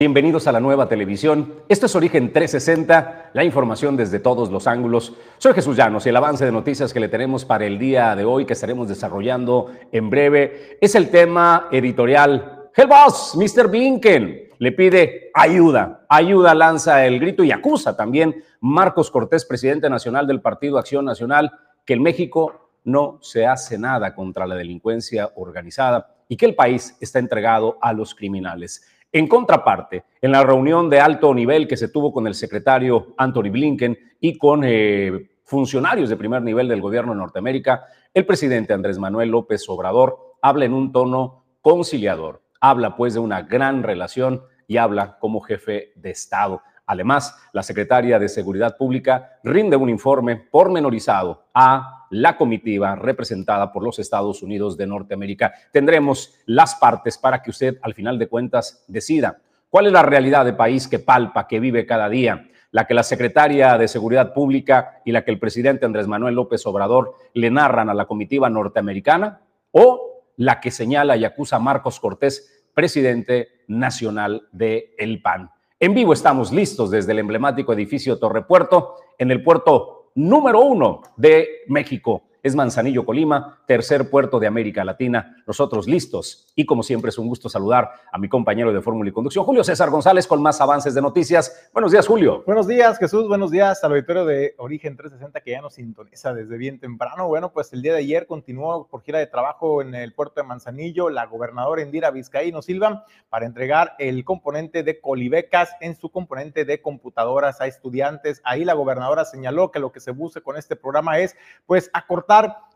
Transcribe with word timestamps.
Bienvenidos 0.00 0.46
a 0.46 0.52
la 0.52 0.60
nueva 0.60 0.88
televisión. 0.88 1.54
Esto 1.68 1.86
es 1.86 1.96
Origen 1.96 2.32
360, 2.32 3.30
la 3.32 3.42
información 3.42 3.96
desde 3.96 4.20
todos 4.20 4.48
los 4.48 4.68
ángulos. 4.68 5.14
Soy 5.38 5.54
Jesús 5.54 5.76
Llanos 5.76 6.06
y 6.06 6.10
el 6.10 6.16
avance 6.16 6.44
de 6.44 6.52
noticias 6.52 6.92
que 6.92 7.00
le 7.00 7.08
tenemos 7.08 7.44
para 7.44 7.66
el 7.66 7.80
día 7.80 8.14
de 8.14 8.24
hoy, 8.24 8.46
que 8.46 8.52
estaremos 8.52 8.86
desarrollando 8.86 9.72
en 9.90 10.08
breve, 10.08 10.78
es 10.80 10.94
el 10.94 11.10
tema 11.10 11.66
editorial. 11.72 12.70
El 12.76 12.86
boss, 12.86 13.34
Mr. 13.34 13.66
Blinken, 13.66 14.50
le 14.56 14.70
pide 14.70 15.32
ayuda. 15.34 16.06
Ayuda 16.08 16.54
lanza 16.54 17.04
el 17.04 17.18
grito 17.18 17.42
y 17.42 17.50
acusa 17.50 17.96
también 17.96 18.44
Marcos 18.60 19.10
Cortés, 19.10 19.44
presidente 19.44 19.90
nacional 19.90 20.28
del 20.28 20.40
Partido 20.40 20.78
Acción 20.78 21.06
Nacional, 21.06 21.50
que 21.84 21.94
en 21.94 22.04
México 22.04 22.70
no 22.84 23.18
se 23.20 23.48
hace 23.48 23.76
nada 23.76 24.14
contra 24.14 24.46
la 24.46 24.54
delincuencia 24.54 25.32
organizada 25.34 26.14
y 26.28 26.36
que 26.36 26.46
el 26.46 26.54
país 26.54 26.96
está 27.00 27.18
entregado 27.18 27.78
a 27.80 27.92
los 27.92 28.14
criminales. 28.14 28.84
En 29.10 29.26
contraparte, 29.26 30.04
en 30.20 30.32
la 30.32 30.42
reunión 30.42 30.90
de 30.90 31.00
alto 31.00 31.32
nivel 31.32 31.66
que 31.66 31.78
se 31.78 31.88
tuvo 31.88 32.12
con 32.12 32.26
el 32.26 32.34
secretario 32.34 33.14
Anthony 33.16 33.50
Blinken 33.50 33.98
y 34.20 34.36
con 34.36 34.62
eh, 34.64 35.30
funcionarios 35.44 36.10
de 36.10 36.16
primer 36.16 36.42
nivel 36.42 36.68
del 36.68 36.82
gobierno 36.82 37.12
de 37.12 37.18
Norteamérica, 37.18 37.86
el 38.12 38.26
presidente 38.26 38.74
Andrés 38.74 38.98
Manuel 38.98 39.30
López 39.30 39.66
Obrador 39.68 40.36
habla 40.42 40.66
en 40.66 40.74
un 40.74 40.92
tono 40.92 41.46
conciliador, 41.62 42.42
habla 42.60 42.96
pues 42.96 43.14
de 43.14 43.20
una 43.20 43.42
gran 43.42 43.82
relación 43.82 44.42
y 44.66 44.76
habla 44.76 45.18
como 45.18 45.40
jefe 45.40 45.92
de 45.96 46.10
Estado. 46.10 46.60
Además, 46.84 47.34
la 47.54 47.62
secretaria 47.62 48.18
de 48.18 48.28
Seguridad 48.28 48.76
Pública 48.76 49.38
rinde 49.42 49.76
un 49.76 49.88
informe 49.88 50.36
pormenorizado 50.36 51.46
a 51.54 51.97
la 52.10 52.36
comitiva 52.36 52.94
representada 52.96 53.72
por 53.72 53.82
los 53.82 53.98
Estados 53.98 54.42
Unidos 54.42 54.76
de 54.76 54.86
Norteamérica. 54.86 55.52
Tendremos 55.72 56.34
las 56.46 56.74
partes 56.74 57.18
para 57.18 57.42
que 57.42 57.50
usted, 57.50 57.78
al 57.82 57.94
final 57.94 58.18
de 58.18 58.28
cuentas, 58.28 58.84
decida 58.88 59.38
cuál 59.70 59.86
es 59.86 59.92
la 59.92 60.02
realidad 60.02 60.44
de 60.44 60.52
país 60.52 60.88
que 60.88 60.98
palpa, 60.98 61.46
que 61.46 61.60
vive 61.60 61.86
cada 61.86 62.08
día, 62.08 62.48
la 62.70 62.86
que 62.86 62.94
la 62.94 63.02
secretaria 63.02 63.78
de 63.78 63.88
Seguridad 63.88 64.32
Pública 64.32 65.00
y 65.04 65.12
la 65.12 65.24
que 65.24 65.30
el 65.30 65.38
presidente 65.38 65.86
Andrés 65.86 66.06
Manuel 66.06 66.34
López 66.34 66.66
Obrador 66.66 67.14
le 67.34 67.50
narran 67.50 67.88
a 67.88 67.94
la 67.94 68.06
comitiva 68.06 68.50
norteamericana, 68.50 69.40
o 69.70 70.24
la 70.36 70.60
que 70.60 70.70
señala 70.70 71.16
y 71.16 71.24
acusa 71.24 71.56
a 71.56 71.60
Marcos 71.60 71.98
Cortés, 72.00 72.64
presidente 72.74 73.48
nacional 73.66 74.48
de 74.52 74.94
El 74.98 75.20
PAN. 75.20 75.50
En 75.80 75.94
vivo 75.94 76.12
estamos 76.12 76.52
listos 76.52 76.90
desde 76.90 77.12
el 77.12 77.20
emblemático 77.20 77.72
edificio 77.72 78.18
Torre 78.18 78.42
Puerto, 78.42 78.96
en 79.18 79.30
el 79.30 79.42
puerto 79.42 79.97
número 80.18 80.60
uno 80.60 81.02
de 81.16 81.64
México 81.68 82.27
es 82.42 82.54
Manzanillo, 82.54 83.04
Colima, 83.04 83.58
tercer 83.66 84.10
puerto 84.10 84.38
de 84.38 84.46
América 84.46 84.84
Latina. 84.84 85.42
Nosotros 85.46 85.86
listos. 85.86 86.46
Y 86.54 86.66
como 86.66 86.82
siempre 86.82 87.10
es 87.10 87.18
un 87.18 87.28
gusto 87.28 87.48
saludar 87.48 87.90
a 88.12 88.18
mi 88.18 88.28
compañero 88.28 88.72
de 88.72 88.80
Fórmula 88.80 89.10
y 89.10 89.12
Conducción, 89.12 89.44
Julio 89.44 89.64
César 89.64 89.90
González, 89.90 90.26
con 90.26 90.42
más 90.42 90.60
avances 90.60 90.94
de 90.94 91.02
noticias. 91.02 91.70
Buenos 91.72 91.92
días, 91.92 92.06
Julio. 92.06 92.42
Buenos 92.46 92.66
días, 92.66 92.98
Jesús. 92.98 93.28
Buenos 93.28 93.50
días 93.50 93.82
al 93.82 93.92
auditorio 93.92 94.24
de 94.24 94.54
Origen 94.58 94.96
360 94.96 95.40
que 95.40 95.50
ya 95.50 95.60
nos 95.60 95.74
sintoniza 95.74 96.32
desde 96.32 96.56
bien 96.56 96.78
temprano. 96.78 97.28
Bueno, 97.28 97.52
pues 97.52 97.72
el 97.72 97.82
día 97.82 97.92
de 97.92 97.98
ayer 97.98 98.26
continuó 98.26 98.86
por 98.86 99.02
gira 99.02 99.18
de 99.18 99.26
trabajo 99.26 99.82
en 99.82 99.94
el 99.94 100.14
puerto 100.14 100.40
de 100.40 100.46
Manzanillo 100.46 101.10
la 101.10 101.26
gobernadora 101.26 101.82
Indira 101.82 102.10
Vizcaíno 102.10 102.62
Silva 102.62 103.04
para 103.28 103.46
entregar 103.46 103.94
el 103.98 104.24
componente 104.24 104.82
de 104.82 105.00
colibecas 105.00 105.70
en 105.80 105.96
su 105.96 106.10
componente 106.10 106.64
de 106.64 106.80
computadoras 106.80 107.60
a 107.60 107.66
estudiantes. 107.66 108.40
Ahí 108.44 108.64
la 108.64 108.74
gobernadora 108.74 109.24
señaló 109.24 109.70
que 109.70 109.80
lo 109.80 109.92
que 109.92 110.00
se 110.00 110.12
busca 110.12 110.40
con 110.40 110.56
este 110.56 110.76
programa 110.76 111.18
es 111.18 111.36
pues 111.66 111.90
acortar 111.92 112.27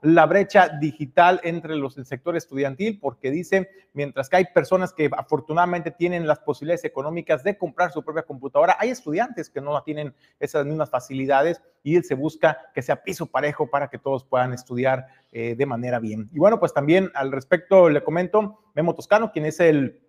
la 0.03 0.27
brecha 0.27 0.69
digital 0.69 1.41
entre 1.45 1.77
los 1.77 1.95
del 1.95 2.07
sector 2.07 2.37
estudiantil, 2.37 2.99
porque 3.01 3.31
dice, 3.31 3.71
mientras 3.93 4.29
que 4.29 4.37
hay 4.37 4.45
personas 4.53 4.93
que 4.93 5.09
afortunadamente 5.17 5.93
tienen 5.93 6.27
las 6.27 6.41
posibilidades 6.41 6.85
económicas 6.85 7.45
de 7.45 7.57
comprar 7.57 7.93
su 7.93 8.05
propia 8.05 8.25
computadora, 8.25 8.77
hay 8.81 8.91
estudiantes 8.91 9.49
que 9.49 9.61
no 9.61 9.81
tienen 9.83 10.13
esas 10.41 10.67
mismas 10.67 10.91
facilidades 10.91 11.63
y 11.85 12.01
se 12.03 12.15
busca 12.15 12.59
que 12.75 12.83
sea 12.83 13.03
piso 13.03 13.27
parejo 13.27 13.71
para 13.71 13.89
que 13.89 13.99
todos 13.99 14.25
puedan 14.25 14.53
estudiar 14.53 15.07
eh, 15.31 15.55
de 15.55 15.67
manera 15.67 16.01
bien. 16.01 16.29
Y 16.33 16.39
bueno, 16.39 16.59
pues 16.59 16.75
también 16.75 17.11
al 17.15 17.31
respecto 17.31 17.89
le 17.89 18.03
comento, 18.03 18.59
Memo 18.75 18.95
Toscano, 18.95 19.31
quien 19.31 19.47
es 19.47 19.61
el 19.61 20.01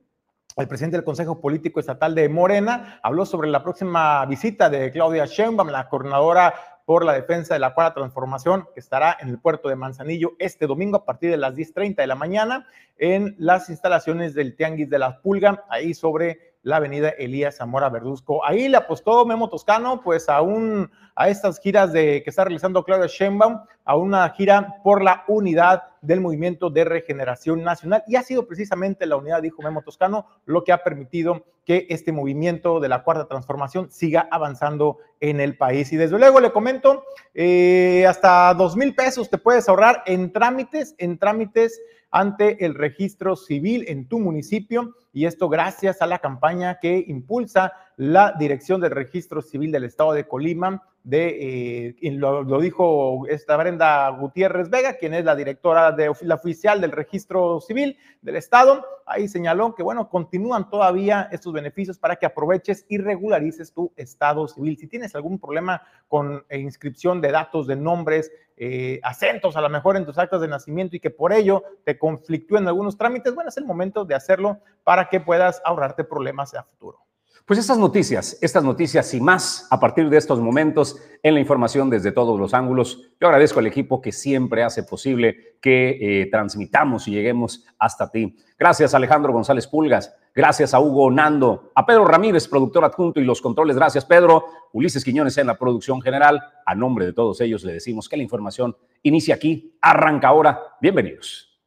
el 0.55 0.67
presidente 0.67 0.97
del 0.97 1.03
Consejo 1.03 1.41
Político 1.41 1.79
Estatal 1.79 2.13
de 2.13 2.29
Morena 2.29 2.99
habló 3.01 3.25
sobre 3.25 3.49
la 3.49 3.63
próxima 3.63 4.23
visita 4.27 4.69
de 4.69 4.91
Claudia 4.91 5.25
Sheinbaum, 5.25 5.69
la 5.69 5.89
coordinadora 5.89 6.53
por 6.85 7.05
la 7.05 7.13
defensa 7.13 7.53
de 7.53 7.59
la 7.59 7.73
cuarta 7.73 7.95
transformación, 7.95 8.67
que 8.73 8.79
estará 8.79 9.17
en 9.19 9.29
el 9.29 9.39
puerto 9.39 9.69
de 9.69 9.75
Manzanillo 9.75 10.33
este 10.39 10.67
domingo 10.67 10.97
a 10.97 11.05
partir 11.05 11.31
de 11.31 11.37
las 11.37 11.55
10.30 11.55 11.95
de 11.95 12.07
la 12.07 12.15
mañana 12.15 12.67
en 12.97 13.35
las 13.37 13.69
instalaciones 13.69 14.33
del 14.33 14.55
Tianguis 14.55 14.89
de 14.89 14.99
la 14.99 15.21
Pulga, 15.21 15.63
ahí 15.69 15.93
sobre 15.93 16.52
la 16.63 16.77
avenida 16.77 17.09
Elías 17.09 17.57
Zamora 17.57 17.89
Verduzco. 17.89 18.43
Ahí 18.43 18.67
le 18.69 18.77
apostó 18.77 19.25
Memo 19.25 19.49
Toscano, 19.49 20.01
pues 20.01 20.29
a, 20.29 20.41
un, 20.41 20.89
a 21.15 21.29
estas 21.29 21.59
giras 21.59 21.91
de, 21.91 22.23
que 22.23 22.29
está 22.29 22.45
realizando 22.45 22.83
Claudia 22.83 23.07
Sheinbaum, 23.07 23.59
a 23.85 23.95
una 23.97 24.29
gira 24.29 24.77
por 24.83 25.03
la 25.03 25.25
unidad 25.27 25.83
del 26.01 26.21
Movimiento 26.21 26.69
de 26.69 26.85
Regeneración 26.85 27.63
Nacional. 27.63 28.03
Y 28.07 28.15
ha 28.15 28.23
sido 28.23 28.47
precisamente 28.47 29.05
la 29.05 29.17
unidad, 29.17 29.41
dijo 29.41 29.61
Memo 29.61 29.81
Toscano, 29.81 30.25
lo 30.45 30.63
que 30.63 30.71
ha 30.71 30.83
permitido 30.83 31.43
que 31.65 31.85
este 31.89 32.11
movimiento 32.11 32.79
de 32.79 32.89
la 32.89 33.03
cuarta 33.03 33.27
transformación 33.27 33.89
siga 33.89 34.27
avanzando 34.31 34.97
en 35.19 35.39
el 35.39 35.57
país. 35.57 35.91
Y 35.93 35.97
desde 35.97 36.17
luego 36.17 36.39
le 36.39 36.51
comento, 36.51 37.03
eh, 37.33 38.05
hasta 38.07 38.53
dos 38.53 38.75
mil 38.75 38.95
pesos 38.95 39.29
te 39.29 39.37
puedes 39.37 39.67
ahorrar 39.67 40.03
en 40.05 40.31
trámites, 40.31 40.95
en 40.97 41.17
trámites 41.17 41.81
ante 42.13 42.63
el 42.63 42.75
registro 42.75 43.35
civil 43.35 43.85
en 43.87 44.07
tu 44.07 44.19
municipio 44.19 44.93
y 45.11 45.25
esto 45.25 45.49
gracias 45.49 45.99
a 45.99 46.05
la 46.05 46.19
campaña 46.19 46.77
que 46.79 47.03
impulsa 47.07 47.73
la 47.97 48.33
Dirección 48.37 48.81
del 48.81 48.91
Registro 48.91 49.41
Civil 49.41 49.71
del 49.71 49.83
Estado 49.83 50.13
de 50.13 50.27
Colima, 50.27 50.83
de, 51.03 51.95
eh, 52.01 52.11
lo, 52.11 52.43
dijo 52.61 53.27
esta 53.27 53.57
Brenda 53.57 54.09
Gutiérrez 54.09 54.69
Vega, 54.69 54.93
quien 54.93 55.13
es 55.13 55.25
la 55.25 55.35
directora 55.35 55.91
de 55.91 56.11
la 56.21 56.35
oficial 56.35 56.81
del 56.81 56.91
Registro 56.91 57.59
Civil 57.61 57.97
del 58.21 58.37
Estado, 58.37 58.85
ahí 59.05 59.27
señaló 59.27 59.75
que, 59.75 59.83
bueno, 59.83 60.09
continúan 60.09 60.69
todavía 60.69 61.29
estos 61.31 61.51
beneficios 61.51 61.99
para 61.99 62.15
que 62.15 62.25
aproveches 62.25 62.85
y 62.89 62.97
regularices 62.97 63.73
tu 63.73 63.91
estado 63.95 64.47
civil. 64.47 64.77
Si 64.77 64.87
tienes 64.87 65.13
algún 65.13 65.39
problema 65.39 65.81
con 66.07 66.43
eh, 66.47 66.59
inscripción 66.59 67.21
de 67.21 67.31
datos, 67.31 67.67
de 67.67 67.75
nombres, 67.75 68.31
eh, 68.57 68.99
acentos 69.03 69.55
a 69.55 69.61
lo 69.61 69.69
mejor 69.69 69.97
en 69.97 70.05
tus 70.05 70.17
actas 70.17 70.41
de 70.41 70.47
nacimiento 70.47 70.95
y 70.95 70.99
que 70.99 71.09
por 71.09 71.33
ello 71.33 71.63
te 71.83 71.97
conflictúen 71.97 72.67
algunos 72.67 72.97
trámites, 72.97 73.33
bueno, 73.33 73.49
es 73.49 73.57
el 73.57 73.65
momento 73.65 74.05
de 74.05 74.15
hacerlo 74.15 74.59
para 74.83 75.09
que 75.09 75.19
puedas 75.19 75.61
ahorrarte 75.65 76.03
problemas 76.03 76.53
a 76.53 76.63
futuro. 76.63 77.02
Pues 77.45 77.59
estas 77.59 77.77
noticias, 77.77 78.37
estas 78.39 78.63
noticias 78.63 79.13
y 79.13 79.19
más 79.19 79.67
a 79.69 79.77
partir 79.77 80.09
de 80.09 80.15
estos 80.15 80.39
momentos 80.39 81.01
en 81.21 81.33
la 81.33 81.41
información 81.41 81.89
desde 81.89 82.13
todos 82.13 82.39
los 82.39 82.53
ángulos. 82.53 83.11
Yo 83.19 83.27
agradezco 83.27 83.59
al 83.59 83.67
equipo 83.67 84.01
que 84.01 84.13
siempre 84.13 84.63
hace 84.63 84.83
posible 84.83 85.57
que 85.59 86.21
eh, 86.21 86.27
transmitamos 86.27 87.05
y 87.09 87.11
lleguemos 87.11 87.65
hasta 87.77 88.09
ti. 88.09 88.37
Gracias 88.57 88.93
Alejandro 88.93 89.33
González 89.33 89.67
Pulgas, 89.67 90.15
gracias 90.33 90.73
a 90.73 90.79
Hugo 90.79 91.11
Nando, 91.11 91.73
a 91.75 91.85
Pedro 91.85 92.05
Ramírez, 92.05 92.47
productor 92.47 92.85
adjunto 92.85 93.19
y 93.19 93.25
los 93.25 93.41
controles. 93.41 93.75
Gracias 93.75 94.05
Pedro, 94.05 94.45
Ulises 94.71 95.03
Quiñones 95.03 95.37
en 95.37 95.47
la 95.47 95.57
producción 95.57 96.01
general. 96.01 96.41
A 96.65 96.75
nombre 96.75 97.05
de 97.05 97.11
todos 97.11 97.41
ellos 97.41 97.65
le 97.65 97.73
decimos 97.73 98.07
que 98.07 98.15
la 98.15 98.23
información 98.23 98.77
inicia 99.01 99.35
aquí, 99.35 99.77
arranca 99.81 100.29
ahora. 100.29 100.61
Bienvenidos. 100.79 101.59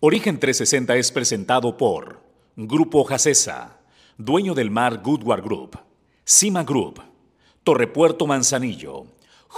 Origen 0.00 0.40
360 0.40 0.96
es 0.96 1.12
presentado 1.12 1.76
por 1.76 2.20
Grupo 2.56 3.04
Jacesa 3.04 3.79
dueño 4.24 4.54
del 4.54 4.70
mar 4.70 5.00
Goodward 5.02 5.42
Group, 5.42 5.78
Cima 6.24 6.62
Group, 6.62 7.00
Torrepuerto 7.64 8.26
Manzanillo, 8.26 9.06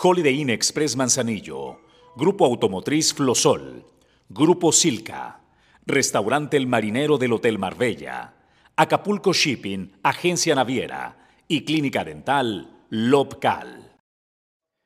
Holiday 0.03 0.41
Inn 0.41 0.51
Express 0.51 0.95
Manzanillo, 0.95 1.81
Grupo 2.17 2.47
Automotriz 2.47 3.13
Flosol, 3.13 3.85
Grupo 4.29 4.71
Silca, 4.71 5.41
Restaurante 5.85 6.57
El 6.57 6.69
Marinero 6.69 7.19
del 7.19 7.33
Hotel 7.33 7.59
Marbella, 7.59 8.35
Acapulco 8.77 9.33
Shipping, 9.33 9.93
Agencia 10.05 10.55
Naviera 10.55 11.29
y 11.49 11.65
Clínica 11.65 12.05
Dental 12.05 12.71
Lobcal. 12.89 13.92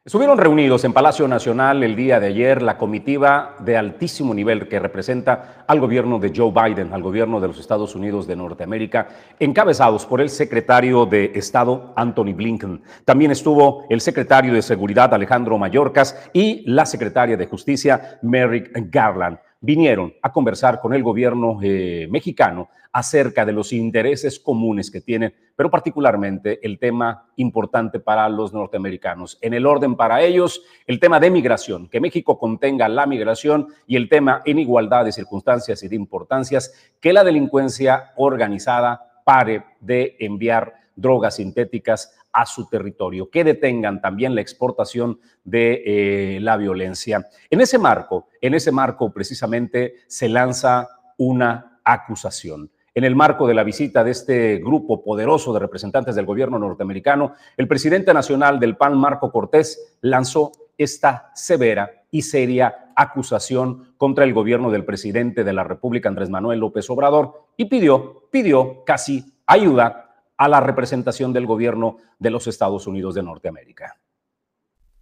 Estuvieron 0.07 0.39
reunidos 0.39 0.85
en 0.85 0.93
Palacio 0.93 1.27
Nacional 1.27 1.83
el 1.83 1.97
día 1.97 2.21
de 2.21 2.29
ayer 2.29 2.63
la 2.63 2.79
comitiva 2.79 3.57
de 3.59 3.77
altísimo 3.77 4.33
nivel 4.35 4.69
que 4.69 4.79
representa 4.79 5.65
al 5.67 5.81
gobierno 5.81 6.21
de 6.21 6.33
Joe 6.33 6.53
Biden, 6.53 6.93
al 6.93 7.03
gobierno 7.03 7.41
de 7.41 7.49
los 7.49 7.59
Estados 7.59 7.97
Unidos 7.97 8.25
de 8.29 8.37
Norteamérica, 8.37 9.09
encabezados 9.41 10.07
por 10.07 10.21
el 10.21 10.29
secretario 10.29 11.07
de 11.07 11.33
Estado 11.35 11.93
Anthony 11.97 12.35
Blinken. 12.37 12.83
También 13.05 13.33
estuvo 13.33 13.85
el 13.91 14.01
secretario 14.01 14.55
de 14.55 14.63
Seguridad 14.63 15.13
Alejandro 15.13 15.59
Mayorkas 15.59 16.31
y 16.33 16.63
la 16.71 16.87
secretaria 16.87 17.37
de 17.37 17.47
Justicia 17.47 18.21
Merrick 18.23 18.71
Garland 18.89 19.39
vinieron 19.61 20.15
a 20.23 20.33
conversar 20.33 20.81
con 20.81 20.95
el 20.95 21.03
gobierno 21.03 21.59
eh, 21.63 22.07
mexicano 22.11 22.69
acerca 22.93 23.45
de 23.45 23.53
los 23.53 23.73
intereses 23.73 24.41
comunes 24.41 24.91
que 24.91 25.01
tienen, 25.01 25.35
pero 25.55 25.71
particularmente 25.71 26.61
el 26.63 26.79
tema 26.79 27.29
importante 27.37 28.01
para 28.01 28.29
los 28.29 28.55
norteamericanos. 28.55 29.39
En 29.43 29.53
el 29.55 29.67
orden 29.67 29.97
para 29.97 30.23
ellos, 30.23 30.63
el 30.87 30.99
tema 30.99 31.21
de 31.21 31.31
migración, 31.31 31.89
que 31.89 32.01
México 32.01 32.39
contenga 32.39 32.89
la 32.89 33.07
migración 33.07 33.69
y 33.87 33.97
el 33.97 34.09
tema 34.09 34.43
en 34.45 34.59
igualdad 34.59 35.05
de 35.05 35.13
circunstancias 35.13 35.83
y 35.83 35.89
de 35.89 35.97
importancias, 35.97 36.73
que 37.01 37.13
la 37.13 37.25
delincuencia 37.25 38.13
organizada 38.17 39.23
pare 39.25 39.65
de 39.81 40.17
enviar 40.21 40.75
drogas 40.95 41.37
sintéticas 41.37 42.17
a 42.37 42.45
su 42.45 42.67
territorio, 42.69 43.31
que 43.31 43.45
detengan 43.45 44.03
también 44.03 44.35
la 44.35 44.43
exportación 44.43 45.19
de 45.43 45.83
eh, 45.87 46.41
la 46.41 46.59
violencia. 46.59 47.27
En 47.49 47.63
ese 47.63 47.79
marco, 47.79 48.29
en 48.43 48.53
ese 48.53 48.71
marco 48.71 49.11
precisamente 49.11 49.95
se 50.07 50.29
lanza 50.29 50.87
una 51.17 51.81
acusación. 51.83 52.71
En 52.95 53.05
el 53.05 53.17
marco 53.17 53.47
de 53.47 53.55
la 53.55 53.65
visita 53.65 54.05
de 54.05 54.11
este 54.11 54.59
grupo 54.59 55.03
poderoso 55.03 55.55
de 55.55 55.61
representantes 55.61 56.15
del 56.15 56.27
gobierno 56.27 56.59
norteamericano, 56.59 57.33
el 57.57 57.69
presidente 57.69 58.13
nacional 58.13 58.61
del 58.61 58.77
PAN, 58.77 58.99
Marco 58.99 59.33
Cortés, 59.33 59.97
lanzó 60.03 60.53
esta 60.77 61.31
severa 61.35 61.91
y 62.11 62.21
seria 62.21 62.93
acusación 62.97 63.95
contra 63.97 64.25
el 64.25 64.35
gobierno 64.35 64.71
del 64.71 64.85
presidente 64.85 65.43
de 65.43 65.53
la 65.55 65.65
República, 65.65 66.11
Andrés 66.11 66.29
Manuel 66.29 66.61
López 66.61 66.89
Obrador, 66.91 67.47
y 67.57 67.65
pidió, 67.65 68.29
pidió 68.31 68.85
casi 68.85 69.25
ayuda 69.47 70.06
a 70.37 70.49
la 70.49 70.61
representación 70.61 71.33
del 71.33 71.47
gobierno 71.47 71.99
de 72.19 72.31
los 72.31 72.47
Estados 72.47 72.87
Unidos 72.87 73.15
de 73.15 73.23
Norteamérica. 73.23 74.01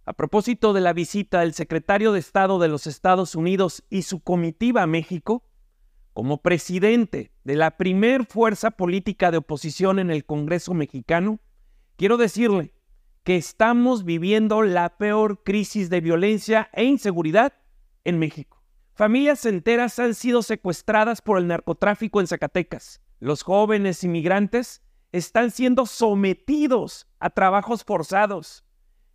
A 0.05 0.13
propósito 0.13 0.73
de 0.73 0.81
la 0.81 0.93
visita 0.93 1.39
del 1.39 1.53
secretario 1.53 2.11
de 2.11 2.19
Estado 2.19 2.59
de 2.59 2.67
los 2.67 2.85
Estados 2.85 3.35
Unidos 3.35 3.83
y 3.89 4.03
su 4.03 4.21
comitiva 4.21 4.83
a 4.83 4.87
México, 4.87 5.43
como 6.13 6.41
presidente 6.41 7.31
de 7.43 7.55
la 7.55 7.75
primer 7.77 8.25
fuerza 8.25 8.71
política 8.71 9.31
de 9.31 9.37
oposición 9.37 9.99
en 9.99 10.11
el 10.11 10.25
Congreso 10.25 10.73
mexicano, 10.73 11.39
quiero 11.97 12.17
decirle 12.17 12.73
que 13.23 13.35
estamos 13.35 14.05
viviendo 14.05 14.61
la 14.61 14.97
peor 14.97 15.43
crisis 15.43 15.89
de 15.89 15.99
violencia 15.99 16.69
e 16.71 16.83
inseguridad 16.83 17.53
en 18.03 18.19
México. 18.19 18.61
Familias 18.93 19.45
enteras 19.45 19.97
han 19.99 20.13
sido 20.13 20.43
secuestradas 20.43 21.21
por 21.21 21.39
el 21.39 21.47
narcotráfico 21.47 22.21
en 22.21 22.27
Zacatecas. 22.27 23.01
Los 23.19 23.41
jóvenes 23.41 24.03
inmigrantes 24.03 24.84
están 25.17 25.49
siendo 25.51 25.85
sometidos 25.85 27.07
a 27.19 27.29
trabajos 27.29 27.85
forzados. 27.85 28.65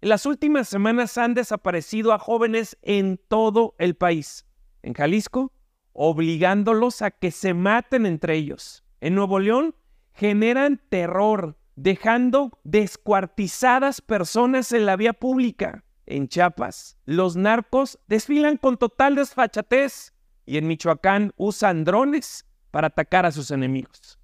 En 0.01 0.09
las 0.09 0.25
últimas 0.25 0.67
semanas 0.67 1.19
han 1.19 1.35
desaparecido 1.35 2.15
a 2.15 2.19
jóvenes 2.19 2.79
en 2.81 3.21
todo 3.29 3.75
el 3.79 3.95
país. 3.95 4.47
En 4.83 4.95
Jalisco, 4.95 5.53
obligándolos 5.93 7.03
a 7.03 7.11
que 7.11 7.31
se 7.31 7.53
maten 7.53 8.07
entre 8.07 8.37
ellos. 8.37 8.83
En 9.03 9.15
Nuevo 9.15 9.41
León, 9.41 9.75
generan 10.15 10.81
terror, 10.89 11.59
dejando 11.77 12.59
descuartizadas 12.65 14.01
personas 14.01 14.73
en 14.73 14.87
la 14.87 14.97
vía 14.97 15.13
pública. 15.13 15.85
En 16.07 16.29
Chiapas, 16.29 16.97
los 17.05 17.37
narcos 17.37 17.99
desfilan 18.07 18.57
con 18.57 18.79
total 18.79 19.17
desfachatez 19.17 20.15
y 20.47 20.57
en 20.57 20.67
Michoacán 20.67 21.33
usan 21.37 21.85
drones 21.85 22.47
para 22.71 22.87
atacar 22.87 23.27
a 23.27 23.33
sus 23.33 23.51
enemigos. 23.51 24.20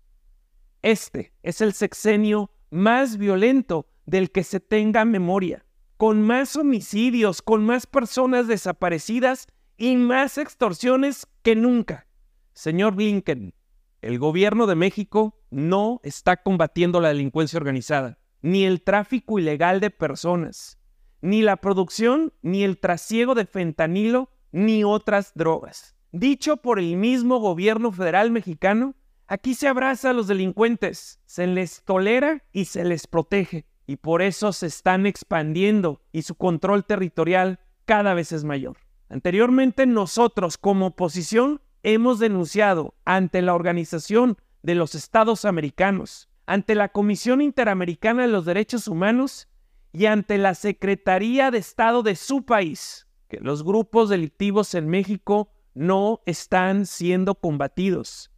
Este 0.87 1.33
es 1.43 1.61
el 1.63 1.73
sexenio 1.73 2.49
más 2.71 3.17
violento 3.17 3.89
del 4.05 4.31
que 4.31 4.45
se 4.45 4.61
tenga 4.61 5.05
memoria, 5.05 5.67
con 5.97 6.23
más 6.23 6.55
homicidios, 6.55 7.43
con 7.43 7.67
más 7.67 7.89
personas 7.89 8.47
desaparecidas 8.47 9.49
y 9.77 9.97
más 9.97 10.39
extorsiones 10.39 11.27
que 11.43 11.57
nunca. 11.57 12.07
Señor 12.53 12.95
Blinken, 12.95 13.53
el 14.01 14.21
gobierno 14.21 14.69
de 14.69 14.77
México 14.77 15.37
no 15.51 16.01
está 16.05 16.37
combatiendo 16.37 17.01
la 17.01 17.09
delincuencia 17.09 17.57
organizada, 17.57 18.21
ni 18.41 18.65
el 18.65 18.81
tráfico 18.81 19.41
ilegal 19.41 19.81
de 19.81 19.91
personas, 19.91 20.79
ni 21.21 21.43
la 21.43 21.57
producción, 21.57 22.33
ni 22.43 22.63
el 22.63 22.79
trasiego 22.79 23.35
de 23.35 23.47
fentanilo, 23.47 24.31
ni 24.53 24.85
otras 24.85 25.33
drogas. 25.35 25.97
Dicho 26.13 26.59
por 26.59 26.79
el 26.79 26.97
mismo 26.97 27.41
gobierno 27.41 27.91
federal 27.91 28.31
mexicano, 28.31 28.95
Aquí 29.29 29.55
se 29.55 29.67
abraza 29.67 30.11
a 30.11 30.13
los 30.13 30.29
delincuentes, 30.29 31.19
se 31.27 31.49
les 31.49 31.83
tolera 31.83 32.45
y 32.53 32.67
se 32.67 32.85
les 32.85 33.09
protege, 33.09 33.67
y 33.85 33.97
por 33.97 34.23
eso 34.23 34.53
se 34.53 34.67
están 34.67 35.05
expandiendo 35.05 36.01
y 36.13 36.23
su 36.23 36.37
control 36.37 36.85
territorial 36.85 37.59
cada 37.87 38.15
vez 38.15 38.31
es 38.31 38.45
mayor. 38.45 38.77
Anteriormente 39.09 39.85
nosotros 39.85 40.59
como 40.59 40.87
oposición 40.87 41.61
hemos 41.83 42.21
denunciado 42.21 42.95
ante 43.05 43.43
la 43.43 43.55
Organización 43.55 44.39
de 44.63 44.77
los 44.77 44.95
Estados 44.95 45.45
Americanos, 45.45 46.29
ante 46.47 46.77
la 46.77 46.91
Comisión 46.91 47.41
Interamericana 47.41 48.23
de 48.23 48.29
los 48.29 48.45
Derechos 48.45 48.87
Humanos 48.87 49.49
y 49.93 50.07
ante 50.07 50.39
la 50.39 50.55
Secretaría 50.55 51.51
de 51.51 51.59
Estado 51.59 52.05
de 52.05 52.15
su 52.15 52.45
país 52.45 53.09
que 53.29 53.41
los 53.41 53.65
grupos 53.65 54.09
delictivos 54.09 54.75
en 54.75 54.87
México 54.89 55.51
no 55.75 56.21
están 56.27 56.87
siendo 56.87 57.35
combatidos 57.35 58.31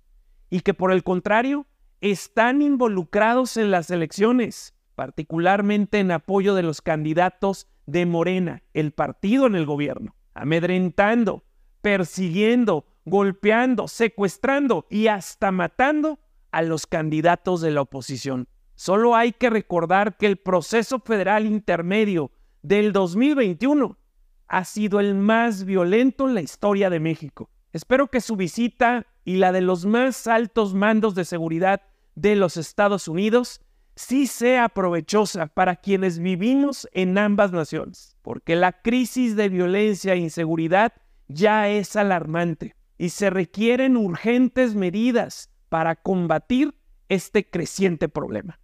y 0.51 0.61
que 0.61 0.75
por 0.75 0.93
el 0.93 1.03
contrario 1.03 1.67
están 2.01 2.63
involucrados 2.63 3.57
en 3.57 3.71
las 3.71 3.91
elecciones, 3.91 4.75
particularmente 4.95 5.99
en 5.99 6.11
apoyo 6.11 6.55
de 6.55 6.63
los 6.63 6.81
candidatos 6.81 7.67
de 7.87 8.07
Morena, 8.07 8.63
el 8.75 8.93
partido 8.93 9.47
en 9.47 9.55
el 9.55 9.67
gobierno, 9.67 10.15
amedrentando, 10.35 11.45
persiguiendo, 11.81 12.87
golpeando, 13.05 13.89
secuestrando 13.89 14.87
y 14.91 15.09
hasta 15.09 15.51
matando 15.51 16.19
a 16.51 16.63
los 16.63 16.87
candidatos 16.87 17.61
de 17.61 17.71
la 17.71 17.83
oposición. 17.83 18.49
Solo 18.75 19.17
hay 19.17 19.33
que 19.33 19.51
recordar 19.51 20.17
que 20.17 20.27
el 20.27 20.37
proceso 20.37 21.01
federal 21.01 21.47
intermedio 21.47 22.31
del 22.63 22.93
2021 22.93 23.99
ha 24.47 24.65
sido 24.65 25.01
el 25.01 25.15
más 25.15 25.65
violento 25.65 26.29
en 26.29 26.35
la 26.35 26.41
historia 26.41 26.91
de 26.91 27.01
México. 27.01 27.51
Espero 27.73 28.09
que 28.09 28.21
su 28.21 28.37
visita 28.37 29.07
y 29.29 29.37
la 29.37 29.53
de 29.53 29.61
los 29.61 29.85
más 29.85 30.27
altos 30.27 30.73
mandos 30.73 31.15
de 31.15 31.27
seguridad 31.27 31.83
de 32.15 32.35
los 32.35 32.57
Estados 32.57 33.09
Unidos 33.09 33.61
sí 33.95 34.27
sea 34.27 34.71
provechosa 34.71 35.49
para 35.49 35.77
quienes 35.77 36.19
vivimos 36.19 36.89
en 36.93 37.19
ambas 37.19 37.53
naciones, 37.53 38.17
porque 38.23 38.57
la 38.57 38.73
crisis 38.73 39.37
de 39.37 39.51
violencia 39.51 40.15
e 40.15 40.17
inseguridad 40.17 40.95
ya 41.27 41.69
es 41.69 41.95
alarmante 41.95 42.75
y 42.97 43.11
se 43.11 43.29
requieren 43.29 43.99
urgentes 43.99 44.75
medidas 44.75 45.51
para 45.69 45.97
combatir 45.97 46.75
este 47.11 47.51
creciente 47.51 48.09
problema. 48.09 48.59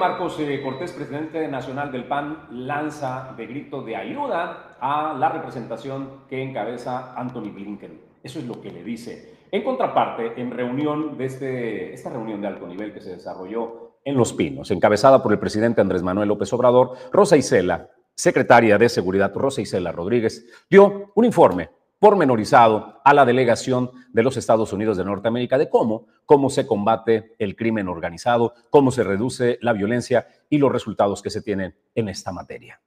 Marcos 0.00 0.40
eh, 0.40 0.62
Cortés, 0.62 0.92
presidente 0.92 1.46
nacional 1.46 1.92
del 1.92 2.04
PAN, 2.04 2.46
lanza 2.52 3.34
de 3.36 3.46
grito 3.46 3.82
de 3.82 3.96
ayuda 3.96 4.76
a 4.80 5.12
la 5.12 5.28
representación 5.28 6.22
que 6.26 6.42
encabeza 6.42 7.12
Anthony 7.14 7.50
Blinken. 7.52 8.00
Eso 8.22 8.38
es 8.38 8.46
lo 8.46 8.62
que 8.62 8.70
le 8.70 8.82
dice. 8.82 9.34
En 9.52 9.62
contraparte, 9.62 10.40
en 10.40 10.52
reunión 10.52 11.18
de 11.18 11.26
este, 11.26 11.92
esta 11.92 12.08
reunión 12.08 12.40
de 12.40 12.48
alto 12.48 12.66
nivel 12.66 12.94
que 12.94 13.02
se 13.02 13.10
desarrolló 13.10 13.98
en 14.02 14.16
Los 14.16 14.32
Pinos, 14.32 14.70
encabezada 14.70 15.22
por 15.22 15.32
el 15.32 15.38
presidente 15.38 15.82
Andrés 15.82 16.02
Manuel 16.02 16.28
López 16.28 16.50
Obrador, 16.54 16.92
Rosa 17.12 17.36
Isela, 17.36 17.90
secretaria 18.14 18.78
de 18.78 18.88
Seguridad, 18.88 19.34
Rosa 19.34 19.60
Isela 19.60 19.92
Rodríguez, 19.92 20.46
dio 20.70 21.12
un 21.14 21.24
informe 21.26 21.68
pormenorizado 22.00 23.00
a 23.04 23.14
la 23.14 23.26
delegación 23.26 23.90
de 24.08 24.22
los 24.22 24.36
Estados 24.36 24.72
Unidos 24.72 24.96
de 24.96 25.04
Norteamérica 25.04 25.58
de 25.58 25.68
cómo, 25.68 26.06
cómo 26.24 26.48
se 26.50 26.66
combate 26.66 27.36
el 27.38 27.54
crimen 27.54 27.88
organizado, 27.88 28.54
cómo 28.70 28.90
se 28.90 29.04
reduce 29.04 29.58
la 29.60 29.74
violencia 29.74 30.26
y 30.48 30.58
los 30.58 30.72
resultados 30.72 31.22
que 31.22 31.30
se 31.30 31.42
tienen 31.42 31.76
en 31.94 32.08
esta 32.08 32.32
materia. 32.32 32.80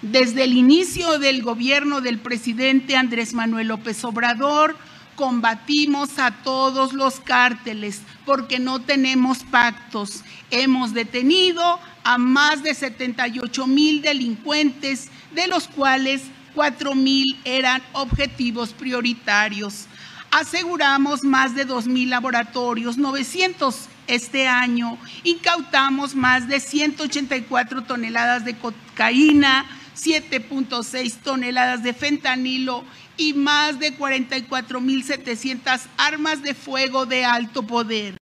Desde 0.00 0.44
el 0.44 0.54
inicio 0.54 1.18
del 1.18 1.42
gobierno 1.42 2.00
del 2.00 2.18
presidente 2.18 2.96
Andrés 2.96 3.34
Manuel 3.34 3.68
López 3.68 4.02
Obrador, 4.04 4.74
combatimos 5.14 6.18
a 6.18 6.42
todos 6.42 6.94
los 6.94 7.20
cárteles 7.20 8.00
porque 8.24 8.58
no 8.58 8.80
tenemos 8.80 9.44
pactos. 9.44 10.24
Hemos 10.50 10.94
detenido 10.94 11.78
a 12.04 12.16
más 12.16 12.62
de 12.62 12.74
78 12.74 13.66
mil 13.66 14.00
delincuentes, 14.00 15.10
de 15.34 15.46
los 15.46 15.68
cuales 15.68 16.22
4 16.54 16.94
mil 16.94 17.38
eran 17.44 17.82
objetivos 17.92 18.72
prioritarios. 18.72 19.86
Aseguramos 20.30 21.24
más 21.24 21.54
de 21.54 21.64
2 21.64 21.86
mil 21.86 22.10
laboratorios, 22.10 22.96
900 22.96 23.88
este 24.06 24.48
año. 24.48 24.98
Incautamos 25.24 26.14
más 26.14 26.48
de 26.48 26.60
184 26.60 27.84
toneladas 27.84 28.44
de 28.44 28.56
cocaína, 28.56 29.66
7.6 29.96 31.16
toneladas 31.22 31.82
de 31.82 31.92
fentanilo 31.92 32.84
y 33.16 33.34
más 33.34 33.78
de 33.78 33.96
44.700 33.96 35.82
armas 35.98 36.42
de 36.42 36.54
fuego 36.54 37.06
de 37.06 37.24
alto 37.24 37.62
poder. 37.66 38.16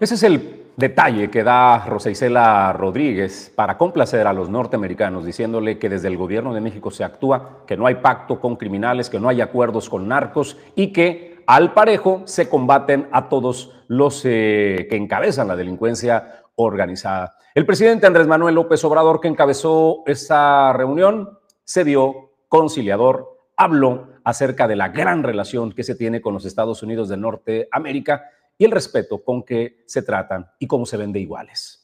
Ese 0.00 0.14
es 0.14 0.22
el 0.22 0.65
detalle 0.76 1.30
que 1.30 1.42
da 1.42 1.84
Rosa 1.86 2.10
Isela 2.10 2.72
Rodríguez 2.72 3.50
para 3.54 3.78
complacer 3.78 4.26
a 4.26 4.32
los 4.32 4.50
norteamericanos, 4.50 5.24
diciéndole 5.24 5.78
que 5.78 5.88
desde 5.88 6.08
el 6.08 6.16
gobierno 6.16 6.52
de 6.52 6.60
México 6.60 6.90
se 6.90 7.04
actúa, 7.04 7.64
que 7.66 7.76
no 7.76 7.86
hay 7.86 7.96
pacto 7.96 8.38
con 8.40 8.56
criminales, 8.56 9.08
que 9.08 9.18
no 9.18 9.28
hay 9.28 9.40
acuerdos 9.40 9.88
con 9.88 10.06
narcos 10.06 10.58
y 10.74 10.92
que 10.92 11.42
al 11.46 11.72
parejo 11.72 12.22
se 12.26 12.48
combaten 12.48 13.08
a 13.12 13.28
todos 13.28 13.72
los 13.88 14.22
eh, 14.24 14.86
que 14.90 14.96
encabezan 14.96 15.48
la 15.48 15.56
delincuencia 15.56 16.42
organizada. 16.56 17.36
El 17.54 17.64
presidente 17.64 18.06
Andrés 18.06 18.26
Manuel 18.26 18.54
López 18.54 18.84
Obrador, 18.84 19.20
que 19.20 19.28
encabezó 19.28 20.02
esa 20.06 20.72
reunión, 20.72 21.38
se 21.64 21.84
dio 21.84 22.32
conciliador, 22.48 23.38
habló 23.56 24.08
acerca 24.24 24.68
de 24.68 24.76
la 24.76 24.88
gran 24.88 25.22
relación 25.22 25.72
que 25.72 25.84
se 25.84 25.94
tiene 25.94 26.20
con 26.20 26.34
los 26.34 26.44
Estados 26.44 26.82
Unidos 26.82 27.08
de 27.08 27.16
Norteamérica 27.16 28.24
y 28.58 28.64
el 28.64 28.70
respeto 28.70 29.22
con 29.22 29.42
que 29.42 29.84
se 29.86 30.02
tratan 30.02 30.46
y 30.58 30.66
cómo 30.66 30.86
se 30.86 30.96
ven 30.96 31.12
de 31.12 31.20
iguales. 31.20 31.82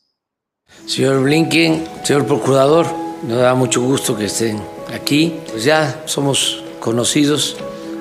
Señor 0.87 1.23
Blinken, 1.23 1.85
señor 2.03 2.27
procurador, 2.27 2.87
nos 3.27 3.39
da 3.39 3.55
mucho 3.55 3.83
gusto 3.83 4.17
que 4.17 4.25
estén 4.27 4.61
aquí. 4.93 5.39
Pues 5.51 5.65
ya 5.65 6.03
somos 6.07 6.63
conocidos, 6.81 7.57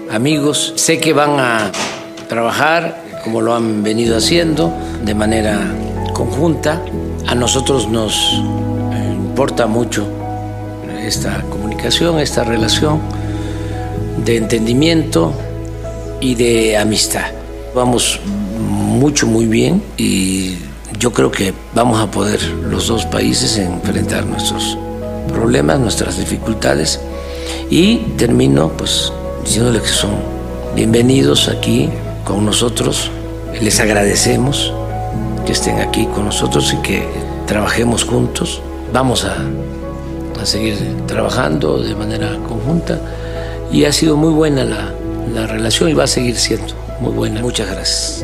amigos. 0.10 0.74
Sé 0.76 1.00
que 1.00 1.14
van 1.14 1.40
a 1.40 1.72
trabajar 2.28 3.04
como 3.24 3.42
lo 3.42 3.54
han 3.54 3.84
venido 3.84 4.18
haciendo 4.18 4.74
de 5.04 5.14
manera 5.14 5.76
conjunta. 6.14 6.82
A 7.28 7.36
nosotros 7.36 7.88
nos 7.88 8.42
importa 9.14 9.68
mucho 9.68 10.08
esta 11.00 11.42
comunicación, 11.44 12.20
esta 12.20 12.44
relación 12.44 13.00
de 14.26 14.38
entendimiento 14.38 15.34
y 16.20 16.36
de 16.36 16.78
amistad. 16.78 17.32
Vamos 17.74 18.20
mucho, 18.62 19.28
muy 19.28 19.46
bien 19.46 19.82
y 19.98 20.58
yo 21.00 21.12
creo 21.12 21.32
que 21.32 21.54
vamos 21.74 22.00
a 22.00 22.10
poder 22.12 22.42
los 22.70 22.88
dos 22.88 23.06
países 23.06 23.58
enfrentar 23.58 24.26
nuestros 24.26 24.78
problemas, 25.30 25.80
nuestras 25.80 26.18
dificultades 26.18 27.00
y 27.70 27.98
termino 28.18 28.70
pues 28.70 29.12
diciéndoles 29.44 29.82
que 29.84 29.88
son 29.88 30.12
bienvenidos 30.76 31.48
aquí 31.48 31.90
con 32.26 32.46
nosotros. 32.46 33.10
Les 33.62 33.80
agradecemos 33.80 34.74
que 35.46 35.54
estén 35.54 35.80
aquí 35.80 36.06
con 36.08 36.26
nosotros 36.26 36.74
y 36.74 36.78
que 36.78 37.08
trabajemos 37.48 38.04
juntos. 38.04 38.62
Vamos 38.94 39.26
a, 39.26 39.36
a 40.40 40.46
seguir 40.46 40.78
trabajando 41.08 41.80
de 41.80 41.96
manera 41.96 42.38
conjunta 42.48 43.00
y 43.72 43.86
ha 43.86 43.94
sido 43.94 44.18
muy 44.18 44.34
buena 44.34 44.64
la, 44.64 44.94
la 45.34 45.48
relación 45.48 45.90
y 45.90 45.94
va 45.94 46.04
a 46.04 46.08
seguir 46.08 46.38
siendo 46.38 46.74
muy 47.00 47.14
buena. 47.14 47.42
Muchas 47.42 47.70
gracias. 47.70 48.24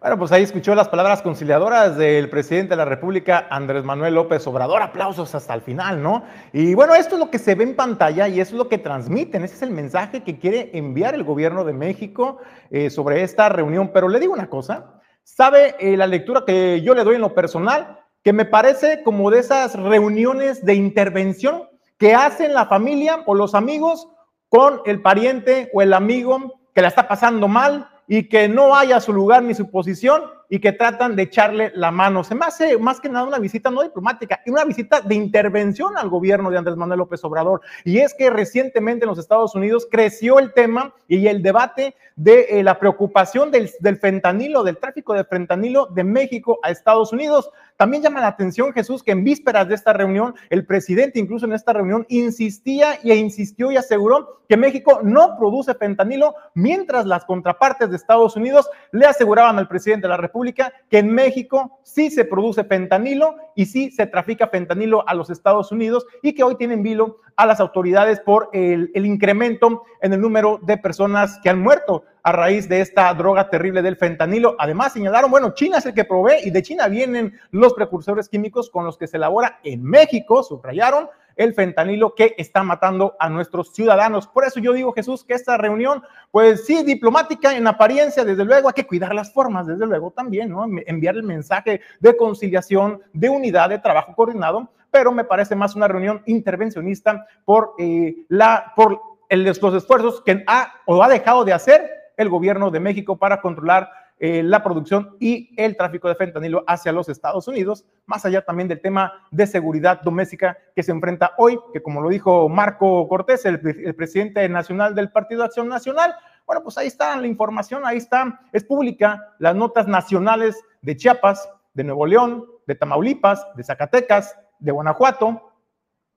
Bueno, 0.00 0.16
pues 0.16 0.32
ahí 0.32 0.42
escuchó 0.42 0.74
las 0.74 0.88
palabras 0.88 1.20
conciliadoras 1.20 1.94
del 1.98 2.30
presidente 2.30 2.70
de 2.70 2.76
la 2.76 2.86
República, 2.86 3.46
Andrés 3.50 3.84
Manuel 3.84 4.14
López 4.14 4.46
Obrador. 4.46 4.80
Aplausos 4.80 5.34
hasta 5.34 5.52
el 5.52 5.60
final, 5.60 6.02
¿no? 6.02 6.24
Y 6.54 6.74
bueno, 6.74 6.94
esto 6.94 7.16
es 7.16 7.20
lo 7.20 7.30
que 7.30 7.38
se 7.38 7.54
ve 7.54 7.64
en 7.64 7.76
pantalla 7.76 8.26
y 8.26 8.40
eso 8.40 8.52
es 8.52 8.56
lo 8.56 8.70
que 8.70 8.78
transmiten. 8.78 9.44
Ese 9.44 9.56
es 9.56 9.62
el 9.62 9.72
mensaje 9.72 10.22
que 10.22 10.38
quiere 10.38 10.70
enviar 10.72 11.14
el 11.14 11.22
gobierno 11.22 11.64
de 11.64 11.74
México 11.74 12.38
eh, 12.70 12.88
sobre 12.88 13.22
esta 13.22 13.50
reunión. 13.50 13.90
Pero 13.92 14.08
le 14.08 14.18
digo 14.20 14.32
una 14.32 14.48
cosa, 14.48 15.02
¿sabe 15.22 15.74
eh, 15.78 15.98
la 15.98 16.06
lectura 16.06 16.44
que 16.46 16.80
yo 16.80 16.94
le 16.94 17.04
doy 17.04 17.16
en 17.16 17.20
lo 17.20 17.34
personal? 17.34 18.00
Que 18.24 18.32
me 18.32 18.46
parece 18.46 19.02
como 19.02 19.30
de 19.30 19.40
esas 19.40 19.78
reuniones 19.78 20.64
de 20.64 20.76
intervención 20.76 21.68
que 21.98 22.14
hacen 22.14 22.54
la 22.54 22.64
familia 22.64 23.22
o 23.26 23.34
los 23.34 23.54
amigos 23.54 24.08
con 24.48 24.80
el 24.86 25.02
pariente 25.02 25.68
o 25.74 25.82
el 25.82 25.92
amigo 25.92 26.58
que 26.74 26.80
la 26.80 26.88
está 26.88 27.06
pasando 27.06 27.48
mal 27.48 27.89
y 28.12 28.24
que 28.24 28.48
no 28.48 28.74
haya 28.74 29.00
su 29.00 29.12
lugar 29.12 29.44
ni 29.44 29.54
su 29.54 29.70
posición 29.70 30.22
y 30.50 30.58
que 30.58 30.72
tratan 30.72 31.16
de 31.16 31.22
echarle 31.22 31.72
la 31.76 31.92
mano. 31.92 32.24
Se 32.24 32.34
me 32.34 32.44
hace 32.44 32.76
más 32.76 33.00
que 33.00 33.08
nada 33.08 33.24
una 33.24 33.38
visita 33.38 33.70
no 33.70 33.82
diplomática, 33.82 34.42
y 34.44 34.50
una 34.50 34.64
visita 34.64 35.00
de 35.00 35.14
intervención 35.14 35.96
al 35.96 36.10
gobierno 36.10 36.50
de 36.50 36.58
Andrés 36.58 36.76
Manuel 36.76 36.98
López 36.98 37.24
Obrador. 37.24 37.60
Y 37.84 37.98
es 37.98 38.12
que 38.14 38.28
recientemente 38.28 39.04
en 39.04 39.10
los 39.10 39.18
Estados 39.18 39.54
Unidos 39.54 39.86
creció 39.90 40.40
el 40.40 40.52
tema 40.52 40.92
y 41.06 41.28
el 41.28 41.42
debate 41.42 41.94
de 42.16 42.46
eh, 42.50 42.62
la 42.64 42.78
preocupación 42.78 43.50
del, 43.50 43.70
del 43.78 43.96
fentanilo, 43.96 44.64
del 44.64 44.76
tráfico 44.76 45.14
de 45.14 45.24
fentanilo 45.24 45.86
de 45.86 46.04
México 46.04 46.58
a 46.62 46.70
Estados 46.70 47.12
Unidos. 47.12 47.50
También 47.76 48.02
llama 48.02 48.20
la 48.20 48.26
atención, 48.26 48.74
Jesús, 48.74 49.02
que 49.02 49.12
en 49.12 49.24
vísperas 49.24 49.68
de 49.68 49.74
esta 49.74 49.92
reunión, 49.92 50.34
el 50.50 50.66
presidente 50.66 51.18
incluso 51.18 51.46
en 51.46 51.54
esta 51.54 51.72
reunión 51.72 52.04
insistía 52.10 52.98
e 53.02 53.14
insistió 53.14 53.72
y 53.72 53.76
aseguró 53.76 54.40
que 54.48 54.56
México 54.56 55.00
no 55.02 55.36
produce 55.38 55.74
fentanilo, 55.74 56.34
mientras 56.54 57.06
las 57.06 57.24
contrapartes 57.24 57.88
de 57.88 57.96
Estados 57.96 58.36
Unidos 58.36 58.68
le 58.90 59.06
aseguraban 59.06 59.56
al 59.58 59.68
presidente 59.68 60.02
de 60.02 60.10
la 60.10 60.16
República 60.16 60.39
que 60.88 60.98
en 60.98 61.12
México 61.12 61.80
sí 61.82 62.10
se 62.10 62.24
produce 62.24 62.64
fentanilo 62.64 63.36
y 63.54 63.66
sí 63.66 63.90
se 63.90 64.06
trafica 64.06 64.48
fentanilo 64.48 65.06
a 65.08 65.14
los 65.14 65.30
Estados 65.30 65.72
Unidos 65.72 66.06
y 66.22 66.34
que 66.34 66.42
hoy 66.42 66.56
tienen 66.56 66.82
vilo 66.82 67.18
a 67.36 67.46
las 67.46 67.60
autoridades 67.60 68.20
por 68.20 68.50
el, 68.52 68.90
el 68.94 69.06
incremento 69.06 69.82
en 70.02 70.12
el 70.12 70.20
número 70.20 70.58
de 70.62 70.78
personas 70.78 71.38
que 71.42 71.50
han 71.50 71.60
muerto 71.60 72.04
a 72.22 72.32
raíz 72.32 72.68
de 72.68 72.80
esta 72.80 73.12
droga 73.14 73.48
terrible 73.48 73.82
del 73.82 73.96
fentanilo. 73.96 74.56
Además, 74.58 74.92
señalaron, 74.92 75.30
bueno, 75.30 75.54
China 75.54 75.78
es 75.78 75.86
el 75.86 75.94
que 75.94 76.04
provee 76.04 76.40
y 76.44 76.50
de 76.50 76.62
China 76.62 76.88
vienen 76.88 77.38
los 77.50 77.74
precursores 77.74 78.28
químicos 78.28 78.70
con 78.70 78.84
los 78.84 78.98
que 78.98 79.06
se 79.06 79.16
elabora 79.16 79.60
en 79.62 79.82
México, 79.82 80.42
subrayaron, 80.42 81.08
el 81.40 81.54
fentanilo 81.54 82.14
que 82.14 82.34
está 82.36 82.62
matando 82.62 83.16
a 83.18 83.30
nuestros 83.30 83.72
ciudadanos. 83.72 84.28
Por 84.28 84.44
eso 84.44 84.60
yo 84.60 84.74
digo, 84.74 84.92
Jesús, 84.92 85.24
que 85.24 85.32
esta 85.32 85.56
reunión, 85.56 86.02
pues 86.30 86.66
sí, 86.66 86.82
diplomática 86.84 87.56
en 87.56 87.66
apariencia, 87.66 88.26
desde 88.26 88.44
luego, 88.44 88.68
hay 88.68 88.74
que 88.74 88.86
cuidar 88.86 89.14
las 89.14 89.32
formas, 89.32 89.66
desde 89.66 89.86
luego 89.86 90.10
también, 90.10 90.50
¿no? 90.50 90.66
Enviar 90.86 91.16
el 91.16 91.22
mensaje 91.22 91.80
de 91.98 92.14
conciliación, 92.14 93.00
de 93.14 93.30
unidad, 93.30 93.70
de 93.70 93.78
trabajo 93.78 94.14
coordinado, 94.14 94.70
pero 94.90 95.12
me 95.12 95.24
parece 95.24 95.56
más 95.56 95.74
una 95.74 95.88
reunión 95.88 96.22
intervencionista 96.26 97.26
por, 97.46 97.72
eh, 97.78 98.16
la, 98.28 98.74
por 98.76 99.00
los 99.30 99.74
esfuerzos 99.74 100.20
que 100.20 100.44
ha 100.46 100.74
o 100.84 101.02
ha 101.02 101.08
dejado 101.08 101.46
de 101.46 101.54
hacer 101.54 101.90
el 102.18 102.28
gobierno 102.28 102.70
de 102.70 102.80
México 102.80 103.16
para 103.16 103.40
controlar 103.40 103.88
eh, 104.22 104.42
la 104.42 104.62
producción 104.62 105.16
y 105.18 105.50
el 105.56 105.78
tráfico 105.78 106.06
de 106.06 106.14
fentanilo 106.14 106.62
hacia 106.66 106.92
los 106.92 107.08
Estados 107.08 107.48
Unidos, 107.48 107.86
más 108.04 108.26
allá 108.26 108.44
también 108.44 108.68
del 108.68 108.82
tema 108.82 109.12
de 109.30 109.46
seguridad 109.46 110.02
doméstica 110.02 110.58
que 110.76 110.82
se 110.82 110.92
enfrenta 110.92 111.32
hoy, 111.38 111.58
que 111.72 111.82
como 111.82 112.02
lo 112.02 112.10
dijo 112.10 112.48
Marco 112.50 113.08
Cortés, 113.08 113.46
el, 113.46 113.60
el 113.64 113.94
presidente 113.94 114.46
nacional 114.50 114.94
del 114.94 115.10
Partido 115.10 115.42
Acción 115.42 115.68
Nacional, 115.68 116.14
bueno, 116.46 116.62
pues 116.62 116.76
ahí 116.76 116.88
está 116.88 117.16
la 117.16 117.26
información, 117.26 117.82
ahí 117.86 117.96
está, 117.96 118.40
es 118.52 118.62
pública, 118.62 119.34
las 119.38 119.56
notas 119.56 119.88
nacionales 119.88 120.62
de 120.82 120.96
Chiapas, 120.96 121.48
de 121.72 121.84
Nuevo 121.84 122.04
León, 122.04 122.44
de 122.66 122.74
Tamaulipas, 122.74 123.46
de 123.56 123.64
Zacatecas, 123.64 124.36
de 124.58 124.70
Guanajuato, 124.70 125.49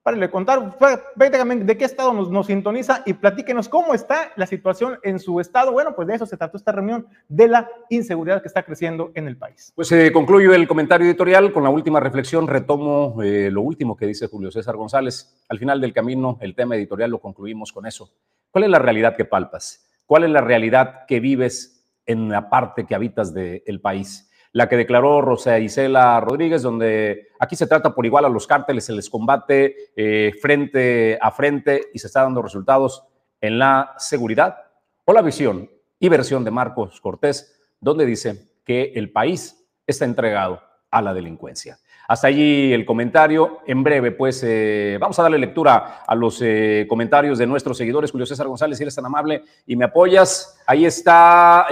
para 0.04 0.18
le 0.18 0.30
contar 0.30 0.76
prácticamente 1.16 1.64
de 1.64 1.78
qué 1.78 1.86
estado 1.86 2.12
nos, 2.12 2.30
nos, 2.30 2.46
sintoniza 2.46 3.02
y 3.06 3.14
platíquenos 3.14 3.70
cómo 3.70 3.94
está 3.94 4.32
la 4.36 4.46
situación 4.46 4.98
en 5.02 5.18
su 5.18 5.40
estado. 5.40 5.72
Bueno, 5.72 5.96
pues 5.96 6.06
de 6.06 6.14
eso 6.14 6.26
se 6.26 6.36
trató 6.36 6.58
esta 6.58 6.72
reunión, 6.72 7.06
de 7.26 7.48
la 7.48 7.70
inseguridad 7.88 8.42
que 8.42 8.48
está 8.48 8.62
creciendo 8.62 9.12
en 9.14 9.26
el 9.26 9.38
país. 9.38 9.72
Pues 9.74 9.90
eh, 9.92 10.12
concluyo 10.12 10.52
el 10.52 10.68
comentario 10.68 11.06
editorial 11.06 11.54
con 11.54 11.62
la 11.62 11.70
última 11.70 12.00
reflexión. 12.00 12.46
Retomo 12.46 13.22
eh, 13.22 13.50
lo 13.50 13.62
último 13.62 13.96
que 13.96 14.06
dice 14.06 14.26
Julio 14.26 14.50
César 14.50 14.76
González. 14.76 15.42
Al 15.48 15.58
final 15.58 15.80
del 15.80 15.94
camino, 15.94 16.36
el 16.42 16.54
tema 16.54 16.76
editorial 16.76 17.10
lo 17.10 17.18
concluimos 17.18 17.72
con 17.72 17.86
eso. 17.86 18.12
¿Cuál 18.50 18.64
es 18.64 18.70
la 18.70 18.78
realidad 18.78 19.16
que 19.16 19.24
palpas? 19.24 19.88
¿Cuál 20.04 20.24
es 20.24 20.30
la 20.30 20.42
realidad 20.42 21.06
que 21.08 21.18
vives 21.18 21.88
en 22.04 22.28
la 22.28 22.50
parte 22.50 22.84
que 22.84 22.94
habitas 22.94 23.32
del 23.32 23.80
país? 23.80 24.30
La 24.54 24.68
que 24.68 24.76
declaró 24.76 25.20
Rosa 25.20 25.58
Isela 25.58 26.20
Rodríguez, 26.20 26.62
donde 26.62 27.26
aquí 27.40 27.56
se 27.56 27.66
trata 27.66 27.92
por 27.92 28.06
igual 28.06 28.24
a 28.24 28.28
los 28.28 28.46
cárteles, 28.46 28.84
se 28.84 28.92
les 28.92 29.10
combate 29.10 29.90
eh, 29.96 30.30
frente 30.40 31.18
a 31.20 31.32
frente 31.32 31.88
y 31.92 31.98
se 31.98 32.06
está 32.06 32.22
dando 32.22 32.40
resultados 32.40 33.02
en 33.40 33.58
la 33.58 33.94
seguridad, 33.98 34.56
o 35.04 35.12
la 35.12 35.22
visión 35.22 35.68
y 35.98 36.08
versión 36.08 36.44
de 36.44 36.52
Marcos 36.52 37.00
Cortés, 37.00 37.60
donde 37.80 38.06
dice 38.06 38.52
que 38.64 38.92
el 38.94 39.10
país 39.10 39.68
está 39.88 40.04
entregado 40.04 40.62
a 40.88 41.02
la 41.02 41.12
delincuencia. 41.12 41.76
Hasta 42.06 42.28
allí 42.28 42.72
el 42.72 42.86
comentario. 42.86 43.58
En 43.66 43.82
breve, 43.82 44.12
pues 44.12 44.40
eh, 44.46 44.98
vamos 45.00 45.18
a 45.18 45.22
darle 45.22 45.38
lectura 45.38 46.04
a 46.06 46.14
los 46.14 46.40
eh, 46.42 46.86
comentarios 46.88 47.38
de 47.38 47.46
nuestros 47.46 47.76
seguidores. 47.76 48.12
Julio 48.12 48.26
César 48.26 48.46
González, 48.46 48.80
eres 48.80 48.94
tan 48.94 49.06
amable 49.06 49.42
y 49.66 49.74
me 49.74 49.86
apoyas. 49.86 50.60
Ahí 50.66 50.84
está 50.86 51.66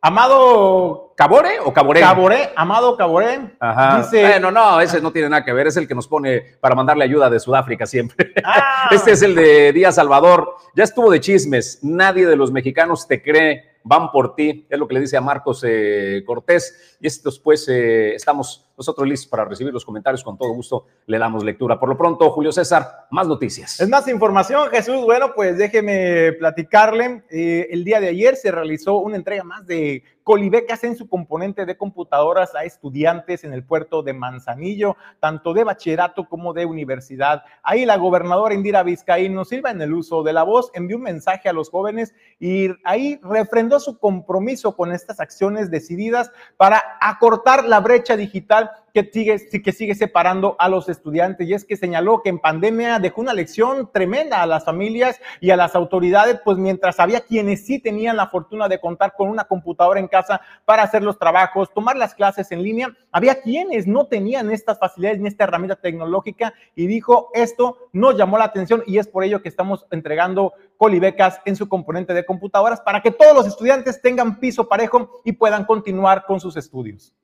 Amado 0.00 1.12
Cabore 1.16 1.58
o 1.64 1.72
Caboré. 1.72 2.00
Caboré, 2.00 2.50
Amado 2.54 2.96
Caboré. 2.96 3.56
Ajá. 3.58 3.98
Dice, 3.98 4.22
bueno, 4.22 4.52
no, 4.52 4.80
ese 4.80 5.00
no 5.00 5.10
tiene 5.10 5.28
nada 5.28 5.44
que 5.44 5.52
ver, 5.52 5.66
es 5.66 5.76
el 5.76 5.88
que 5.88 5.94
nos 5.94 6.06
pone 6.06 6.56
para 6.60 6.76
mandarle 6.76 7.04
ayuda 7.04 7.28
de 7.28 7.40
Sudáfrica 7.40 7.86
siempre. 7.86 8.32
Ah. 8.44 8.88
Este 8.92 9.12
es 9.12 9.22
el 9.22 9.34
de 9.34 9.72
Díaz 9.72 9.96
Salvador. 9.96 10.54
Ya 10.76 10.84
estuvo 10.84 11.10
de 11.10 11.18
chismes, 11.18 11.80
nadie 11.82 12.26
de 12.26 12.36
los 12.36 12.52
mexicanos 12.52 13.08
te 13.08 13.20
cree, 13.20 13.64
van 13.82 14.12
por 14.12 14.36
ti, 14.36 14.66
es 14.70 14.78
lo 14.78 14.86
que 14.86 14.94
le 14.94 15.00
dice 15.00 15.16
a 15.16 15.20
Marcos 15.20 15.64
eh, 15.66 16.22
Cortés. 16.24 16.96
Y 17.00 17.08
estos 17.08 17.40
pues 17.40 17.68
eh, 17.68 18.14
estamos 18.14 18.67
nosotros 18.78 19.06
listos 19.06 19.28
para 19.28 19.44
recibir 19.44 19.72
los 19.72 19.84
comentarios, 19.84 20.22
con 20.22 20.38
todo 20.38 20.52
gusto 20.52 20.86
le 21.06 21.18
damos 21.18 21.44
lectura. 21.44 21.78
Por 21.78 21.88
lo 21.88 21.98
pronto, 21.98 22.30
Julio 22.30 22.52
César, 22.52 23.06
más 23.10 23.26
noticias. 23.26 23.80
Es 23.80 23.88
más 23.88 24.06
información, 24.08 24.70
Jesús. 24.70 25.04
Bueno, 25.04 25.32
pues 25.34 25.58
déjeme 25.58 26.32
platicarle. 26.32 27.24
Eh, 27.30 27.66
el 27.70 27.84
día 27.84 28.00
de 28.00 28.08
ayer 28.08 28.36
se 28.36 28.50
realizó 28.50 28.98
una 28.98 29.16
entrega 29.16 29.42
más 29.42 29.66
de 29.66 30.04
colibecas 30.28 30.84
en 30.84 30.94
su 30.94 31.08
componente 31.08 31.64
de 31.64 31.78
computadoras 31.78 32.54
a 32.54 32.62
estudiantes 32.64 33.44
en 33.44 33.54
el 33.54 33.64
puerto 33.64 34.02
de 34.02 34.12
Manzanillo, 34.12 34.94
tanto 35.20 35.54
de 35.54 35.64
bachillerato 35.64 36.28
como 36.28 36.52
de 36.52 36.66
universidad. 36.66 37.44
Ahí 37.62 37.86
la 37.86 37.96
gobernadora 37.96 38.52
Indira 38.52 38.82
Vizcaíno 38.82 39.46
Silva, 39.46 39.70
en 39.70 39.80
el 39.80 39.94
uso 39.94 40.22
de 40.22 40.34
la 40.34 40.42
voz, 40.42 40.70
envió 40.74 40.98
un 40.98 41.04
mensaje 41.04 41.48
a 41.48 41.54
los 41.54 41.70
jóvenes 41.70 42.14
y 42.38 42.68
ahí 42.84 43.18
refrendó 43.22 43.80
su 43.80 43.98
compromiso 43.98 44.76
con 44.76 44.92
estas 44.92 45.18
acciones 45.18 45.70
decididas 45.70 46.30
para 46.58 46.98
acortar 47.00 47.64
la 47.64 47.80
brecha 47.80 48.14
digital 48.14 48.67
que 48.92 49.10
sigue, 49.12 49.62
que 49.62 49.72
sigue 49.72 49.94
separando 49.94 50.56
a 50.58 50.68
los 50.68 50.88
estudiantes. 50.88 51.48
Y 51.48 51.54
es 51.54 51.64
que 51.64 51.76
señaló 51.76 52.22
que 52.22 52.30
en 52.30 52.38
pandemia 52.38 52.98
dejó 52.98 53.20
una 53.20 53.34
lección 53.34 53.90
tremenda 53.92 54.42
a 54.42 54.46
las 54.46 54.64
familias 54.64 55.20
y 55.40 55.50
a 55.50 55.56
las 55.56 55.74
autoridades, 55.74 56.40
pues 56.44 56.58
mientras 56.58 56.98
había 57.00 57.20
quienes 57.20 57.66
sí 57.66 57.78
tenían 57.78 58.16
la 58.16 58.28
fortuna 58.28 58.68
de 58.68 58.80
contar 58.80 59.14
con 59.16 59.28
una 59.28 59.44
computadora 59.44 60.00
en 60.00 60.08
casa 60.08 60.40
para 60.64 60.82
hacer 60.82 61.02
los 61.02 61.18
trabajos, 61.18 61.72
tomar 61.72 61.96
las 61.96 62.14
clases 62.14 62.50
en 62.52 62.62
línea, 62.62 62.96
había 63.12 63.40
quienes 63.40 63.86
no 63.86 64.06
tenían 64.06 64.50
estas 64.50 64.78
facilidades 64.78 65.20
ni 65.20 65.28
esta 65.28 65.44
herramienta 65.44 65.76
tecnológica 65.76 66.54
y 66.74 66.86
dijo, 66.86 67.30
esto 67.34 67.88
nos 67.92 68.16
llamó 68.16 68.38
la 68.38 68.44
atención 68.44 68.82
y 68.86 68.98
es 68.98 69.06
por 69.06 69.24
ello 69.24 69.42
que 69.42 69.48
estamos 69.48 69.86
entregando 69.90 70.52
colibecas 70.76 71.40
en 71.44 71.56
su 71.56 71.68
componente 71.68 72.14
de 72.14 72.24
computadoras 72.24 72.80
para 72.80 73.02
que 73.02 73.10
todos 73.10 73.34
los 73.34 73.46
estudiantes 73.46 74.00
tengan 74.00 74.38
piso 74.38 74.68
parejo 74.68 75.20
y 75.24 75.32
puedan 75.32 75.64
continuar 75.64 76.24
con 76.24 76.40
sus 76.40 76.56
estudios. 76.56 77.14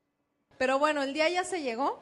Pero 0.58 0.78
bueno, 0.78 1.02
el 1.02 1.12
día 1.12 1.28
ya 1.28 1.44
se 1.44 1.62
llegó 1.62 1.98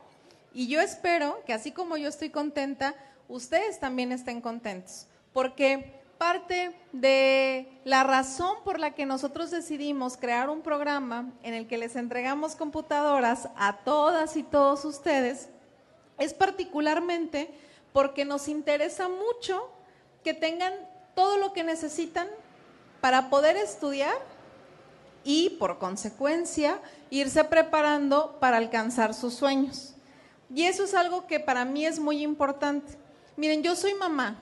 y 0.55 0.69
yo 0.69 0.81
espero 0.81 1.43
que 1.47 1.53
así 1.53 1.73
como 1.73 1.97
yo 1.97 2.09
estoy 2.09 2.31
contenta, 2.31 2.95
ustedes 3.29 3.81
también 3.81 4.13
estén 4.13 4.41
contentos, 4.41 5.07
porque 5.33 6.03
parte 6.19 6.73
de 6.93 7.67
la 7.85 8.05
razón 8.05 8.59
por 8.65 8.79
la 8.79 8.95
que 8.95 9.07
nosotros 9.07 9.51
decidimos 9.51 10.17
crear 10.17 10.51
un 10.51 10.63
programa 10.63 11.33
en 11.43 11.55
el 11.55 11.67
que 11.67 11.79
les 11.79 11.97
entregamos 11.97 12.55
computadoras 12.55 13.49
a 13.57 13.79
todas 13.79 14.37
y 14.37 14.45
todos 14.45 14.85
ustedes 14.85 15.49
es 16.19 16.33
particularmente 16.33 17.51
porque 17.93 18.25
nos 18.25 18.47
interesa 18.47 19.09
mucho 19.09 19.69
que 20.23 20.35
tengan 20.35 20.73
todo 21.17 21.39
lo 21.39 21.53
que 21.53 21.65
necesitan 21.65 22.29
para 23.01 23.29
poder 23.29 23.57
estudiar 23.57 24.15
y 25.25 25.51
por 25.51 25.79
consecuencia 25.79 26.81
irse 27.11 27.45
preparando 27.45 28.39
para 28.41 28.57
alcanzar 28.57 29.15
sus 29.15 29.35
sueños. 29.35 29.95
Y 30.55 30.65
eso 30.65 30.85
es 30.85 30.95
algo 30.95 31.27
que 31.27 31.41
para 31.41 31.65
mí 31.65 31.87
es 31.87 31.99
muy 31.99 32.23
importante. 32.23 32.97
Miren, 33.37 33.63
yo 33.63 33.75
soy 33.77 33.95
mamá 33.95 34.37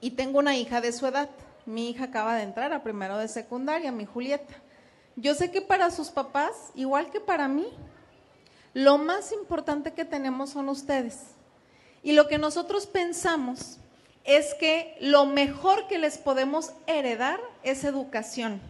y 0.00 0.10
tengo 0.10 0.38
una 0.38 0.56
hija 0.56 0.80
de 0.80 0.92
su 0.92 1.06
edad. 1.06 1.30
Mi 1.66 1.90
hija 1.90 2.04
acaba 2.04 2.36
de 2.36 2.42
entrar 2.42 2.72
a 2.72 2.82
primero 2.82 3.16
de 3.16 3.28
secundaria, 3.28 3.90
mi 3.90 4.04
Julieta. 4.04 4.54
Yo 5.16 5.34
sé 5.34 5.50
que 5.50 5.62
para 5.62 5.90
sus 5.90 6.08
papás, 6.08 6.52
igual 6.74 7.10
que 7.10 7.20
para 7.20 7.48
mí, 7.48 7.66
lo 8.74 8.98
más 8.98 9.32
importante 9.32 9.92
que 9.92 10.04
tenemos 10.04 10.50
son 10.50 10.68
ustedes. 10.68 11.20
Y 12.02 12.12
lo 12.12 12.28
que 12.28 12.36
nosotros 12.36 12.86
pensamos 12.86 13.78
es 14.24 14.54
que 14.54 14.96
lo 15.00 15.24
mejor 15.26 15.86
que 15.86 15.98
les 15.98 16.18
podemos 16.18 16.72
heredar 16.86 17.40
es 17.62 17.84
educación 17.84 18.60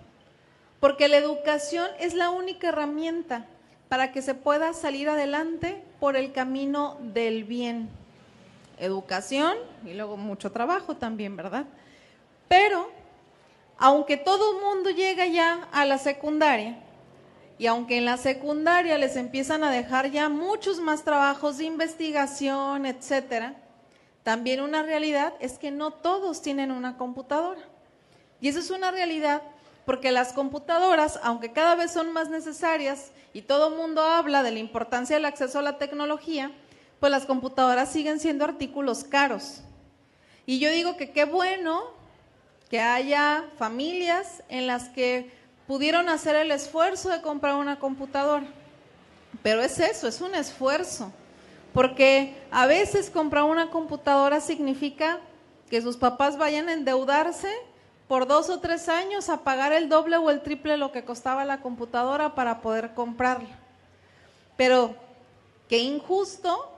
porque 0.85 1.09
la 1.09 1.17
educación 1.17 1.87
es 1.99 2.13
la 2.13 2.29
única 2.29 2.69
herramienta 2.69 3.47
para 3.89 4.13
que 4.13 4.21
se 4.21 4.35
pueda 4.35 4.75
salir 4.75 5.09
adelante 5.09 5.83
por 5.99 6.15
el 6.15 6.31
camino 6.31 6.99
del 7.01 7.45
bien. 7.45 7.89
Educación 8.79 9.57
y 9.87 9.95
luego 9.95 10.19
mucho 10.19 10.53
trabajo 10.53 10.95
también, 10.95 11.39
¿verdad? 11.39 11.65
Pero, 12.49 12.91
aunque 13.79 14.19
todo 14.19 14.59
el 14.59 14.63
mundo 14.63 14.91
llega 14.91 15.25
ya 15.25 15.71
a 15.73 15.87
la 15.87 15.97
secundaria, 15.97 16.77
y 17.57 17.67
aunque 17.67 17.97
en 17.97 18.05
la 18.05 18.19
secundaria 18.19 18.99
les 18.99 19.17
empiezan 19.17 19.65
a 19.65 19.71
dejar 19.71 20.11
ya 20.11 20.29
muchos 20.29 20.81
más 20.81 21.03
trabajos 21.03 21.57
de 21.57 21.65
investigación, 21.65 22.85
etcétera, 22.85 23.55
también 24.23 24.61
una 24.61 24.83
realidad 24.83 25.33
es 25.41 25.59
que 25.59 25.71
no 25.71 25.93
todos 25.93 26.43
tienen 26.43 26.71
una 26.71 26.99
computadora. 26.99 27.63
Y 28.39 28.49
esa 28.49 28.59
es 28.59 28.71
una 28.71 28.91
realidad 28.91 29.41
porque 29.85 30.13
las 30.13 30.33
computadoras, 30.33 31.19
aunque 31.23 31.53
cada 31.53 31.75
vez 31.75 31.93
son 31.93 32.13
más 32.13 32.31
necesarias 32.31 33.11
y 33.33 33.43
todo 33.43 33.69
el 33.69 33.77
mundo 33.77 34.03
habla 34.03 34.43
de 34.43 34.53
la 34.53 34.59
importancia 34.59 35.17
del 35.17 35.27
acceso 35.27 35.59
a 35.59 35.63
la 35.63 35.79
tecnología, 35.79 36.51
pues 37.01 37.11
las 37.13 37.27
computadoras 37.27 37.93
siguen 37.93 38.21
siendo 38.21 38.45
artículos 38.45 39.05
caros. 39.05 39.61
Y 40.47 40.59
yo 40.59 40.71
digo 40.71 40.97
que 40.97 41.11
qué 41.11 41.25
bueno 41.25 41.83
que 42.71 42.81
haya 42.81 43.45
familias 43.59 44.43
en 44.49 44.67
las 44.67 44.89
que 44.89 45.31
pudieron 45.67 46.09
hacer 46.09 46.37
el 46.37 46.51
esfuerzo 46.51 47.11
de 47.11 47.21
comprar 47.23 47.57
una 47.57 47.79
computadora. 47.79 48.47
Pero 49.43 49.63
es 49.63 49.79
eso, 49.79 50.09
es 50.09 50.21
un 50.21 50.35
esfuerzo. 50.35 51.13
Porque 51.73 52.37
a 52.51 52.67
veces 52.67 53.11
comprar 53.11 53.45
una 53.45 53.71
computadora 53.71 54.41
significa 54.41 55.19
que 55.69 55.83
sus 55.83 55.97
papás 55.97 56.39
vayan 56.39 56.69
a 56.69 56.73
endeudarse 56.73 57.53
por 58.09 58.27
dos 58.27 58.51
o 58.51 58.61
tres 58.61 58.89
años 58.89 59.29
a 59.29 59.45
pagar 59.45 59.73
el 59.73 59.89
doble 59.89 60.17
o 60.17 60.31
el 60.31 60.43
triple 60.43 60.77
lo 60.77 60.93
que 60.93 61.05
costaba 61.05 61.45
la 61.45 61.61
computadora 61.61 62.35
para 62.35 62.61
poder 62.61 62.95
comprarla. 62.95 63.59
Pero 64.57 64.95
qué 65.69 65.79
injusto 65.79 66.71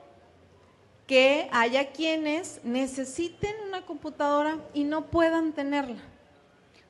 que 1.05 1.49
haya 1.51 1.91
quienes 1.91 2.59
necesiten 2.63 3.55
una 3.67 3.85
computadora 3.85 4.57
y 4.73 4.83
no 4.83 5.05
puedan 5.05 5.53
tenerla. 5.53 6.01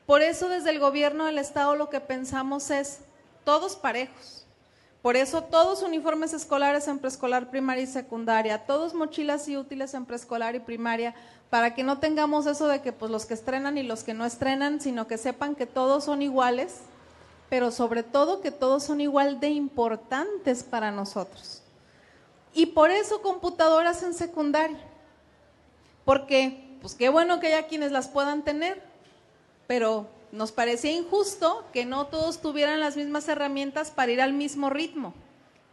Por 0.05 0.21
eso 0.21 0.49
desde 0.49 0.69
el 0.69 0.79
gobierno 0.79 1.25
del 1.25 1.37
estado 1.37 1.75
lo 1.75 1.89
que 1.89 1.99
pensamos 1.99 2.69
es 2.71 3.01
todos 3.43 3.75
parejos. 3.75 4.36
Por 5.07 5.15
eso 5.15 5.41
todos 5.41 5.83
uniformes 5.83 6.33
escolares 6.33 6.85
en 6.89 6.99
preescolar, 6.99 7.49
primaria 7.49 7.85
y 7.85 7.87
secundaria, 7.87 8.65
todos 8.65 8.93
mochilas 8.93 9.47
y 9.47 9.55
útiles 9.55 9.93
en 9.93 10.05
preescolar 10.05 10.53
y 10.55 10.59
primaria, 10.59 11.15
para 11.49 11.73
que 11.73 11.81
no 11.81 11.99
tengamos 11.99 12.45
eso 12.45 12.67
de 12.67 12.81
que 12.81 12.91
pues 12.91 13.09
los 13.09 13.25
que 13.25 13.33
estrenan 13.33 13.77
y 13.77 13.83
los 13.83 14.03
que 14.03 14.13
no 14.13 14.25
estrenan, 14.25 14.81
sino 14.81 15.07
que 15.07 15.17
sepan 15.17 15.55
que 15.55 15.65
todos 15.65 16.03
son 16.03 16.21
iguales, 16.21 16.81
pero 17.49 17.71
sobre 17.71 18.03
todo 18.03 18.41
que 18.41 18.51
todos 18.51 18.83
son 18.83 18.99
igual 18.99 19.39
de 19.39 19.47
importantes 19.47 20.63
para 20.65 20.91
nosotros. 20.91 21.61
Y 22.53 22.65
por 22.65 22.91
eso 22.91 23.21
computadoras 23.21 24.03
en 24.03 24.13
secundaria, 24.13 24.81
porque 26.03 26.77
pues 26.81 26.95
qué 26.95 27.07
bueno 27.07 27.39
que 27.39 27.47
haya 27.47 27.67
quienes 27.67 27.93
las 27.93 28.09
puedan 28.09 28.41
tener, 28.41 28.83
pero 29.67 30.09
nos 30.31 30.51
parecía 30.51 30.91
injusto 30.91 31.65
que 31.73 31.85
no 31.85 32.07
todos 32.07 32.41
tuvieran 32.41 32.79
las 32.79 32.97
mismas 32.97 33.27
herramientas 33.27 33.91
para 33.91 34.11
ir 34.11 34.21
al 34.21 34.33
mismo 34.33 34.69
ritmo. 34.69 35.13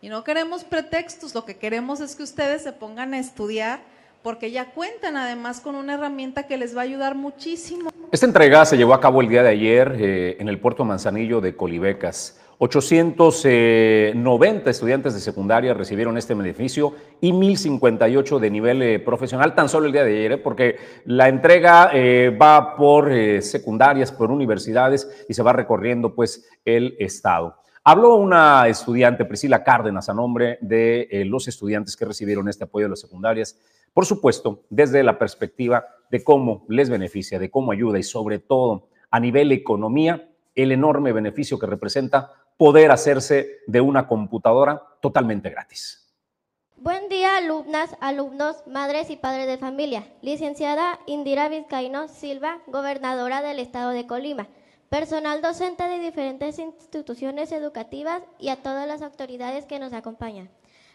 Y 0.00 0.08
no 0.08 0.22
queremos 0.22 0.64
pretextos, 0.64 1.34
lo 1.34 1.44
que 1.44 1.56
queremos 1.56 2.00
es 2.00 2.14
que 2.14 2.22
ustedes 2.22 2.62
se 2.62 2.72
pongan 2.72 3.14
a 3.14 3.18
estudiar 3.18 3.80
porque 4.22 4.50
ya 4.50 4.70
cuentan 4.70 5.16
además 5.16 5.60
con 5.60 5.74
una 5.74 5.94
herramienta 5.94 6.46
que 6.46 6.56
les 6.56 6.74
va 6.74 6.80
a 6.80 6.84
ayudar 6.84 7.14
muchísimo. 7.14 7.90
Esta 8.10 8.26
entrega 8.26 8.64
se 8.64 8.76
llevó 8.76 8.94
a 8.94 9.00
cabo 9.00 9.20
el 9.20 9.28
día 9.28 9.42
de 9.42 9.50
ayer 9.50 9.96
eh, 9.98 10.36
en 10.40 10.48
el 10.48 10.58
puerto 10.58 10.84
Manzanillo 10.84 11.40
de 11.40 11.54
Colibecas. 11.54 12.38
890 12.64 14.70
estudiantes 14.70 15.14
de 15.14 15.20
secundaria 15.20 15.74
recibieron 15.74 16.16
este 16.16 16.34
beneficio 16.34 16.94
y 17.20 17.32
1058 17.32 18.38
de 18.38 18.50
nivel 18.50 18.82
eh, 18.82 18.98
profesional 18.98 19.54
tan 19.54 19.68
solo 19.68 19.86
el 19.86 19.92
día 19.92 20.04
de 20.04 20.16
ayer, 20.16 20.32
¿eh? 20.32 20.38
porque 20.38 20.76
la 21.04 21.28
entrega 21.28 21.90
va 22.40 22.76
por 22.76 23.12
secundarias, 23.42 24.12
por 24.12 24.30
universidades 24.30 25.26
y 25.28 25.34
se 25.34 25.42
va 25.42 25.52
recorriendo 25.52 26.14
pues 26.14 26.48
el 26.64 26.96
estado. 26.98 27.56
Habló 27.84 28.14
una 28.14 28.66
estudiante, 28.66 29.26
Priscila 29.26 29.62
Cárdenas, 29.62 30.08
a 30.08 30.14
nombre 30.14 30.56
de 30.62 31.24
los 31.26 31.46
estudiantes 31.48 31.96
que 31.96 32.06
recibieron 32.06 32.48
este 32.48 32.64
apoyo 32.64 32.86
de 32.86 32.90
las 32.90 33.00
secundarias 33.00 33.58
por 33.94 34.06
supuesto, 34.06 34.64
desde 34.70 35.04
la 35.04 35.18
perspectiva 35.18 35.86
de 36.10 36.24
cómo 36.24 36.66
les 36.68 36.90
beneficia, 36.90 37.38
de 37.38 37.48
cómo 37.48 37.70
ayuda 37.70 37.98
y 37.98 38.02
sobre 38.02 38.40
todo 38.40 38.88
a 39.08 39.20
nivel 39.20 39.52
economía, 39.52 40.28
el 40.56 40.72
enorme 40.72 41.12
beneficio 41.12 41.60
que 41.60 41.66
representa 41.66 42.32
poder 42.56 42.90
hacerse 42.90 43.58
de 43.66 43.80
una 43.80 44.06
computadora 44.06 44.82
totalmente 45.00 45.50
gratis. 45.50 46.00
Buen 46.76 47.08
día, 47.08 47.36
alumnas, 47.36 47.96
alumnos, 48.00 48.66
madres 48.66 49.10
y 49.10 49.16
padres 49.16 49.46
de 49.46 49.58
familia. 49.58 50.06
Licenciada 50.22 50.98
Indira 51.06 51.48
Vizcaíno 51.48 52.08
Silva, 52.08 52.60
gobernadora 52.66 53.42
del 53.42 53.58
estado 53.58 53.90
de 53.90 54.06
Colima, 54.06 54.48
personal 54.88 55.40
docente 55.40 55.84
de 55.84 55.98
diferentes 55.98 56.58
instituciones 56.58 57.52
educativas 57.52 58.22
y 58.38 58.50
a 58.50 58.62
todas 58.62 58.86
las 58.86 59.02
autoridades 59.02 59.66
que 59.66 59.78
nos 59.78 59.92
acompañan. 59.92 60.50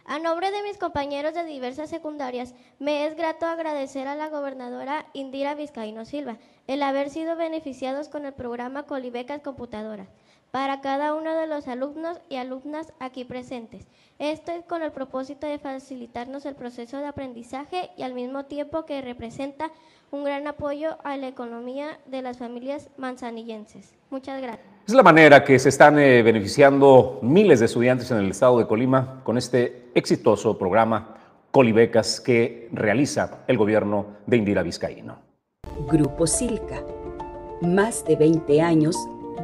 A 0.06 0.20
nombre 0.20 0.52
de 0.52 0.64
mis 0.64 0.78
compañeros 0.78 1.34
de 1.34 1.44
diversas 1.44 1.90
secundarias, 1.90 2.54
me 2.80 3.06
es 3.06 3.16
grato 3.16 3.46
agradecer 3.46 4.08
a 4.08 4.16
la 4.16 4.30
gobernadora 4.30 5.06
Indira 5.14 5.56
Vizcaíno 5.56 6.06
Silva 6.06 6.38
el 6.68 6.84
haber 6.84 7.10
sido 7.10 7.36
beneficiados 7.36 8.10
con 8.10 8.26
el 8.26 8.34
programa 8.34 8.84
Colibecas 8.84 9.42
Computadoras 9.42 10.08
para 10.52 10.82
cada 10.82 11.14
uno 11.14 11.34
de 11.36 11.48
los 11.48 11.68
alumnos 11.68 12.20
y 12.30 12.38
alumnas 12.38 12.94
aquí 13.00 13.24
presentes. 13.24 13.88
Esto 14.18 14.52
es 14.52 14.64
con 14.66 14.82
el 14.82 14.92
propósito 14.92 15.48
de 15.48 15.60
facilitarnos 15.60 16.46
el 16.46 16.56
proceso 16.56 16.98
de 16.98 17.06
aprendizaje 17.06 17.92
y 17.98 18.04
al 18.04 18.14
mismo 18.14 18.46
tiempo 18.46 18.86
que 18.86 19.02
representa 19.02 19.72
un 20.12 20.24
gran 20.24 20.48
apoyo 20.48 20.98
a 21.04 21.18
la 21.18 21.28
economía 21.28 22.00
de 22.08 22.22
las 22.22 22.38
familias 22.38 22.90
manzanillenses. 22.98 23.94
Muchas 24.10 24.42
gracias. 24.42 24.66
Es 24.88 24.94
la 24.94 25.04
manera 25.04 25.44
que 25.44 25.60
se 25.60 25.70
están 25.70 26.00
eh, 26.00 26.24
beneficiando 26.24 27.20
miles 27.22 27.60
de 27.60 27.68
estudiantes 27.68 28.10
en 28.10 28.18
el 28.18 28.32
estado 28.32 28.58
de 28.58 28.66
Colima 28.66 29.22
con 29.24 29.38
este 29.38 29.90
exitoso 29.94 30.58
programa 30.58 31.16
Colibecas 31.52 32.20
que 32.20 32.70
realiza 32.72 33.44
el 33.48 33.58
gobierno 33.58 34.18
de 34.26 34.38
Indira 34.38 34.64
Vizcaíno. 34.64 35.20
Grupo 35.88 36.26
Silca. 36.26 36.84
Más 37.62 38.04
de 38.06 38.16
20 38.16 38.62
años 38.62 38.96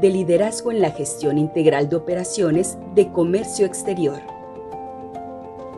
de 0.01 0.09
liderazgo 0.09 0.71
en 0.71 0.81
la 0.81 0.91
gestión 0.91 1.37
integral 1.37 1.89
de 1.89 1.95
operaciones 1.95 2.77
de 2.93 3.11
comercio 3.11 3.65
exterior 3.65 4.19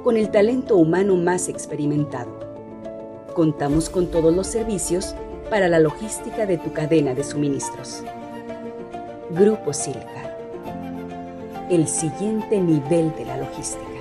con 0.03 0.15
el 0.15 0.32
talento 0.32 0.77
humano 0.77 1.17
más 1.17 1.49
experimentado. 1.49 2.32
Contamos 3.36 3.89
con 3.89 4.08
todos 4.08 4.34
los 4.34 4.47
servicios 4.47 5.15
para 5.49 5.67
la 5.67 5.80
logística 5.80 6.45
de 6.45 6.58
tu 6.58 6.71
cadena 6.71 7.13
de 7.13 7.23
suministros. 7.23 8.03
Grupo 9.32 9.73
Silca. 9.73 10.38
El 11.69 11.88
siguiente 11.88 12.60
nivel 12.62 13.13
de 13.17 13.25
la 13.25 13.36
logística. 13.36 13.96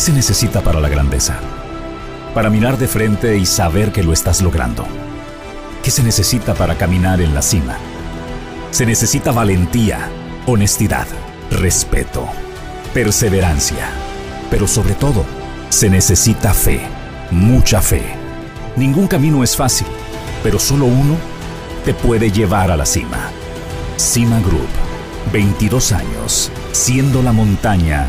¿Qué 0.00 0.06
se 0.06 0.12
necesita 0.14 0.62
para 0.62 0.80
la 0.80 0.88
grandeza? 0.88 1.38
Para 2.32 2.48
mirar 2.48 2.78
de 2.78 2.88
frente 2.88 3.36
y 3.36 3.44
saber 3.44 3.92
que 3.92 4.02
lo 4.02 4.14
estás 4.14 4.40
logrando. 4.40 4.86
¿Qué 5.82 5.90
se 5.90 6.02
necesita 6.02 6.54
para 6.54 6.78
caminar 6.78 7.20
en 7.20 7.34
la 7.34 7.42
cima? 7.42 7.76
Se 8.70 8.86
necesita 8.86 9.30
valentía, 9.30 10.08
honestidad, 10.46 11.06
respeto, 11.50 12.26
perseverancia. 12.94 13.90
Pero 14.50 14.66
sobre 14.66 14.94
todo, 14.94 15.22
se 15.68 15.90
necesita 15.90 16.54
fe, 16.54 16.80
mucha 17.30 17.82
fe. 17.82 18.02
Ningún 18.76 19.06
camino 19.06 19.44
es 19.44 19.54
fácil, 19.54 19.86
pero 20.42 20.58
solo 20.58 20.86
uno 20.86 21.18
te 21.84 21.92
puede 21.92 22.32
llevar 22.32 22.70
a 22.70 22.76
la 22.78 22.86
cima. 22.86 23.30
Cima 23.98 24.40
Group, 24.40 24.70
22 25.30 25.92
años, 25.92 26.50
siendo 26.72 27.22
la 27.22 27.32
montaña 27.32 28.08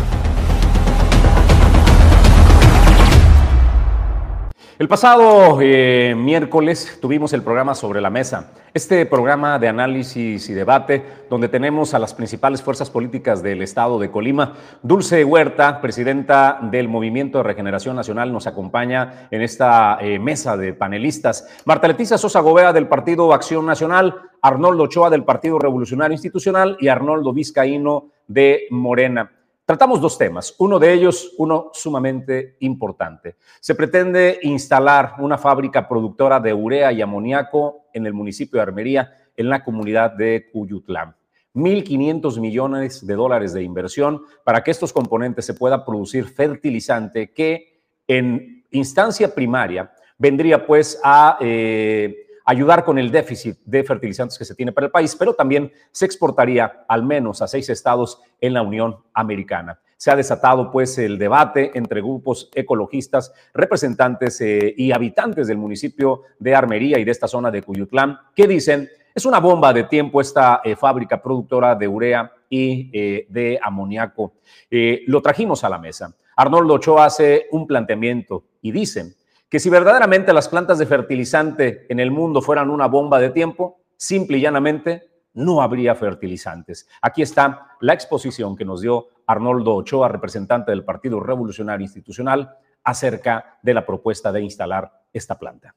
El 4.81 4.87
pasado 4.87 5.59
eh, 5.61 6.15
miércoles 6.17 6.97
tuvimos 6.99 7.33
el 7.33 7.43
programa 7.43 7.75
Sobre 7.75 8.01
la 8.01 8.09
Mesa, 8.09 8.49
este 8.73 9.05
programa 9.05 9.59
de 9.59 9.67
análisis 9.67 10.49
y 10.49 10.55
debate 10.55 11.05
donde 11.29 11.49
tenemos 11.49 11.93
a 11.93 11.99
las 11.99 12.15
principales 12.15 12.63
fuerzas 12.63 12.89
políticas 12.89 13.43
del 13.43 13.61
estado 13.61 13.99
de 13.99 14.09
Colima. 14.09 14.55
Dulce 14.81 15.23
Huerta, 15.23 15.81
presidenta 15.81 16.57
del 16.63 16.87
Movimiento 16.87 17.37
de 17.37 17.43
Regeneración 17.43 17.95
Nacional, 17.95 18.33
nos 18.33 18.47
acompaña 18.47 19.27
en 19.29 19.43
esta 19.43 19.99
eh, 20.01 20.17
mesa 20.17 20.57
de 20.57 20.73
panelistas. 20.73 21.47
Marta 21.65 21.87
Leticia 21.87 22.17
Sosa 22.17 22.39
Gobea 22.39 22.73
del 22.73 22.87
Partido 22.87 23.35
Acción 23.35 23.67
Nacional, 23.67 24.15
Arnoldo 24.41 24.85
Ochoa 24.85 25.11
del 25.11 25.25
Partido 25.25 25.59
Revolucionario 25.59 26.15
Institucional 26.15 26.75
y 26.79 26.87
Arnoldo 26.87 27.33
Vizcaíno 27.33 28.07
de 28.25 28.61
Morena. 28.71 29.29
Tratamos 29.71 30.01
dos 30.01 30.17
temas, 30.17 30.53
uno 30.57 30.79
de 30.79 30.91
ellos, 30.91 31.31
uno 31.37 31.69
sumamente 31.71 32.57
importante. 32.59 33.37
Se 33.61 33.73
pretende 33.73 34.37
instalar 34.41 35.13
una 35.19 35.37
fábrica 35.37 35.87
productora 35.87 36.41
de 36.41 36.53
urea 36.53 36.91
y 36.91 37.01
amoníaco 37.01 37.85
en 37.93 38.05
el 38.05 38.13
municipio 38.13 38.57
de 38.57 38.63
Armería, 38.63 39.29
en 39.33 39.47
la 39.47 39.63
comunidad 39.63 40.11
de 40.11 40.49
Cuyutlán. 40.51 41.15
1.500 41.55 42.41
millones 42.41 43.07
de 43.07 43.15
dólares 43.15 43.53
de 43.53 43.63
inversión 43.63 44.23
para 44.43 44.61
que 44.61 44.71
estos 44.71 44.91
componentes 44.91 45.45
se 45.45 45.53
pueda 45.53 45.85
producir 45.85 46.25
fertilizante 46.25 47.31
que 47.31 47.79
en 48.07 48.65
instancia 48.71 49.33
primaria 49.33 49.89
vendría 50.17 50.67
pues 50.67 50.99
a... 51.01 51.37
Eh, 51.39 52.27
ayudar 52.45 52.83
con 52.83 52.97
el 52.97 53.11
déficit 53.11 53.57
de 53.65 53.83
fertilizantes 53.83 54.37
que 54.37 54.45
se 54.45 54.55
tiene 54.55 54.71
para 54.71 54.85
el 54.85 54.91
país, 54.91 55.15
pero 55.15 55.33
también 55.33 55.71
se 55.91 56.05
exportaría 56.05 56.85
al 56.87 57.03
menos 57.03 57.41
a 57.41 57.47
seis 57.47 57.69
estados 57.69 58.21
en 58.39 58.53
la 58.53 58.61
Unión 58.61 58.97
Americana. 59.13 59.79
Se 59.97 60.09
ha 60.09 60.15
desatado 60.15 60.71
pues 60.71 60.97
el 60.97 61.19
debate 61.19 61.71
entre 61.75 62.01
grupos 62.01 62.49
ecologistas, 62.55 63.31
representantes 63.53 64.41
eh, 64.41 64.73
y 64.75 64.91
habitantes 64.91 65.47
del 65.47 65.57
municipio 65.57 66.23
de 66.39 66.55
Armería 66.55 66.97
y 66.97 67.03
de 67.03 67.11
esta 67.11 67.27
zona 67.27 67.51
de 67.51 67.61
Cuyutlán, 67.61 68.17
que 68.35 68.47
dicen 68.47 68.89
es 69.13 69.25
una 69.25 69.39
bomba 69.39 69.73
de 69.73 69.83
tiempo 69.83 70.21
esta 70.21 70.61
eh, 70.63 70.75
fábrica 70.75 71.21
productora 71.21 71.75
de 71.75 71.87
urea 71.87 72.31
y 72.49 72.89
eh, 72.93 73.27
de 73.29 73.59
amoníaco. 73.61 74.33
lo 74.71 75.21
trajimos 75.21 75.63
a 75.63 75.69
la 75.69 75.77
mesa. 75.77 76.15
Arnoldo 76.35 76.75
Ochoa 76.75 77.05
hace 77.05 77.47
un 77.51 77.67
planteamiento 77.67 78.45
y 78.61 78.71
dicen 78.71 79.13
que 79.51 79.59
si 79.59 79.69
verdaderamente 79.69 80.31
las 80.31 80.47
plantas 80.47 80.79
de 80.79 80.85
fertilizante 80.85 81.85
en 81.89 81.99
el 81.99 82.09
mundo 82.09 82.41
fueran 82.41 82.69
una 82.69 82.87
bomba 82.87 83.19
de 83.19 83.31
tiempo, 83.31 83.81
simple 83.97 84.37
y 84.37 84.41
llanamente 84.41 85.11
no 85.33 85.61
habría 85.61 85.93
fertilizantes. 85.93 86.87
Aquí 87.01 87.21
está 87.21 87.75
la 87.81 87.93
exposición 87.93 88.55
que 88.55 88.63
nos 88.63 88.79
dio 88.79 89.09
Arnoldo 89.27 89.75
Ochoa, 89.75 90.07
representante 90.07 90.71
del 90.71 90.85
Partido 90.85 91.19
Revolucionario 91.19 91.83
Institucional, 91.83 92.55
acerca 92.85 93.59
de 93.61 93.73
la 93.73 93.85
propuesta 93.85 94.31
de 94.31 94.41
instalar 94.41 94.89
esta 95.11 95.37
planta. 95.37 95.75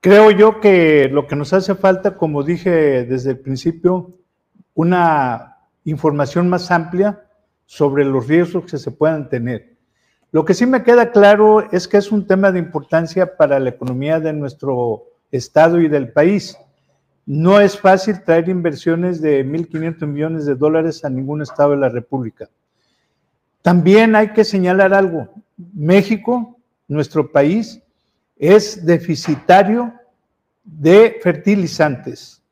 Creo 0.00 0.30
yo 0.30 0.60
que 0.60 1.10
lo 1.12 1.26
que 1.26 1.36
nos 1.36 1.52
hace 1.52 1.74
falta, 1.74 2.16
como 2.16 2.44
dije 2.44 3.04
desde 3.04 3.32
el 3.32 3.40
principio, 3.40 4.14
una 4.72 5.58
información 5.84 6.48
más 6.48 6.70
amplia 6.70 7.26
sobre 7.66 8.06
los 8.06 8.26
riesgos 8.26 8.64
que 8.64 8.78
se 8.78 8.90
puedan 8.90 9.28
tener. 9.28 9.77
Lo 10.30 10.44
que 10.44 10.52
sí 10.52 10.66
me 10.66 10.82
queda 10.82 11.10
claro 11.10 11.70
es 11.72 11.88
que 11.88 11.96
es 11.96 12.12
un 12.12 12.26
tema 12.26 12.52
de 12.52 12.58
importancia 12.58 13.36
para 13.36 13.58
la 13.58 13.70
economía 13.70 14.20
de 14.20 14.34
nuestro 14.34 15.04
estado 15.30 15.80
y 15.80 15.88
del 15.88 16.12
país. 16.12 16.58
No 17.24 17.60
es 17.60 17.78
fácil 17.78 18.22
traer 18.22 18.48
inversiones 18.50 19.22
de 19.22 19.44
1.500 19.44 20.06
millones 20.06 20.44
de 20.44 20.54
dólares 20.54 21.04
a 21.04 21.10
ningún 21.10 21.40
estado 21.40 21.70
de 21.70 21.78
la 21.78 21.88
República. 21.88 22.48
También 23.62 24.14
hay 24.16 24.32
que 24.32 24.44
señalar 24.44 24.92
algo. 24.92 25.30
México, 25.56 26.58
nuestro 26.88 27.32
país, 27.32 27.82
es 28.36 28.84
deficitario 28.84 29.94
de 30.62 31.18
fertilizantes. 31.22 32.42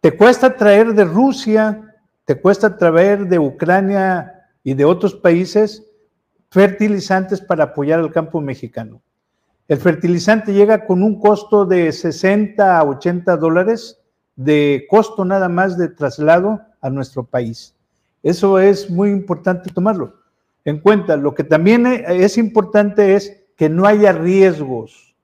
Te 0.00 0.16
cuesta 0.16 0.56
traer 0.56 0.94
de 0.94 1.04
Rusia, 1.04 1.94
te 2.24 2.40
cuesta 2.40 2.76
traer 2.76 3.26
de 3.26 3.38
Ucrania 3.38 4.41
y 4.64 4.74
de 4.74 4.84
otros 4.84 5.14
países 5.14 5.84
fertilizantes 6.50 7.40
para 7.40 7.64
apoyar 7.64 8.00
al 8.00 8.12
campo 8.12 8.40
mexicano. 8.40 9.02
El 9.68 9.78
fertilizante 9.78 10.52
llega 10.52 10.86
con 10.86 11.02
un 11.02 11.18
costo 11.18 11.64
de 11.64 11.90
60 11.92 12.78
a 12.78 12.84
80 12.84 13.36
dólares 13.36 13.98
de 14.36 14.86
costo 14.88 15.24
nada 15.24 15.48
más 15.48 15.78
de 15.78 15.88
traslado 15.88 16.60
a 16.80 16.90
nuestro 16.90 17.24
país. 17.24 17.74
Eso 18.22 18.58
es 18.58 18.90
muy 18.90 19.10
importante 19.10 19.70
tomarlo 19.70 20.14
en 20.64 20.78
cuenta. 20.78 21.16
Lo 21.16 21.34
que 21.34 21.44
también 21.44 21.86
es 21.86 22.38
importante 22.38 23.14
es 23.14 23.44
que 23.56 23.68
no 23.68 23.86
haya 23.86 24.12
riesgos, 24.12 25.14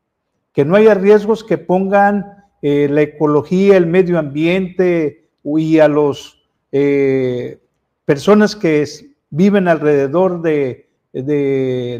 que 0.53 0.65
no 0.65 0.77
haya 0.77 0.95
riesgos 0.95 1.45
que 1.45 1.59
pongan 1.59 2.45
eh, 2.63 2.89
la 2.91 3.03
ecología, 3.03 3.77
el 3.77 3.87
medio 3.87 4.19
ambiente 4.19 5.29
y 5.45 5.79
a 5.79 5.89
las 5.89 6.37
eh, 6.73 7.61
personas 8.05 8.57
que 8.57 8.83
viven 9.31 9.69
alrededor 9.69 10.43
de, 10.43 10.89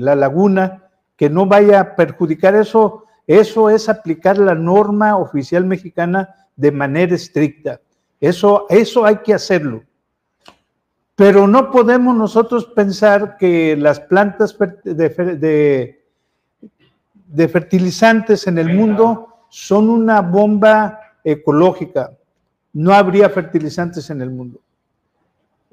la 0.01 0.15
laguna, 0.15 0.85
que 1.17 1.29
no 1.29 1.47
vaya 1.47 1.81
a 1.81 1.97
perjudicar 1.97 2.55
eso. 2.55 3.05
Eso 3.27 3.71
es 3.71 3.89
aplicar 3.89 4.39
la 4.39 4.55
norma 4.55 5.17
oficial 5.17 5.65
mexicana 5.65 6.35
de 6.57 6.73
manera 6.73 7.15
estricta. 7.15 7.81
Eso, 8.21 8.67
eso 8.69 9.05
hay 9.05 9.19
que 9.19 9.35
hacerlo. 9.35 9.85
Pero 11.15 11.47
no 11.47 11.71
podemos 11.71 12.17
nosotros 12.17 12.67
pensar 12.67 13.37
que 13.37 13.77
las 13.77 14.01
plantas 14.01 14.57
de, 14.85 16.05
de 17.27 17.49
fertilizantes 17.49 18.47
en 18.47 18.59
el 18.59 18.75
mundo 18.75 19.29
son 19.49 19.91
una 19.91 20.21
bomba 20.21 21.01
ecológica. 21.25 22.13
No 22.73 22.93
habría 22.93 23.29
fertilizantes 23.29 24.09
en 24.11 24.23
el 24.23 24.31
mundo. 24.31 24.61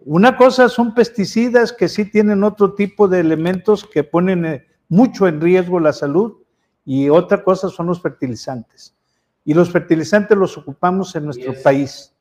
Una 0.05 0.37
cosa 0.37 0.69
son 0.69 0.93
pesticidas 0.93 1.73
que 1.73 1.89
sí 1.89 2.05
tienen 2.05 2.43
otro 2.43 2.75
tipo 2.75 3.07
de 3.07 3.19
elementos 3.19 3.83
que 3.91 4.03
ponen 4.03 4.45
eh, 4.45 4.67
mucho 4.87 5.27
en 5.27 5.41
riesgo 5.41 5.79
la 5.79 5.93
salud 5.93 6.37
y 6.85 7.09
otra 7.09 7.43
cosa 7.43 7.69
son 7.69 7.87
los 7.87 8.03
fertilizantes. 8.03 8.95
Y 9.43 9.55
los 9.55 9.71
fertilizantes 9.71 10.37
los 10.37 10.55
ocupamos 10.59 11.15
en 11.15 11.25
nuestro 11.25 11.53
país. 11.63 12.13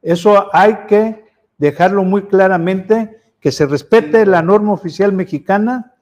Eso 0.00 0.54
hay 0.54 0.86
que 0.86 1.24
dejarlo 1.58 2.04
muy 2.04 2.22
claramente, 2.22 3.20
que 3.40 3.50
se 3.50 3.66
respete 3.66 4.24
la 4.24 4.42
norma 4.42 4.72
oficial 4.72 5.12
mexicana, 5.12 5.94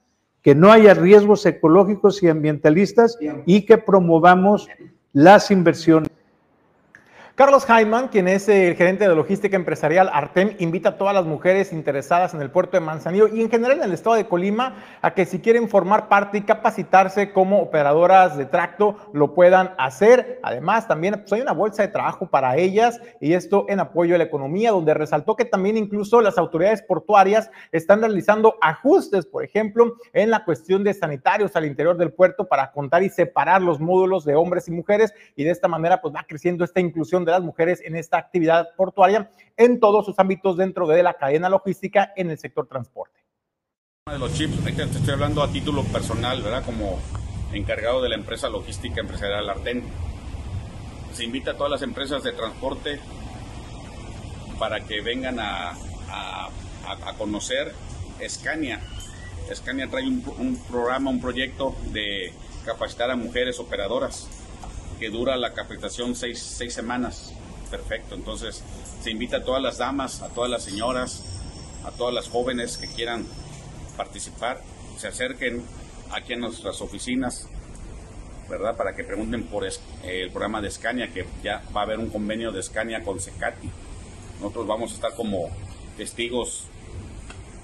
que 0.43 0.53
no 0.53 0.71
haya 0.71 0.93
riesgos 0.93 1.43
ecológicos 1.47 2.21
y 2.21 2.29
ambientalistas 2.29 3.17
y 3.47 3.65
que 3.65 3.79
promovamos 3.79 4.67
las 5.11 5.49
inversiones. 5.49 6.09
Carlos 7.39 7.63
Jaiman, 7.63 8.09
quien 8.09 8.27
es 8.27 8.49
el 8.49 8.75
gerente 8.75 9.07
de 9.07 9.15
logística 9.15 9.55
empresarial 9.55 10.09
Artem, 10.11 10.57
invita 10.59 10.89
a 10.89 10.97
todas 10.97 11.13
las 11.13 11.23
mujeres 11.23 11.71
interesadas 11.71 12.33
en 12.33 12.41
el 12.41 12.51
puerto 12.51 12.75
de 12.75 12.81
Manzanillo 12.81 13.29
y 13.29 13.39
en 13.41 13.49
general 13.49 13.77
en 13.77 13.83
el 13.85 13.93
estado 13.93 14.17
de 14.17 14.27
Colima 14.27 14.75
a 15.01 15.13
que 15.13 15.25
si 15.25 15.39
quieren 15.39 15.69
formar 15.69 16.09
parte 16.09 16.39
y 16.39 16.41
capacitarse 16.41 17.31
como 17.31 17.61
operadoras 17.61 18.35
de 18.35 18.45
tracto 18.45 18.97
lo 19.13 19.33
puedan 19.35 19.73
hacer. 19.77 20.41
Además, 20.43 20.85
también 20.89 21.13
pues, 21.21 21.31
hay 21.31 21.39
una 21.39 21.53
bolsa 21.53 21.81
de 21.81 21.87
trabajo 21.87 22.29
para 22.29 22.57
ellas 22.57 22.99
y 23.21 23.31
esto 23.31 23.67
en 23.69 23.79
apoyo 23.79 24.15
a 24.15 24.17
la 24.17 24.25
economía, 24.25 24.71
donde 24.71 24.93
resaltó 24.93 25.37
que 25.37 25.45
también 25.45 25.77
incluso 25.77 26.19
las 26.19 26.37
autoridades 26.37 26.81
portuarias 26.81 27.49
están 27.71 28.01
realizando 28.01 28.57
ajustes, 28.59 29.25
por 29.25 29.45
ejemplo, 29.45 29.93
en 30.11 30.29
la 30.29 30.43
cuestión 30.43 30.83
de 30.83 30.93
sanitarios 30.93 31.55
al 31.55 31.63
interior 31.63 31.95
del 31.95 32.11
puerto 32.11 32.49
para 32.49 32.73
contar 32.73 33.01
y 33.01 33.09
separar 33.09 33.61
los 33.61 33.79
módulos 33.79 34.25
de 34.25 34.35
hombres 34.35 34.67
y 34.67 34.71
mujeres 34.71 35.13
y 35.37 35.45
de 35.45 35.51
esta 35.51 35.69
manera 35.69 36.01
pues 36.01 36.13
va 36.13 36.25
creciendo 36.27 36.65
esta 36.65 36.81
inclusión 36.81 37.28
las 37.31 37.41
mujeres 37.41 37.81
en 37.83 37.95
esta 37.95 38.17
actividad 38.17 38.69
portuaria 38.75 39.29
en 39.57 39.79
todos 39.79 40.05
sus 40.05 40.17
ámbitos 40.19 40.57
dentro 40.57 40.87
de 40.87 41.03
la 41.03 41.15
cadena 41.15 41.49
logística 41.49 42.13
en 42.15 42.29
el 42.29 42.37
sector 42.37 42.67
transporte. 42.67 43.19
De 44.09 44.17
los 44.17 44.33
chips, 44.33 44.63
te 44.63 44.71
estoy 44.71 45.13
hablando 45.13 45.43
a 45.43 45.51
título 45.51 45.83
personal, 45.83 46.41
¿verdad? 46.41 46.63
Como 46.65 46.99
encargado 47.53 48.01
de 48.01 48.09
la 48.09 48.15
empresa 48.15 48.49
logística 48.49 49.01
empresarial 49.01 49.49
Arten. 49.49 49.83
Se 51.13 51.23
invita 51.23 51.51
a 51.51 51.53
todas 51.55 51.71
las 51.71 51.81
empresas 51.81 52.23
de 52.23 52.31
transporte 52.31 52.99
para 54.57 54.81
que 54.81 55.01
vengan 55.01 55.39
a, 55.39 55.73
a, 56.11 57.13
conocer 57.17 57.73
Scania. 58.27 58.79
Scania 59.53 59.87
trae 59.89 60.07
un, 60.07 60.23
un 60.37 60.57
programa, 60.69 61.09
un 61.09 61.21
proyecto 61.21 61.75
de 61.91 62.33
capacitar 62.65 63.09
a 63.11 63.15
mujeres 63.15 63.59
operadoras 63.59 64.27
que 64.99 65.09
dura 65.09 65.37
la 65.37 65.53
capacitación 65.53 66.15
seis, 66.15 66.39
seis 66.39 66.73
semanas. 66.73 67.33
Perfecto, 67.71 68.15
entonces 68.15 68.63
se 69.01 69.11
invita 69.11 69.37
a 69.37 69.43
todas 69.43 69.61
las 69.61 69.77
damas, 69.77 70.21
a 70.21 70.29
todas 70.29 70.49
las 70.49 70.63
señoras, 70.63 71.23
a 71.85 71.91
todas 71.91 72.13
las 72.13 72.27
jóvenes 72.27 72.77
que 72.77 72.87
quieran 72.87 73.25
participar, 73.95 74.61
se 74.97 75.07
acerquen 75.07 75.63
aquí 76.11 76.33
a 76.33 76.37
nuestras 76.37 76.81
oficinas, 76.81 77.47
¿verdad? 78.49 78.75
Para 78.75 78.95
que 78.95 79.03
pregunten 79.03 79.43
por 79.43 79.65
el 80.03 80.31
programa 80.31 80.61
de 80.61 80.71
Scania, 80.71 81.13
que 81.13 81.25
ya 81.43 81.63
va 81.75 81.81
a 81.81 81.83
haber 81.83 81.99
un 81.99 82.09
convenio 82.09 82.51
de 82.51 82.63
Scania 82.63 83.03
con 83.03 83.19
Secati. 83.19 83.69
Nosotros 84.39 84.67
vamos 84.67 84.91
a 84.91 84.95
estar 84.95 85.15
como 85.15 85.49
testigos, 85.95 86.63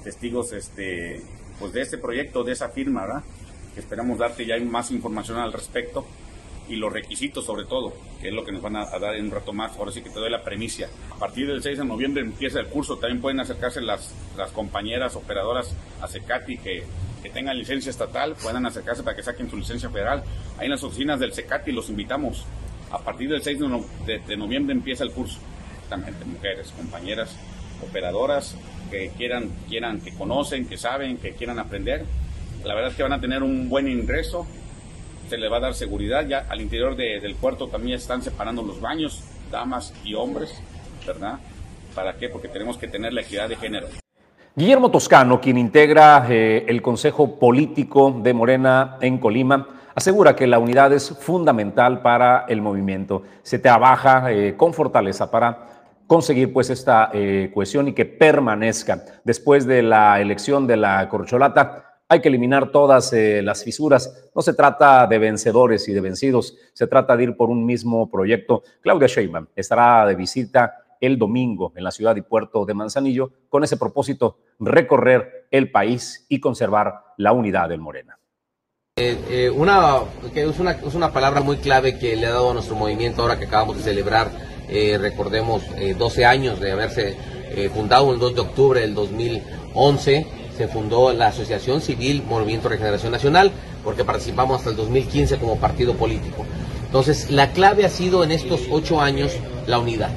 testigos 0.04 0.54
este, 0.54 1.24
pues 1.60 1.74
de 1.74 1.82
este 1.82 1.98
proyecto, 1.98 2.44
de 2.44 2.52
esa 2.52 2.70
firma, 2.70 3.02
¿verdad? 3.02 3.24
Esperamos 3.76 4.20
darte 4.20 4.46
ya 4.46 4.58
más 4.60 4.92
información 4.92 5.40
al 5.40 5.52
respecto 5.52 6.06
y 6.68 6.76
los 6.76 6.92
requisitos 6.92 7.46
sobre 7.46 7.66
todo, 7.66 7.94
que 8.22 8.30
es 8.30 8.34
lo 8.34 8.44
que 8.44 8.52
nos 8.52 8.62
van 8.62 8.76
a, 8.76 8.86
dar 9.00 9.16
en 9.16 9.26
un 9.26 9.32
rato 9.32 9.54
más. 9.54 9.76
Ahora 9.78 9.92
sí 9.92 10.02
que 10.02 10.10
te 10.10 10.20
doy 10.20 10.30
la 10.30 10.44
premicia. 10.44 10.90
A 11.12 11.20
partir 11.20 11.48
del 11.48 11.62
6 11.62 11.80
de 11.80 11.86
noviembre 11.86 12.22
empieza 12.22 12.60
el 12.60 12.68
curso, 12.68 12.98
también 12.98 13.22
pueden 13.22 13.40
acercarse 13.40 13.82
las, 13.82 14.14
las 14.38 14.52
compañeras 14.52 15.16
operadoras 15.16 15.76
a 16.02 16.08
Secati 16.08 16.58
que, 16.58 16.84
que 17.26 17.30
tengan 17.32 17.58
licencia 17.58 17.90
estatal, 17.90 18.36
puedan 18.42 18.66
acercarse 18.66 19.02
para 19.02 19.16
que 19.16 19.24
saquen 19.24 19.50
su 19.50 19.58
licencia 19.58 19.90
federal. 19.90 20.24
Ahí 20.58 20.66
en 20.66 20.72
las 20.72 20.84
oficinas 20.84 21.20
del 21.20 21.34
Secati 21.34 21.72
los 21.72 21.90
invitamos. 21.90 22.46
A 22.92 23.00
partir 23.00 23.30
del 23.30 23.42
6 23.42 23.60
de, 24.06 24.38
noviembre 24.38 24.74
empieza 24.74 25.04
el 25.04 25.12
curso. 25.12 25.40
También 25.90 26.16
mujeres, 26.28 26.72
compañeras, 26.78 27.36
operadoras 27.82 28.56
que 28.92 29.12
quieran, 29.18 29.50
quieran, 29.68 30.02
que 30.02 30.14
conocen, 30.14 30.68
que 30.68 30.78
saben, 30.78 31.18
que 31.18 31.34
quieran 31.34 31.58
aprender. 31.58 32.06
La 32.64 32.76
verdad 32.76 32.92
es 32.92 32.98
que 32.98 33.04
van 33.04 33.14
a 33.14 33.20
tener 33.20 33.44
un 33.44 33.70
buen 33.70 33.88
ingreso, 33.88 34.48
se 35.30 35.38
le 35.38 35.50
va 35.50 35.58
a 35.58 35.60
dar 35.62 35.74
seguridad. 35.74 36.26
Ya 36.28 36.46
al 36.50 36.62
interior 36.62 36.96
del 36.96 37.36
puerto 37.36 37.68
también 37.68 37.98
están 37.98 38.22
separando 38.22 38.62
los 38.62 38.80
baños, 38.82 39.24
damas 39.52 39.94
y 40.04 40.14
hombres, 40.14 40.62
¿verdad? 41.06 41.40
¿Para 41.94 42.18
qué? 42.18 42.30
Porque 42.30 42.48
tenemos 42.48 42.78
que 42.78 42.88
tener 42.88 43.14
la 43.14 43.22
equidad 43.22 43.50
de 43.50 43.56
género. 43.56 43.88
Guillermo 44.56 44.90
Toscano, 44.90 45.42
quien 45.42 45.58
integra 45.58 46.26
eh, 46.30 46.66
el 46.68 46.82
Consejo 46.82 47.38
Político 47.38 48.20
de 48.24 48.34
Morena 48.34 48.98
en 49.02 49.18
Colima, 49.18 49.68
asegura 49.94 50.36
que 50.36 50.48
la 50.48 50.60
unidad 50.60 50.94
es 50.94 51.10
fundamental 51.10 52.02
para 52.02 52.46
el 52.48 52.62
movimiento. 52.62 53.24
Se 53.44 53.60
trabaja 53.60 54.32
eh, 54.32 54.56
con 54.56 54.74
fortaleza 54.74 55.30
para 55.30 55.68
conseguir 56.08 56.54
pues 56.54 56.70
esta 56.70 57.10
eh, 57.14 57.52
cohesión 57.54 57.88
y 57.88 57.94
que 57.94 58.06
permanezca. 58.06 59.04
Después 59.24 59.66
de 59.66 59.82
la 59.82 60.22
elección 60.22 60.68
de 60.68 60.78
la 60.78 61.10
corcholata, 61.10 61.95
hay 62.08 62.22
que 62.22 62.30
eliminar 62.30 62.72
todas 62.72 63.12
eh, 63.14 63.42
las 63.42 63.64
fisuras. 63.64 64.30
No 64.36 64.42
se 64.42 64.54
trata 64.54 65.08
de 65.08 65.18
vencedores 65.18 65.88
y 65.88 65.94
de 65.94 66.02
vencidos, 66.02 66.56
se 66.74 66.88
trata 66.88 67.18
de 67.18 67.24
ir 67.24 67.38
por 67.38 67.50
un 67.50 67.66
mismo 67.66 68.10
proyecto. 68.10 68.64
Claudia 68.82 69.08
Sheinbaum 69.08 69.48
estará 69.56 70.06
de 70.06 70.16
visita 70.16 70.84
el 71.02 71.18
domingo 71.18 71.74
en 71.76 71.84
la 71.84 71.92
ciudad 71.92 72.16
y 72.16 72.22
puerto 72.22 72.66
de 72.66 72.74
Manzanillo 72.74 73.32
con 73.50 73.64
ese 73.64 73.78
propósito, 73.78 74.38
recorrer 74.60 75.48
el 75.52 75.72
país 75.72 76.26
y 76.30 76.40
conservar 76.40 77.02
la 77.18 77.32
unidad 77.34 77.70
del 77.70 77.82
Morena. 77.82 78.18
Eh, 78.98 79.18
eh, 79.30 79.50
una, 79.50 80.00
que 80.34 80.44
es, 80.44 80.58
una, 80.58 80.72
es 80.72 80.96
una 80.96 81.12
palabra 81.12 81.42
muy 81.42 81.58
clave 81.58 82.00
que 82.00 82.16
le 82.16 82.28
ha 82.28 82.32
dado 82.32 82.52
a 82.52 82.54
nuestro 82.54 82.76
movimiento 82.76 83.24
ahora 83.24 83.38
que 83.38 83.46
acabamos 83.46 83.78
de 83.78 83.84
celebrar, 83.84 84.32
recordemos, 84.68 85.64
12 85.98 86.26
años 86.26 86.60
de 86.60 86.72
haberse 86.72 87.18
fundado 87.74 88.14
el 88.14 88.20
2 88.20 88.36
de 88.36 88.42
octubre 88.42 88.82
del 88.82 88.96
2011 88.96 90.45
se 90.58 90.68
fundó 90.68 91.14
la 91.14 91.28
Asociación 91.28 91.82
Civil 91.82 92.24
Movimiento 92.28 92.70
Regeneración 92.70 93.12
Nacional, 93.12 93.52
porque 93.84 94.04
participamos 94.04 94.58
hasta 94.58 94.70
el 94.70 94.76
2015 94.76 95.38
como 95.38 95.58
partido 95.58 95.96
político. 95.96 96.46
Entonces, 96.86 97.30
la 97.30 97.52
clave 97.52 97.86
ha 97.86 97.90
sido 97.90 98.24
en 98.24 98.32
estos 98.32 98.62
ocho 98.72 99.02
años 99.02 99.34
la 99.68 99.80
unidad. 99.80 100.12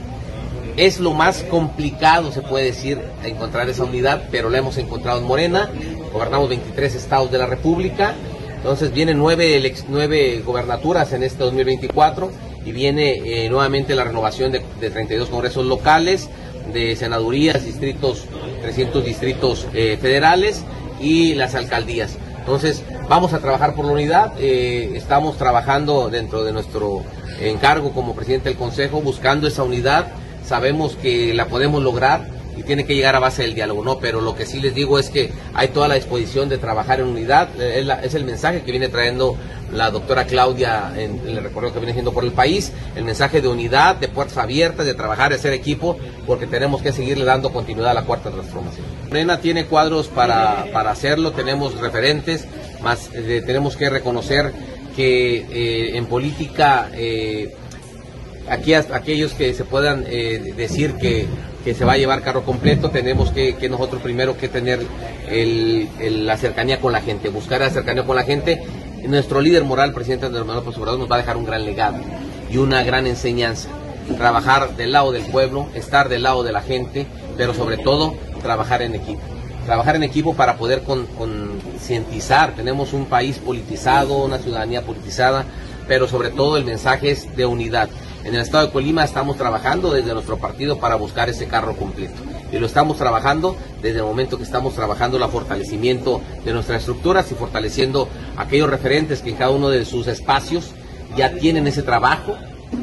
Es 0.77 1.01
lo 1.01 1.13
más 1.13 1.43
complicado, 1.43 2.31
se 2.31 2.41
puede 2.41 2.67
decir, 2.67 3.01
encontrar 3.25 3.69
esa 3.69 3.85
unidad, 3.85 4.29
pero 4.31 4.49
la 4.49 4.59
hemos 4.59 4.79
encontrado 4.79 5.19
en 5.19 5.27
Morena. 5.27 5.71
Gobernamos 6.13 6.49
23 6.49 6.95
estados 6.95 7.33
de 7.33 7.39
la 7.39 7.47
República. 7.47 8.15
Entonces 8.55 8.93
vienen 8.93 9.19
nueve, 9.19 9.73
nueve 9.89 10.43
gobernaturas 10.45 11.13
en 11.13 11.25
este 11.25 11.43
2024 11.43 12.31
y 12.65 12.73
viene 12.73 13.45
eh, 13.45 13.49
nuevamente 13.49 13.95
la 13.95 14.05
renovación 14.05 14.53
de, 14.53 14.63
de 14.81 14.91
32 14.91 15.29
congresos 15.29 15.65
locales, 15.67 16.29
de 16.73 16.97
senadurías, 16.97 17.65
distritos 17.65 18.27
300 18.61 19.05
distritos 19.05 19.67
eh, 19.75 19.99
federales 20.01 20.65
y 21.01 21.35
las 21.35 21.55
alcaldías. 21.55 22.17
Entonces, 22.39 22.83
vamos 23.09 23.33
a 23.35 23.41
trabajar 23.41 23.75
por 23.75 23.85
la 23.85 23.93
unidad, 23.93 24.33
eh, 24.39 24.93
estamos 24.95 25.37
trabajando 25.37 26.09
dentro 26.09 26.45
de 26.45 26.53
nuestro 26.53 27.03
encargo 27.41 27.93
como 27.93 28.15
presidente 28.15 28.49
del 28.49 28.59
Consejo, 28.59 29.01
buscando 29.01 29.47
esa 29.47 29.63
unidad, 29.63 30.09
sabemos 30.45 30.97
que 30.97 31.35
la 31.35 31.47
podemos 31.47 31.83
lograr 31.83 32.38
y 32.59 32.65
tiene 32.65 32.85
que 32.85 32.95
llegar 32.95 33.15
a 33.15 33.21
base 33.21 33.43
del 33.43 33.55
diálogo, 33.55 33.85
¿no? 33.85 34.01
Pero 34.01 34.21
lo 34.21 34.35
que 34.35 34.45
sí 34.45 34.61
les 34.61 34.75
digo 34.75 34.99
es 34.99 35.11
que 35.11 35.31
hay 35.55 35.69
toda 35.69 35.87
la 35.87 35.95
disposición 35.95 36.49
de 36.49 36.59
trabajar 36.59 36.99
en 36.99 37.07
unidad, 37.07 37.49
eh, 37.61 37.87
es, 38.03 38.15
el 38.15 38.25
mensaje 38.25 38.63
que 38.63 38.73
viene 38.73 38.89
trayendo 38.89 39.37
la 39.73 39.91
doctora 39.91 40.25
Claudia 40.25 40.93
en, 40.97 41.21
el 41.25 41.43
recorrido 41.43 41.73
que 41.73 41.79
viene 41.79 41.93
haciendo 41.93 42.13
por 42.13 42.25
el 42.25 42.33
país, 42.33 42.73
el 42.97 43.05
mensaje 43.05 43.41
de 43.41 43.47
unidad, 43.47 43.95
de 43.97 44.09
puertas 44.09 44.39
abiertas, 44.39 44.87
de 44.87 44.95
trabajar, 44.95 45.31
de 45.31 45.39
ser 45.39 45.53
equipo, 45.53 45.97
porque 46.27 46.49
tenemos 46.49 46.83
que 46.83 46.91
seguirle 46.91 47.25
dando 47.25 47.53
continuidad 47.53 47.93
a 47.93 47.95
la 47.95 48.03
cuarta 48.03 48.31
transformación. 48.31 48.85
Morena 49.07 49.41
tiene 49.41 49.67
cuadros 49.67 50.09
para, 50.09 50.67
para 50.73 50.91
hacerlo, 50.91 51.31
tenemos 51.31 51.79
referentes, 51.79 52.47
más 52.83 53.11
eh, 53.15 53.41
tenemos 53.47 53.77
que 53.77 53.89
reconocer 53.89 54.53
que 54.97 55.47
eh, 55.49 55.97
en 55.97 56.07
política 56.07 56.91
aquí 58.51 58.75
aquellos 58.75 59.33
que 59.35 59.55
se 59.55 59.65
puedan 59.65 60.03
decir 60.03 60.95
que 60.95 61.29
que 61.65 61.75
se 61.75 61.85
va 61.85 61.93
a 61.93 61.97
llevar 61.97 62.23
carro 62.23 62.45
completo, 62.45 62.91
tenemos 62.91 63.31
que, 63.31 63.69
nosotros 63.69 64.01
primero 64.03 64.37
que 64.37 64.49
tener 64.49 64.81
la 65.31 66.37
cercanía 66.37 66.81
con 66.81 66.93
la 66.93 67.01
gente, 67.01 67.29
buscar 67.29 67.61
la 67.61 67.71
cercanía 67.71 68.05
con 68.05 68.17
la 68.17 68.25
gente. 68.25 68.63
Nuestro 69.07 69.41
líder 69.41 69.65
moral, 69.65 69.93
presidente 69.93 70.27
Andrés 70.27 70.45
Manuel 70.45 70.65
López 70.65 70.79
Obrador, 70.79 70.99
nos 70.99 71.11
va 71.11 71.17
a 71.17 71.19
dejar 71.19 71.37
un 71.37 71.45
gran 71.45 71.65
legado 71.65 71.99
y 72.51 72.57
una 72.57 72.83
gran 72.83 73.07
enseñanza. 73.07 73.69
Trabajar 74.17 74.77
del 74.77 74.93
lado 74.93 75.13
del 75.13 75.25
pueblo, 75.25 75.69
estar 75.75 76.09
del 76.09 76.23
lado 76.23 76.43
de 76.43 76.53
la 76.53 76.63
gente, 76.63 77.07
pero 77.37 77.55
sobre 77.55 77.77
todo 77.77 78.15
trabajar 78.43 78.83
en 78.83 78.95
equipo. 78.95 79.21
Trabajar 79.67 79.97
en 79.97 80.03
equipo 80.03 80.35
para 80.35 80.57
poder 80.57 80.83
concientizar. 80.83 82.55
Tenemos 82.55 82.93
un 82.95 83.05
país 83.05 83.39
politizado, 83.39 84.25
una 84.25 84.39
ciudadanía 84.39 84.83
politizada, 84.83 85.45
pero 85.89 86.07
sobre 86.07 86.31
todo 86.31 86.57
el 86.59 86.65
mensaje 86.65 87.11
es 87.11 87.35
de 87.35 87.47
unidad. 87.47 87.89
En 88.25 88.35
el 88.35 88.43
estado 88.43 88.67
de 88.67 88.73
Colima 88.73 89.03
estamos 89.05 89.39
trabajando 89.39 89.91
desde 89.91 90.13
nuestro 90.13 90.37
partido 90.37 90.79
para 90.79 90.97
buscar 90.97 91.31
ese 91.31 91.47
carro 91.47 91.75
completo. 91.75 92.15
Y 92.53 92.59
lo 92.59 92.67
estamos 92.67 92.99
trabajando 92.99 93.57
desde 93.81 93.99
el 93.99 94.05
momento 94.05 94.37
que 94.37 94.43
estamos 94.43 94.75
trabajando 94.75 95.17
el 95.17 95.31
fortalecimiento 95.31 96.21
de 96.45 96.53
nuestras 96.53 96.81
estructuras 96.81 97.31
y 97.33 97.35
fortaleciendo 97.35 98.09
aquellos 98.37 98.69
referentes 98.69 99.23
que 99.23 99.31
en 99.31 99.37
cada 99.37 99.51
uno 99.51 99.71
de 99.71 99.85
sus 99.85 100.07
espacios 100.07 100.73
ya 101.17 101.33
tienen 101.33 101.67
ese 101.67 101.83
trabajo 101.83 102.37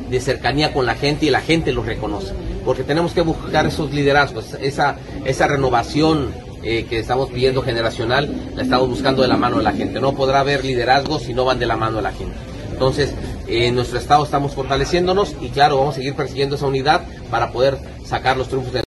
de 0.09 0.19
cercanía 0.19 0.73
con 0.73 0.85
la 0.85 0.95
gente 0.95 1.27
y 1.27 1.29
la 1.29 1.41
gente 1.41 1.71
los 1.71 1.85
reconoce. 1.85 2.33
Porque 2.65 2.83
tenemos 2.83 3.13
que 3.13 3.21
buscar 3.21 3.67
esos 3.67 3.91
liderazgos, 3.91 4.55
esa, 4.59 4.97
esa 5.25 5.47
renovación 5.47 6.33
eh, 6.63 6.85
que 6.89 6.97
estamos 6.99 7.29
pidiendo 7.29 7.61
generacional, 7.61 8.33
la 8.55 8.63
estamos 8.63 8.89
buscando 8.89 9.21
de 9.21 9.27
la 9.27 9.37
mano 9.37 9.57
de 9.57 9.63
la 9.63 9.73
gente. 9.73 9.99
No 9.99 10.13
podrá 10.13 10.39
haber 10.39 10.65
liderazgos 10.65 11.23
si 11.23 11.33
no 11.35 11.45
van 11.45 11.59
de 11.59 11.67
la 11.67 11.77
mano 11.77 11.97
de 11.97 12.01
la 12.01 12.11
gente. 12.11 12.54
Entonces, 12.75 13.15
en 13.47 13.73
nuestro 13.73 13.97
estado 13.97 14.25
estamos 14.25 14.53
fortaleciéndonos 14.53 15.33
y 15.39 15.47
claro, 15.47 15.77
vamos 15.77 15.93
a 15.93 15.97
seguir 15.99 16.13
persiguiendo 16.13 16.57
esa 16.57 16.67
unidad 16.67 17.05
para 17.31 17.53
poder 17.53 17.77
sacar 18.03 18.35
los 18.35 18.49
triunfos 18.49 18.73
de 18.73 18.83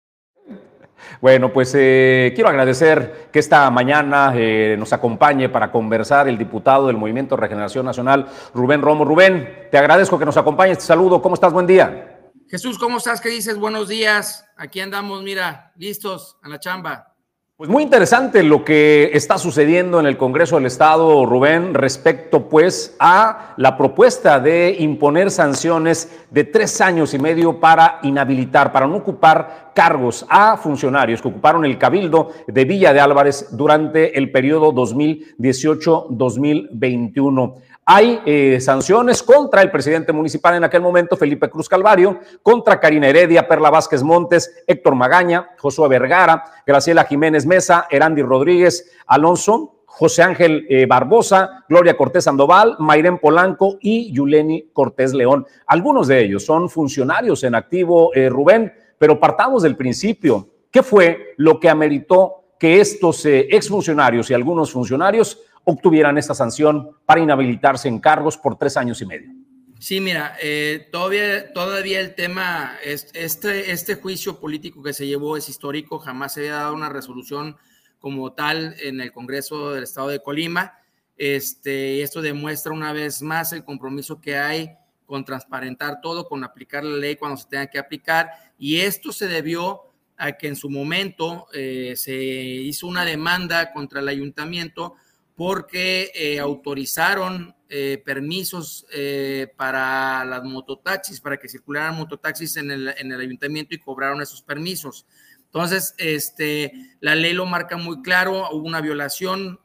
bueno, 1.21 1.53
pues 1.53 1.75
eh, 1.75 2.33
quiero 2.35 2.51
agradecer 2.51 3.29
que 3.33 3.39
esta 3.39 3.71
mañana 3.71 4.33
eh, 4.37 4.77
nos 4.79 4.93
acompañe 4.93 5.49
para 5.49 5.71
conversar 5.71 6.29
el 6.29 6.37
diputado 6.37 6.87
del 6.87 6.97
Movimiento 6.99 7.37
Regeneración 7.37 7.87
Nacional, 7.87 8.29
Rubén 8.53 8.83
Romo. 8.83 9.07
Rubén, 9.07 9.69
te 9.71 9.79
agradezco 9.79 10.19
que 10.19 10.27
nos 10.27 10.37
acompañes. 10.37 10.79
Te 10.79 10.85
saludo. 10.85 11.23
¿Cómo 11.23 11.35
estás? 11.35 11.53
Buen 11.53 11.67
día. 11.67 12.31
Jesús, 12.51 12.79
¿cómo 12.79 12.99
estás? 12.99 13.23
¿Qué 13.23 13.31
dices? 13.31 13.59
Buenos 13.59 13.89
días. 13.89 14.45
Aquí 14.59 14.81
andamos, 14.81 15.23
mira, 15.23 15.73
listos 15.77 16.37
a 16.43 16.49
la 16.51 16.61
chamba. 16.61 17.14
Pues 17.57 17.71
muy 17.71 17.85
interesante 17.85 18.43
lo 18.43 18.65
que 18.65 19.13
está 19.15 19.39
sucediendo 19.39 20.01
en 20.01 20.07
el 20.07 20.17
Congreso 20.17 20.57
del 20.57 20.67
Estado, 20.67 21.25
Rubén, 21.25 21.73
respecto 21.73 22.49
pues 22.49 22.97
a 22.99 23.55
la 23.59 23.77
propuesta 23.77 24.41
de 24.41 24.75
imponer 24.81 25.31
sanciones 25.31 26.11
de 26.33 26.43
tres 26.43 26.81
años 26.81 27.15
y 27.15 27.21
medio 27.21 27.61
para 27.61 28.01
inhabilitar, 28.03 28.73
para 28.73 28.89
no 28.89 28.97
ocupar 28.97 29.71
cargos 29.73 30.27
a 30.29 30.57
funcionarios 30.57 31.23
que 31.23 31.29
ocuparon 31.29 31.65
el 31.65 31.79
cabildo 31.79 32.33
de 32.49 32.65
Villa 32.65 32.93
de 32.93 32.99
Álvarez 32.99 33.51
durante 33.53 34.19
el 34.19 34.33
periodo 34.33 34.73
2018-2021. 34.73 37.55
Hay 37.87 38.23
eh, 38.25 38.61
sanciones 38.63 39.23
contra 39.23 39.61
el 39.61 39.71
presidente 39.71 40.11
municipal 40.11 40.55
en 40.55 40.65
aquel 40.65 40.81
momento, 40.81 41.19
Felipe 41.19 41.51
Cruz 41.51 41.69
Calvario, 41.69 42.19
contra 42.43 42.81
Karina 42.81 43.09
Heredia, 43.09 43.47
Perla 43.47 43.69
Vázquez 43.69 44.03
Montes, 44.03 44.65
Héctor 44.67 44.95
Magaña, 44.95 45.51
Josué 45.59 45.87
Vergara, 45.89 46.45
Graciela 46.67 47.05
Jiménez 47.05 47.45
Mesa, 47.45 47.87
Erandi 47.91 48.23
Rodríguez, 48.23 48.91
Alonso, 49.07 49.83
José 49.85 50.23
Ángel 50.23 50.67
eh, 50.71 50.87
Barbosa, 50.87 51.65
Gloria 51.69 51.95
Cortés 51.95 52.25
Sandoval, 52.25 52.77
Mayrén 52.79 53.19
Polanco 53.19 53.77
y 53.83 54.11
Yuleni 54.13 54.71
Cortés 54.73 55.13
León. 55.13 55.47
Algunos 55.67 56.09
de 56.09 56.25
ellos 56.25 56.43
son 56.43 56.71
funcionarios 56.71 57.45
en 57.45 57.55
activo, 57.55 58.15
eh, 58.15 58.31
Rubén, 58.31 58.73
pero 58.97 59.21
partamos 59.21 59.63
del 59.63 59.77
principio. 59.77 60.49
¿Qué 60.71 60.83
fue 60.83 61.35
lo 61.37 61.61
que 61.61 61.69
ameritó 61.69 62.45
que 62.59 62.81
estos 62.81 63.27
exfuncionarios 63.27 64.31
y 64.31 64.35
algunos 64.35 64.73
funcionarios 64.73 65.39
obtuvieran 65.65 66.19
esta 66.19 66.35
sanción 66.35 66.91
para 67.07 67.21
inhabilitarse 67.21 67.89
en 67.89 67.99
cargos 67.99 68.37
por 68.37 68.57
tres 68.57 68.77
años 68.77 69.01
y 69.03 69.07
medio. 69.07 69.31
Sí, 69.79 70.01
mira, 70.01 70.37
eh, 70.41 70.89
todavía, 70.91 71.53
todavía 71.53 72.01
el 72.01 72.15
tema, 72.15 72.79
este, 72.83 73.71
este 73.71 73.95
juicio 73.97 74.41
político 74.41 74.83
que 74.83 74.95
se 74.95 75.07
llevó 75.07 75.37
es 75.37 75.49
histórico, 75.49 75.99
jamás 75.99 76.35
se 76.35 76.41
había 76.41 76.55
dado 76.55 76.75
una 76.75 76.89
resolución 76.89 77.57
como 77.99 78.33
tal 78.33 78.77
en 78.81 79.01
el 79.01 79.13
Congreso 79.13 79.73
del 79.73 79.85
Estado 79.85 80.09
de 80.09 80.23
Colima. 80.23 80.79
Este, 81.17 82.03
esto 82.03 82.23
demuestra 82.23 82.73
una 82.73 82.93
vez 82.93 83.23
más 83.23 83.53
el 83.53 83.65
compromiso 83.65 84.21
que 84.21 84.37
hay 84.37 84.71
con 85.07 85.25
transparentar 85.25 86.01
todo, 86.01 86.29
con 86.29 86.45
aplicar 86.45 86.85
la 86.85 86.97
ley 86.97 87.17
cuando 87.17 87.37
se 87.37 87.49
tenga 87.49 87.67
que 87.67 87.79
aplicar. 87.79 88.31
Y 88.59 88.81
esto 88.81 89.13
se 89.13 89.27
debió 89.27 89.83
a 90.17 90.33
que 90.33 90.49
en 90.49 90.57
su 90.57 90.71
momento 90.71 91.47
eh, 91.53 91.95
se 91.97 92.15
hizo 92.15 92.87
una 92.87 93.05
demanda 93.05 93.73
contra 93.73 94.01
el 94.01 94.09
ayuntamiento 94.09 94.95
porque 95.37 96.13
eh, 96.15 96.39
autorizaron 96.39 97.55
eh, 97.69 98.01
permisos 98.05 98.87
eh, 98.93 99.53
para 99.57 100.25
las 100.25 100.45
mototaxis, 100.45 101.21
para 101.21 101.37
que 101.39 101.49
circularan 101.49 101.97
mototaxis 101.97 102.57
en 102.57 102.71
el, 102.71 102.95
en 102.97 103.11
el, 103.11 103.21
ayuntamiento 103.21 103.75
y 103.75 103.79
cobraron 103.79 104.23
esos 104.23 104.43
permisos. 104.43 105.07
Entonces, 105.47 105.95
este, 105.99 106.73
la 107.01 107.15
ley 107.15 107.33
lo 107.33 107.47
marca 107.47 107.77
muy 107.77 108.03
claro, 108.03 108.49
hubo 108.51 108.67
una 108.67 108.81
violación 108.81 109.61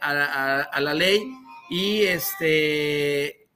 a, 0.00 0.80
la 0.80 0.94
ley 0.94 1.30
y 1.68 2.02
este, 2.02 3.46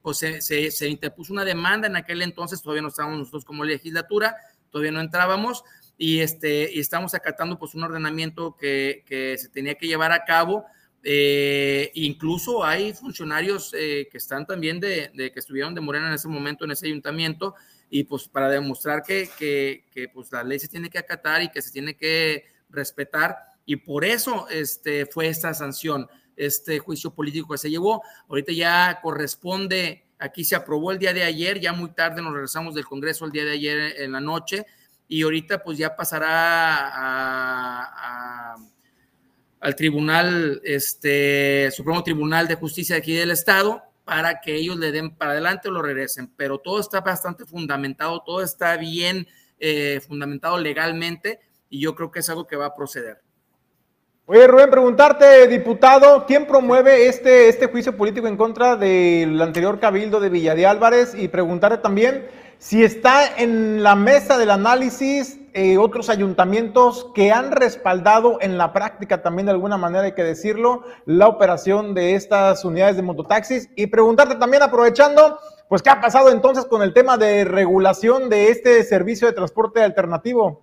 pues 0.00 0.18
se, 0.18 0.70
se 0.70 0.88
interpuso 0.88 1.32
una 1.32 1.44
demanda 1.44 1.88
en 1.88 1.96
aquel 1.96 2.22
entonces, 2.22 2.62
todavía 2.62 2.82
no 2.82 2.88
estábamos 2.88 3.18
nosotros 3.18 3.44
como 3.44 3.64
legislatura, 3.64 4.36
todavía 4.70 4.92
no 4.92 5.00
entrábamos, 5.00 5.64
y, 5.98 6.20
este, 6.20 6.70
y 6.72 6.78
estamos 6.78 7.12
acatando 7.12 7.58
pues 7.58 7.74
un 7.74 7.82
ordenamiento 7.82 8.56
que, 8.56 9.02
que 9.04 9.36
se 9.36 9.48
tenía 9.48 9.74
que 9.74 9.88
llevar 9.88 10.12
a 10.12 10.24
cabo. 10.24 10.64
Eh, 11.02 11.90
incluso 11.94 12.64
hay 12.64 12.92
funcionarios 12.92 13.74
eh, 13.76 14.08
que 14.10 14.18
están 14.18 14.46
también 14.46 14.80
de, 14.80 15.10
de, 15.14 15.32
que 15.32 15.40
estuvieron 15.40 15.74
de 15.74 15.80
Morena 15.80 16.08
en 16.08 16.14
ese 16.14 16.28
momento 16.28 16.64
en 16.64 16.72
ese 16.72 16.86
ayuntamiento 16.86 17.54
y 17.88 18.04
pues 18.04 18.28
para 18.28 18.48
demostrar 18.48 19.02
que, 19.02 19.28
que, 19.38 19.84
que, 19.92 20.08
pues 20.08 20.30
la 20.32 20.42
ley 20.42 20.58
se 20.58 20.68
tiene 20.68 20.90
que 20.90 20.98
acatar 20.98 21.42
y 21.42 21.50
que 21.50 21.62
se 21.62 21.70
tiene 21.70 21.96
que 21.96 22.44
respetar 22.68 23.36
y 23.64 23.76
por 23.76 24.04
eso 24.04 24.48
este, 24.48 25.04
fue 25.04 25.28
esta 25.28 25.52
sanción, 25.52 26.08
este 26.36 26.78
juicio 26.78 27.12
político 27.12 27.52
que 27.52 27.58
se 27.58 27.68
llevó. 27.68 28.02
Ahorita 28.26 28.50
ya 28.52 28.98
corresponde, 29.02 30.04
aquí 30.18 30.42
se 30.42 30.56
aprobó 30.56 30.90
el 30.90 30.98
día 30.98 31.12
de 31.12 31.22
ayer, 31.22 31.60
ya 31.60 31.74
muy 31.74 31.90
tarde 31.90 32.22
nos 32.22 32.32
regresamos 32.32 32.74
del 32.74 32.86
Congreso 32.86 33.26
el 33.26 33.30
día 33.30 33.44
de 33.44 33.52
ayer 33.52 34.00
en 34.00 34.12
la 34.12 34.20
noche, 34.20 34.64
y 35.08 35.22
ahorita 35.22 35.62
pues 35.62 35.78
ya 35.78 35.96
pasará 35.96 36.88
al 39.60 39.74
tribunal, 39.74 40.60
este 40.62 41.70
Supremo 41.72 42.02
Tribunal 42.04 42.46
de 42.46 42.54
Justicia 42.54 42.94
de 42.94 43.00
aquí 43.00 43.14
del 43.14 43.30
Estado 43.30 43.82
para 44.04 44.40
que 44.40 44.54
ellos 44.54 44.76
le 44.76 44.92
den 44.92 45.16
para 45.16 45.32
adelante 45.32 45.68
o 45.68 45.72
lo 45.72 45.82
regresen. 45.82 46.32
Pero 46.36 46.58
todo 46.58 46.80
está 46.80 47.00
bastante 47.00 47.44
fundamentado, 47.44 48.22
todo 48.24 48.42
está 48.42 48.76
bien 48.76 49.26
eh, 49.58 50.00
fundamentado 50.06 50.58
legalmente 50.58 51.40
y 51.68 51.80
yo 51.80 51.94
creo 51.94 52.10
que 52.10 52.20
es 52.20 52.30
algo 52.30 52.46
que 52.46 52.56
va 52.56 52.66
a 52.66 52.74
proceder. 52.74 53.20
Oye, 54.30 54.46
Rubén, 54.46 54.70
preguntarte, 54.70 55.48
diputado, 55.48 56.26
¿quién 56.26 56.46
promueve 56.46 57.08
este, 57.08 57.48
este 57.48 57.66
juicio 57.66 57.96
político 57.96 58.28
en 58.28 58.36
contra 58.36 58.76
del 58.76 59.40
anterior 59.40 59.80
cabildo 59.80 60.20
de 60.20 60.28
Villa 60.28 60.54
de 60.54 60.66
Álvarez? 60.66 61.14
Y 61.14 61.28
preguntarte 61.28 61.78
también 61.78 62.28
si 62.58 62.82
está 62.82 63.36
en 63.36 63.82
la 63.82 63.94
mesa 63.94 64.36
del 64.36 64.50
análisis 64.50 65.38
eh, 65.54 65.78
otros 65.78 66.08
ayuntamientos 66.08 67.08
que 67.14 67.32
han 67.32 67.50
respaldado 67.50 68.38
en 68.40 68.58
la 68.58 68.72
práctica 68.72 69.22
también 69.22 69.46
de 69.46 69.52
alguna 69.52 69.76
manera, 69.76 70.04
hay 70.04 70.14
que 70.14 70.22
decirlo, 70.22 70.84
la 71.04 71.26
operación 71.26 71.94
de 71.94 72.14
estas 72.14 72.64
unidades 72.64 72.96
de 72.96 73.02
mototaxis. 73.02 73.68
Y 73.74 73.86
preguntarte 73.88 74.36
también, 74.36 74.62
aprovechando, 74.62 75.38
pues, 75.68 75.82
¿qué 75.82 75.90
ha 75.90 76.00
pasado 76.00 76.30
entonces 76.30 76.66
con 76.66 76.82
el 76.82 76.92
tema 76.92 77.16
de 77.16 77.44
regulación 77.44 78.28
de 78.28 78.50
este 78.50 78.84
servicio 78.84 79.26
de 79.26 79.34
transporte 79.34 79.82
alternativo? 79.82 80.62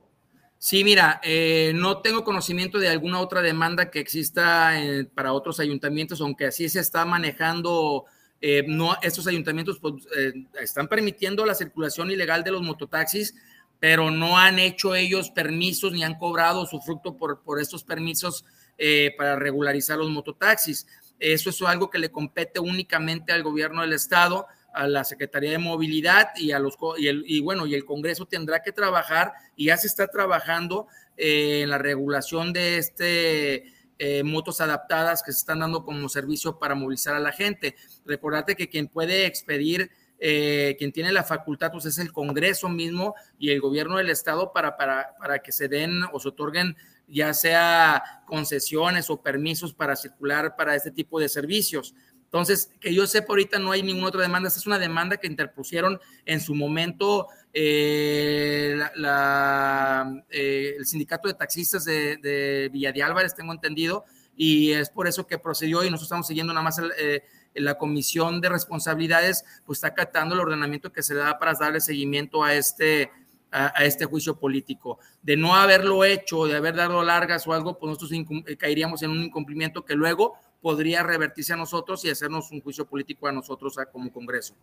Sí, 0.57 0.83
mira, 0.83 1.19
eh, 1.23 1.73
no 1.75 2.01
tengo 2.01 2.23
conocimiento 2.23 2.79
de 2.79 2.87
alguna 2.89 3.19
otra 3.19 3.41
demanda 3.41 3.91
que 3.91 3.99
exista 3.99 4.81
eh, 4.81 5.05
para 5.13 5.33
otros 5.33 5.59
ayuntamientos, 5.59 6.21
aunque 6.21 6.45
así 6.45 6.69
se 6.69 6.79
está 6.79 7.03
manejando 7.05 8.05
eh, 8.47 8.63
no, 8.67 8.95
estos 9.01 9.25
ayuntamientos 9.25 9.79
pues, 9.79 10.05
eh, 10.15 10.31
están 10.61 10.87
permitiendo 10.87 11.47
la 11.47 11.55
circulación 11.55 12.11
ilegal 12.11 12.43
de 12.43 12.51
los 12.51 12.61
mototaxis, 12.61 13.33
pero 13.79 14.11
no 14.11 14.37
han 14.37 14.59
hecho 14.59 14.93
ellos 14.93 15.31
permisos 15.31 15.93
ni 15.93 16.03
han 16.03 16.19
cobrado 16.19 16.67
su 16.67 16.79
fruto 16.79 17.17
por, 17.17 17.59
estos 17.59 17.83
permisos 17.83 18.45
eh, 18.77 19.15
para 19.17 19.35
regularizar 19.35 19.97
los 19.97 20.11
mototaxis. 20.11 20.85
Eso 21.17 21.49
es 21.49 21.59
algo 21.63 21.89
que 21.89 21.97
le 21.97 22.11
compete 22.11 22.59
únicamente 22.59 23.31
al 23.33 23.41
gobierno 23.41 23.81
del 23.81 23.93
estado, 23.93 24.45
a 24.75 24.87
la 24.87 25.03
Secretaría 25.03 25.49
de 25.49 25.57
Movilidad 25.57 26.29
y 26.35 26.51
a 26.51 26.59
los 26.59 26.75
y 26.99 27.39
bueno, 27.39 27.65
y 27.65 27.73
el 27.73 27.83
Congreso 27.83 28.27
tendrá 28.27 28.61
que 28.61 28.71
trabajar 28.71 29.33
y 29.55 29.65
ya 29.65 29.77
se 29.77 29.87
está 29.87 30.05
trabajando 30.07 30.85
en 31.17 31.67
la 31.71 31.79
regulación 31.79 32.53
de 32.53 32.77
este 32.77 33.73
eh, 33.97 34.23
motos 34.23 34.61
adaptadas 34.61 35.23
que 35.23 35.31
se 35.31 35.39
están 35.39 35.59
dando 35.59 35.83
como 35.83 36.09
servicio 36.09 36.59
para 36.59 36.75
movilizar 36.75 37.15
a 37.15 37.19
la 37.19 37.31
gente. 37.31 37.75
Recordate 38.05 38.55
que 38.55 38.69
quien 38.69 38.87
puede 38.87 39.25
expedir, 39.25 39.89
eh, 40.19 40.75
quien 40.77 40.91
tiene 40.91 41.11
la 41.11 41.23
facultad, 41.23 41.71
pues 41.71 41.85
es 41.85 41.97
el 41.97 42.11
Congreso 42.11 42.69
mismo 42.69 43.15
y 43.37 43.51
el 43.51 43.61
gobierno 43.61 43.97
del 43.97 44.09
Estado 44.09 44.51
para, 44.53 44.77
para, 44.77 45.15
para 45.19 45.39
que 45.39 45.51
se 45.51 45.67
den 45.67 46.03
o 46.11 46.19
se 46.19 46.29
otorguen 46.29 46.75
ya 47.07 47.33
sea 47.33 48.23
concesiones 48.25 49.09
o 49.09 49.21
permisos 49.21 49.73
para 49.73 49.95
circular 49.95 50.55
para 50.55 50.75
este 50.75 50.91
tipo 50.91 51.19
de 51.19 51.29
servicios. 51.29 51.93
Entonces, 52.23 52.71
que 52.81 52.93
yo 52.93 53.07
sepa, 53.07 53.27
ahorita 53.29 53.59
no 53.59 53.71
hay 53.71 53.81
ninguna 53.81 54.07
otra 54.07 54.21
demanda. 54.21 54.47
Esta 54.47 54.59
es 54.59 54.67
una 54.67 54.79
demanda 54.79 55.17
que 55.17 55.27
interpusieron 55.27 55.99
en 56.25 56.41
su 56.41 56.53
momento 56.53 57.27
eh, 57.57 58.77
la, 58.95 60.23
eh, 60.29 60.75
el 60.77 60.85
sindicato 60.85 61.29
de 61.29 61.35
taxistas 61.35 61.85
de, 61.85 62.17
de, 62.17 62.69
Villa 62.69 62.91
de 62.91 63.01
Álvarez, 63.01 63.33
tengo 63.33 63.53
entendido, 63.53 64.03
y 64.35 64.73
es 64.73 64.89
por 64.89 65.07
eso 65.07 65.25
que 65.25 65.39
procedió 65.39 65.81
y 65.81 65.85
nosotros 65.85 66.07
estamos 66.07 66.27
siguiendo 66.27 66.51
nada 66.51 66.65
más 66.65 66.81
eh, 66.97 67.23
la 67.53 67.77
comisión 67.77 68.41
de 68.41 68.49
responsabilidades, 68.49 69.45
pues 69.65 69.77
está 69.77 69.87
acatando 69.87 70.35
el 70.35 70.41
ordenamiento 70.41 70.91
que 70.91 71.01
se 71.01 71.15
da 71.15 71.39
para 71.39 71.53
darle 71.53 71.79
seguimiento 71.79 72.43
a 72.43 72.53
este, 72.53 73.09
a, 73.51 73.71
a, 73.73 73.85
este 73.85 74.03
juicio 74.03 74.37
político. 74.37 74.99
De 75.23 75.37
no 75.37 75.55
haberlo 75.55 76.03
hecho, 76.03 76.47
de 76.47 76.57
haber 76.57 76.75
dado 76.75 77.01
largas 77.03 77.47
o 77.47 77.53
algo, 77.53 77.79
pues 77.79 77.87
nosotros 77.87 78.11
eh, 78.47 78.57
caeríamos 78.57 79.01
en 79.01 79.11
un 79.11 79.23
incumplimiento 79.23 79.85
que 79.85 79.95
luego 79.95 80.33
podría 80.61 81.03
revertirse 81.03 81.53
a 81.53 81.55
nosotros 81.55 82.03
y 82.03 82.09
hacernos 82.09 82.51
un 82.51 82.59
juicio 82.59 82.85
político 82.85 83.27
a 83.27 83.31
nosotros 83.31 83.77
como 83.93 84.11
Congreso. 84.11 84.55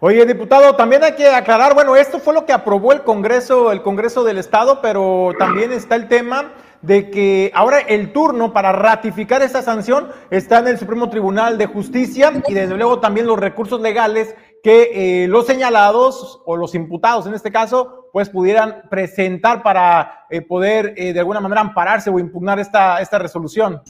Oye, 0.00 0.24
diputado, 0.26 0.76
también 0.76 1.02
hay 1.02 1.12
que 1.12 1.28
aclarar, 1.28 1.74
bueno, 1.74 1.96
esto 1.96 2.20
fue 2.20 2.32
lo 2.32 2.46
que 2.46 2.52
aprobó 2.52 2.92
el 2.92 3.02
Congreso, 3.02 3.72
el 3.72 3.82
Congreso 3.82 4.22
del 4.22 4.38
Estado, 4.38 4.80
pero 4.80 5.32
también 5.38 5.72
está 5.72 5.96
el 5.96 6.06
tema 6.06 6.52
de 6.82 7.10
que 7.10 7.50
ahora 7.54 7.80
el 7.80 8.12
turno 8.12 8.52
para 8.52 8.72
ratificar 8.72 9.42
esta 9.42 9.62
sanción 9.62 10.08
está 10.30 10.60
en 10.60 10.68
el 10.68 10.78
Supremo 10.78 11.10
Tribunal 11.10 11.58
de 11.58 11.66
Justicia 11.66 12.32
y 12.46 12.54
desde 12.54 12.76
luego 12.76 13.00
también 13.00 13.26
los 13.26 13.38
recursos 13.38 13.80
legales 13.80 14.34
que 14.62 15.24
eh, 15.24 15.28
los 15.28 15.46
señalados 15.46 16.40
o 16.44 16.56
los 16.56 16.74
imputados 16.74 17.26
en 17.26 17.34
este 17.34 17.50
caso 17.50 18.10
pues 18.12 18.28
pudieran 18.28 18.82
presentar 18.88 19.62
para 19.62 20.26
eh, 20.30 20.40
poder 20.40 20.94
eh, 20.96 21.12
de 21.12 21.20
alguna 21.20 21.40
manera 21.40 21.60
ampararse 21.60 22.10
o 22.10 22.18
impugnar 22.18 22.58
esta, 22.58 23.00
esta 23.00 23.18
resolución. 23.18 23.82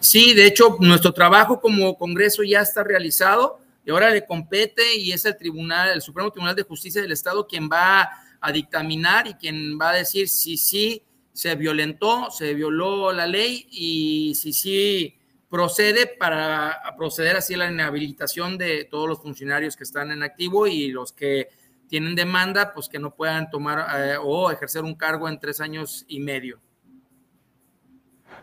Sí, 0.00 0.34
de 0.34 0.46
hecho 0.46 0.76
nuestro 0.80 1.12
trabajo 1.12 1.60
como 1.60 1.96
Congreso 1.96 2.42
ya 2.42 2.60
está 2.60 2.84
realizado 2.84 3.58
y 3.86 3.90
ahora 3.92 4.10
le 4.10 4.26
compete 4.26 4.96
y 4.96 5.12
es 5.12 5.24
el 5.24 5.36
Tribunal, 5.36 5.90
el 5.90 6.02
Supremo 6.02 6.32
Tribunal 6.32 6.56
de 6.56 6.64
Justicia 6.64 7.00
del 7.00 7.12
Estado 7.12 7.46
quien 7.46 7.70
va 7.70 8.10
a 8.40 8.52
dictaminar 8.52 9.28
y 9.28 9.34
quien 9.34 9.78
va 9.80 9.90
a 9.90 9.94
decir 9.94 10.28
si 10.28 10.56
sí 10.56 11.04
se 11.32 11.54
violentó, 11.54 12.28
se 12.32 12.52
violó 12.52 13.12
la 13.12 13.28
ley 13.28 13.68
y 13.70 14.34
si 14.34 14.52
sí 14.52 15.16
procede 15.48 16.08
para 16.08 16.82
proceder 16.96 17.36
así 17.36 17.54
a 17.54 17.58
la 17.58 17.70
inhabilitación 17.70 18.58
de 18.58 18.88
todos 18.90 19.08
los 19.08 19.22
funcionarios 19.22 19.76
que 19.76 19.84
están 19.84 20.10
en 20.10 20.24
activo 20.24 20.66
y 20.66 20.88
los 20.88 21.12
que 21.12 21.48
tienen 21.86 22.16
demanda, 22.16 22.74
pues 22.74 22.88
que 22.88 22.98
no 22.98 23.14
puedan 23.14 23.48
tomar 23.50 23.86
eh, 24.00 24.16
o 24.20 24.50
ejercer 24.50 24.82
un 24.82 24.96
cargo 24.96 25.28
en 25.28 25.38
tres 25.38 25.60
años 25.60 26.04
y 26.08 26.18
medio. 26.18 26.60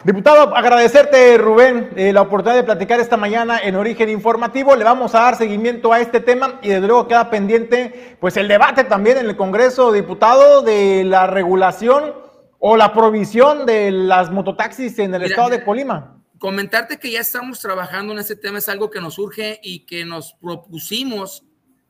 Diputado, 0.04 0.54
agradecerte, 0.54 1.38
Rubén, 1.38 1.92
eh, 1.96 2.12
la 2.12 2.24
oportunidad 2.24 2.58
de 2.58 2.66
platicar 2.66 3.00
esta 3.00 3.16
mañana 3.16 3.60
en 3.60 3.78
Origen 3.78 4.10
Informativo. 4.10 4.76
Le 4.76 4.84
vamos 4.84 5.16
a 5.16 5.22
dar 5.22 5.38
seguimiento 5.38 5.94
a 5.94 6.02
este 6.02 6.20
tema 6.20 6.60
y 6.62 6.68
desde 6.68 6.88
luego 6.88 7.08
queda 7.08 7.30
pendiente 7.30 8.18
pues 8.20 8.36
el 8.36 8.50
debate 8.50 8.84
también 8.84 9.18
en 9.18 9.28
el 9.28 9.38
Congreso, 9.38 9.94
diputado, 9.94 10.62
de 10.62 11.06
la 11.06 11.28
regulación 11.28 12.16
o 12.60 12.76
la 12.76 12.92
provisión 12.92 13.66
de 13.66 13.92
las 13.92 14.30
mototaxis 14.30 15.00
en 15.00 15.16
el 15.16 15.24
estado 15.24 15.48
de 15.48 15.64
Colima. 15.64 16.22
Comentarte 16.38 17.00
que 17.00 17.10
ya 17.10 17.22
estamos 17.22 17.62
trabajando 17.62 18.12
en 18.12 18.20
este 18.20 18.36
tema 18.36 18.58
es 18.58 18.68
algo 18.68 18.92
que 18.92 19.00
nos 19.00 19.18
urge 19.18 19.62
y 19.64 19.86
que 19.86 20.04
nos 20.04 20.34
propusimos 20.34 21.46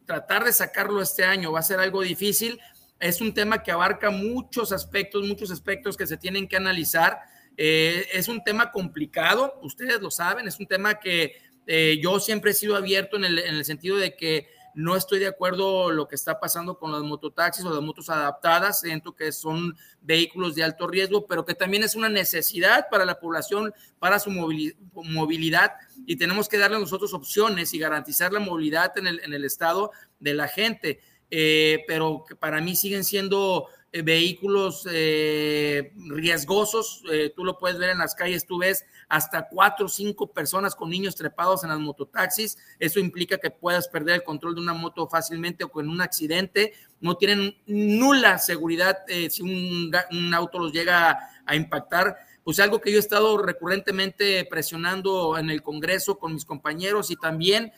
tratar 0.06 0.44
de 0.44 0.54
sacarlo 0.54 1.02
este 1.02 1.26
año. 1.26 1.52
Va 1.52 1.62
a 1.62 1.64
ser 1.64 1.80
algo 1.80 2.04
difícil. 2.04 2.60
Es 3.00 3.22
un 3.22 3.34
tema 3.34 3.64
que 3.64 3.72
abarca 3.72 4.12
muchos 4.12 4.72
aspectos, 4.72 5.26
muchos 5.26 5.50
aspectos 5.50 5.98
que 5.98 6.06
se 6.06 6.18
tienen 6.18 6.48
que 6.48 6.58
analizar 6.58 7.33
eh, 7.58 8.08
es 8.14 8.28
un 8.28 8.44
tema 8.44 8.72
complicado, 8.72 9.60
ustedes 9.62 10.02
lo 10.02 10.10
saben, 10.10 10.48
es 10.48 10.60
un 10.60 10.68
tema 10.68 11.00
que 11.00 11.36
eh, 11.68 12.00
yo 12.02 12.20
siempre 12.20 12.52
he 12.52 12.54
sido 12.54 12.76
abierto 12.76 13.18
en 13.18 13.26
el, 13.26 13.66
sentido 13.66 13.98
de 13.98 14.16
que 14.16 14.48
no 14.76 14.96
estoy 14.96 15.20
de 15.20 15.28
acuerdo 15.28 15.92
lo 15.92 16.08
que 16.08 16.16
está 16.16 16.40
pasando 16.40 16.80
con 16.80 16.92
las 16.92 17.04
mototaxis 17.04 17.64
o 17.64 17.70
las 17.70 17.84
motos 17.84 18.10
adaptadas. 18.10 18.80
Siento 18.82 19.16
que 19.16 19.32
son 19.32 19.78
vehículos 20.02 20.56
de 20.56 20.64
alto 20.64 20.88
riesgo, 20.88 21.28
pero 21.28 21.46
que 21.46 21.54
también 21.54 21.84
es 21.84 21.96
una 21.96 22.10
necesidad 22.10 22.88
para 22.90 23.06
la 23.06 23.20
población, 23.20 23.72
para 24.00 24.18
su 24.18 24.32
movilidad, 24.32 25.74
y 26.08 26.16
tenemos 26.16 26.50
que 26.50 26.58
darle 26.58 26.78
a 26.78 26.80
nosotros 26.80 27.14
opciones 27.14 27.74
y 27.74 27.80
garantizar 27.80 28.34
la 28.34 28.40
movilidad 28.40 28.98
en 28.98 29.06
el, 29.08 29.46
estado 29.46 29.92
de 30.20 30.34
la 30.34 30.48
gente. 30.48 31.02
Eh, 31.30 31.84
pero 31.88 32.26
para 32.40 32.60
mí 32.60 32.76
siguen 32.76 33.04
siendo 33.04 33.68
vehículos 34.02 34.88
eh, 34.92 35.94
riesgosos. 35.96 37.04
Eh, 37.12 37.32
tú 37.36 37.46
lo 37.46 37.60
puedes 37.60 37.78
ver 37.78 37.92
en 37.92 38.00
las 38.00 38.16
calles, 38.16 38.48
tú 38.48 38.58
ves 38.58 38.86
hasta 39.08 39.48
cuatro 39.48 39.86
o 39.86 39.90
cinco 39.90 40.34
personas 40.34 40.74
con 40.74 40.90
niños 40.90 41.16
trepados 41.16 41.64
en 41.64 41.70
las 41.70 41.80
mototaxis. 41.80 42.58
Eso 42.80 43.00
implica 43.00 43.38
que 43.38 43.52
puedas 43.52 43.88
perder 43.88 44.16
el 44.16 44.24
control 44.24 44.56
de 44.56 44.62
una 44.62 44.74
moto 44.74 45.08
fácilmente 45.08 45.64
o 45.64 45.70
con 45.70 45.88
un 45.90 46.02
accidente. 46.02 46.74
No 47.02 47.18
tienen 47.18 47.56
nula 47.68 48.40
seguridad 48.40 48.98
si 49.30 49.44
un, 49.44 50.34
auto 50.34 50.58
los 50.58 50.74
llega 50.74 51.30
a, 51.46 51.56
impactar 51.56 52.18
pues 52.44 52.60
algo 52.60 52.82
que 52.82 52.92
yo 52.92 52.98
he 52.98 53.00
estado 53.00 53.38
recurrentemente 53.38 54.44
presionando 54.46 55.38
en 55.38 55.50
el 55.50 55.62
Congreso 55.62 56.18
con 56.18 56.34
mis 56.34 56.46
compañeros 56.46 57.12
y 57.12 57.16
también 57.16 57.72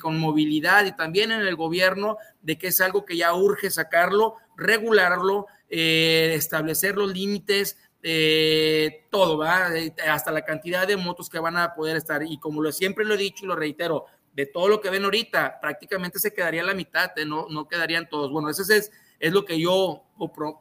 con 0.00 0.18
movilidad 0.18 0.86
y 0.86 0.96
también 0.96 1.30
en 1.30 1.40
el 1.40 1.54
gobierno, 1.54 2.16
de 2.42 2.58
que 2.58 2.68
es 2.68 2.80
algo 2.80 3.04
que 3.04 3.16
ya 3.16 3.32
urge 3.32 3.70
sacarlo, 3.70 4.34
regularlo 4.56 5.46
eh, 5.70 6.32
establecer 6.34 6.96
los 6.96 7.12
límites, 7.12 7.76
eh, 8.02 9.06
todo, 9.10 9.36
¿va? 9.38 9.76
Eh, 9.76 9.94
hasta 10.08 10.30
la 10.30 10.42
cantidad 10.44 10.86
de 10.86 10.96
motos 10.96 11.28
que 11.28 11.38
van 11.38 11.56
a 11.56 11.74
poder 11.74 11.96
estar. 11.96 12.22
Y 12.22 12.38
como 12.38 12.62
lo, 12.62 12.72
siempre 12.72 13.04
lo 13.04 13.14
he 13.14 13.18
dicho 13.18 13.44
y 13.44 13.48
lo 13.48 13.56
reitero, 13.56 14.06
de 14.32 14.46
todo 14.46 14.68
lo 14.68 14.80
que 14.80 14.90
ven 14.90 15.04
ahorita, 15.04 15.60
prácticamente 15.60 16.18
se 16.18 16.32
quedaría 16.32 16.62
la 16.62 16.74
mitad, 16.74 17.10
no, 17.26 17.48
no 17.50 17.68
quedarían 17.68 18.08
todos. 18.08 18.30
Bueno, 18.30 18.48
eso 18.48 18.62
es, 18.62 18.90
es 19.18 19.32
lo 19.32 19.44
que 19.44 19.60
yo 19.60 20.04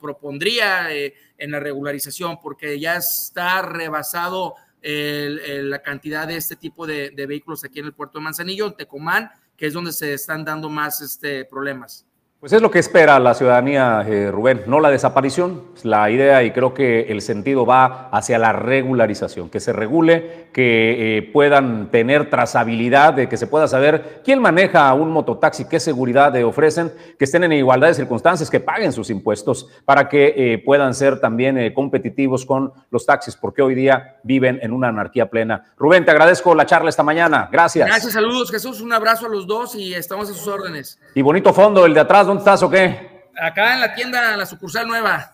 propondría 0.01 0.91
en 0.91 1.51
la 1.51 1.59
regularización, 1.59 2.39
porque 2.41 2.79
ya 2.79 2.95
está 2.95 3.61
rebasado 3.61 4.55
la 4.81 5.81
cantidad 5.83 6.27
de 6.27 6.37
este 6.37 6.55
tipo 6.55 6.87
de, 6.87 7.11
de, 7.11 7.27
vehículos 7.27 7.63
aquí 7.63 7.79
en 7.79 7.85
el 7.85 7.93
puerto 7.93 8.17
de 8.17 8.23
Manzanillo, 8.23 8.65
en 8.65 8.75
Tecomán, 8.75 9.29
que 9.55 9.67
es 9.67 9.73
donde 9.73 9.91
se 9.91 10.13
están 10.13 10.43
dando 10.43 10.69
más 10.69 10.99
este, 11.01 11.45
problemas. 11.45 12.06
Pues 12.39 12.53
es 12.53 12.61
lo 12.61 12.69
que 12.69 12.77
espera 12.77 13.19
la 13.19 13.33
ciudadanía, 13.33 14.05
eh, 14.07 14.29
Rubén, 14.29 14.61
no 14.67 14.79
la 14.79 14.91
desaparición. 14.91 15.63
La 15.81 16.11
idea 16.11 16.43
y 16.43 16.51
creo 16.51 16.71
que 16.71 17.07
el 17.09 17.23
sentido 17.23 17.65
va 17.65 18.09
hacia 18.11 18.37
la 18.37 18.53
regularización, 18.53 19.49
que 19.49 19.59
se 19.59 19.73
regule, 19.73 20.49
que 20.53 21.17
eh, 21.17 21.21
puedan 21.33 21.89
tener 21.89 22.29
trazabilidad, 22.29 23.15
de 23.15 23.27
que 23.27 23.37
se 23.37 23.47
pueda 23.47 23.67
saber 23.67 24.21
quién 24.23 24.39
maneja 24.39 24.93
un 24.93 25.09
mototaxi, 25.09 25.65
qué 25.65 25.79
seguridad 25.79 26.35
ofrecen, 26.43 26.93
que 27.17 27.25
estén 27.25 27.43
en 27.43 27.53
igualdad 27.53 27.87
de 27.87 27.95
circunstancias, 27.95 28.51
que 28.51 28.59
paguen 28.59 28.93
sus 28.93 29.09
impuestos 29.09 29.67
para 29.83 30.07
que 30.07 30.35
eh, 30.37 30.57
puedan 30.59 30.93
ser 30.93 31.19
también 31.19 31.73
competitivos 31.73 32.45
con 32.45 32.71
los 32.91 33.07
taxis, 33.07 33.35
porque 33.35 33.63
hoy 33.63 33.73
día 33.73 34.17
viven 34.21 34.59
en 34.61 34.73
una 34.73 34.89
anarquía 34.89 35.27
plena. 35.27 35.73
Rubén, 35.75 36.05
te 36.05 36.11
agradezco 36.11 36.53
la 36.53 36.67
charla 36.67 36.89
esta 36.89 37.01
mañana. 37.01 37.49
Gracias. 37.51 37.87
Gracias, 37.87 38.13
saludos, 38.13 38.51
Jesús. 38.51 38.79
Un 38.81 38.93
abrazo 38.93 39.25
a 39.25 39.29
los 39.29 39.47
dos 39.47 39.73
y 39.73 39.95
estamos 39.95 40.29
a 40.29 40.33
sus 40.33 40.47
órdenes. 40.47 40.99
Y 41.15 41.23
bonito 41.23 41.51
fondo 41.51 41.83
el 41.83 41.95
de 41.95 42.01
atrás 42.01 42.26
¿dónde 42.27 42.41
estás 42.41 42.61
o 42.61 42.69
qué? 42.69 43.25
Acá 43.39 43.75
en 43.75 43.81
la 43.81 43.95
tienda, 43.95 44.35
la 44.35 44.45
sucursal 44.45 44.87
nueva. 44.87 45.33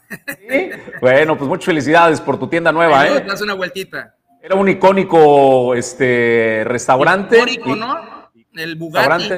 Bueno, 1.01 1.37
pues 1.37 1.49
muchas 1.49 1.65
felicidades 1.65 2.21
por 2.21 2.39
tu 2.39 2.47
tienda 2.47 2.71
nueva, 2.71 3.07
¿eh? 3.07 3.23
Das 3.27 3.41
una 3.41 3.53
vueltita. 3.53 4.15
Era 4.41 4.55
un 4.55 4.67
icónico 4.69 5.73
este, 5.73 6.63
restaurante. 6.65 7.37
Icónico, 7.37 7.75
¿no? 7.75 8.29
El 8.53 8.75
Bugatti. 8.75 9.35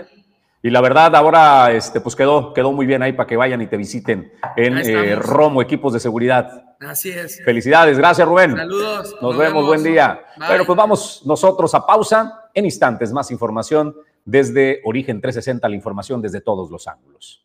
Y 0.63 0.71
la 0.71 0.81
verdad, 0.81 1.15
ahora 1.15 1.71
este, 1.71 2.01
pues 2.01 2.15
quedó, 2.15 2.51
quedó 2.51 2.71
muy 2.71 2.87
bien 2.87 3.03
ahí 3.03 3.13
para 3.13 3.27
que 3.27 3.37
vayan 3.37 3.61
y 3.61 3.67
te 3.67 3.77
visiten 3.77 4.33
en 4.55 4.79
eh, 4.79 5.15
Romo, 5.15 5.61
equipos 5.61 5.93
de 5.93 5.99
seguridad. 5.99 6.75
Así 6.79 7.11
es. 7.11 7.39
Felicidades, 7.45 7.99
gracias 7.99 8.27
Rubén. 8.27 8.55
Saludos. 8.55 9.15
Nos, 9.21 9.37
vemos. 9.37 9.63
buen 9.63 9.83
día. 9.83 10.21
Bueno, 10.37 10.65
pues 10.65 10.75
vamos 10.75 11.21
nosotros 11.23 11.73
a 11.75 11.85
pausa. 11.85 12.49
En 12.51 12.65
instantes, 12.65 13.13
más 13.13 13.29
información 13.29 13.95
desde 14.23 14.81
Origen 14.85 15.21
360, 15.21 15.69
la 15.69 15.75
información 15.75 16.19
desde 16.19 16.41
todos 16.41 16.71
los 16.71 16.87
ángulos. 16.87 17.44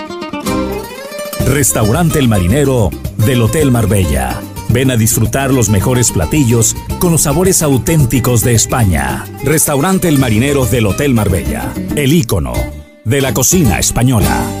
Restaurante 1.45 2.19
El 2.19 2.27
Marinero 2.27 2.89
del 3.17 3.41
Hotel 3.41 3.71
Marbella. 3.71 4.39
Ven 4.69 4.89
a 4.91 4.97
disfrutar 4.97 5.51
los 5.51 5.69
mejores 5.69 6.11
platillos 6.11 6.75
con 6.99 7.11
los 7.11 7.23
sabores 7.23 7.61
auténticos 7.61 8.41
de 8.41 8.53
España. 8.53 9.25
Restaurante 9.43 10.07
El 10.07 10.17
Marinero 10.17 10.65
del 10.65 10.85
Hotel 10.85 11.13
Marbella. 11.13 11.73
El 11.95 12.13
icono 12.13 12.53
de 13.03 13.21
la 13.21 13.33
cocina 13.33 13.79
española. 13.79 14.60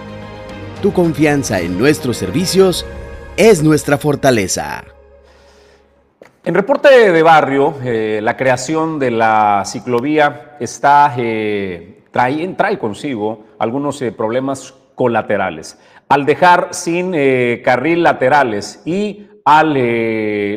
Tu 0.81 0.91
confianza 0.93 1.59
en 1.59 1.77
nuestros 1.77 2.17
servicios 2.17 2.87
es 3.37 3.61
nuestra 3.61 3.99
fortaleza. 3.99 4.83
En 6.43 6.55
reporte 6.55 7.11
de 7.11 7.21
barrio, 7.21 7.75
eh, 7.83 8.19
la 8.23 8.35
creación 8.35 8.97
de 8.97 9.11
la 9.11 9.61
ciclovía 9.63 10.57
está, 10.59 11.13
eh, 11.19 12.01
trae, 12.09 12.47
trae, 12.57 12.79
consigo 12.79 13.43
algunos 13.59 14.01
eh, 14.01 14.11
problemas 14.11 14.73
colaterales. 14.95 15.77
Al 16.09 16.25
dejar 16.25 16.69
sin 16.71 17.11
carril 17.63 18.01
laterales 18.01 18.81
y 18.83 19.27
al 19.45 19.77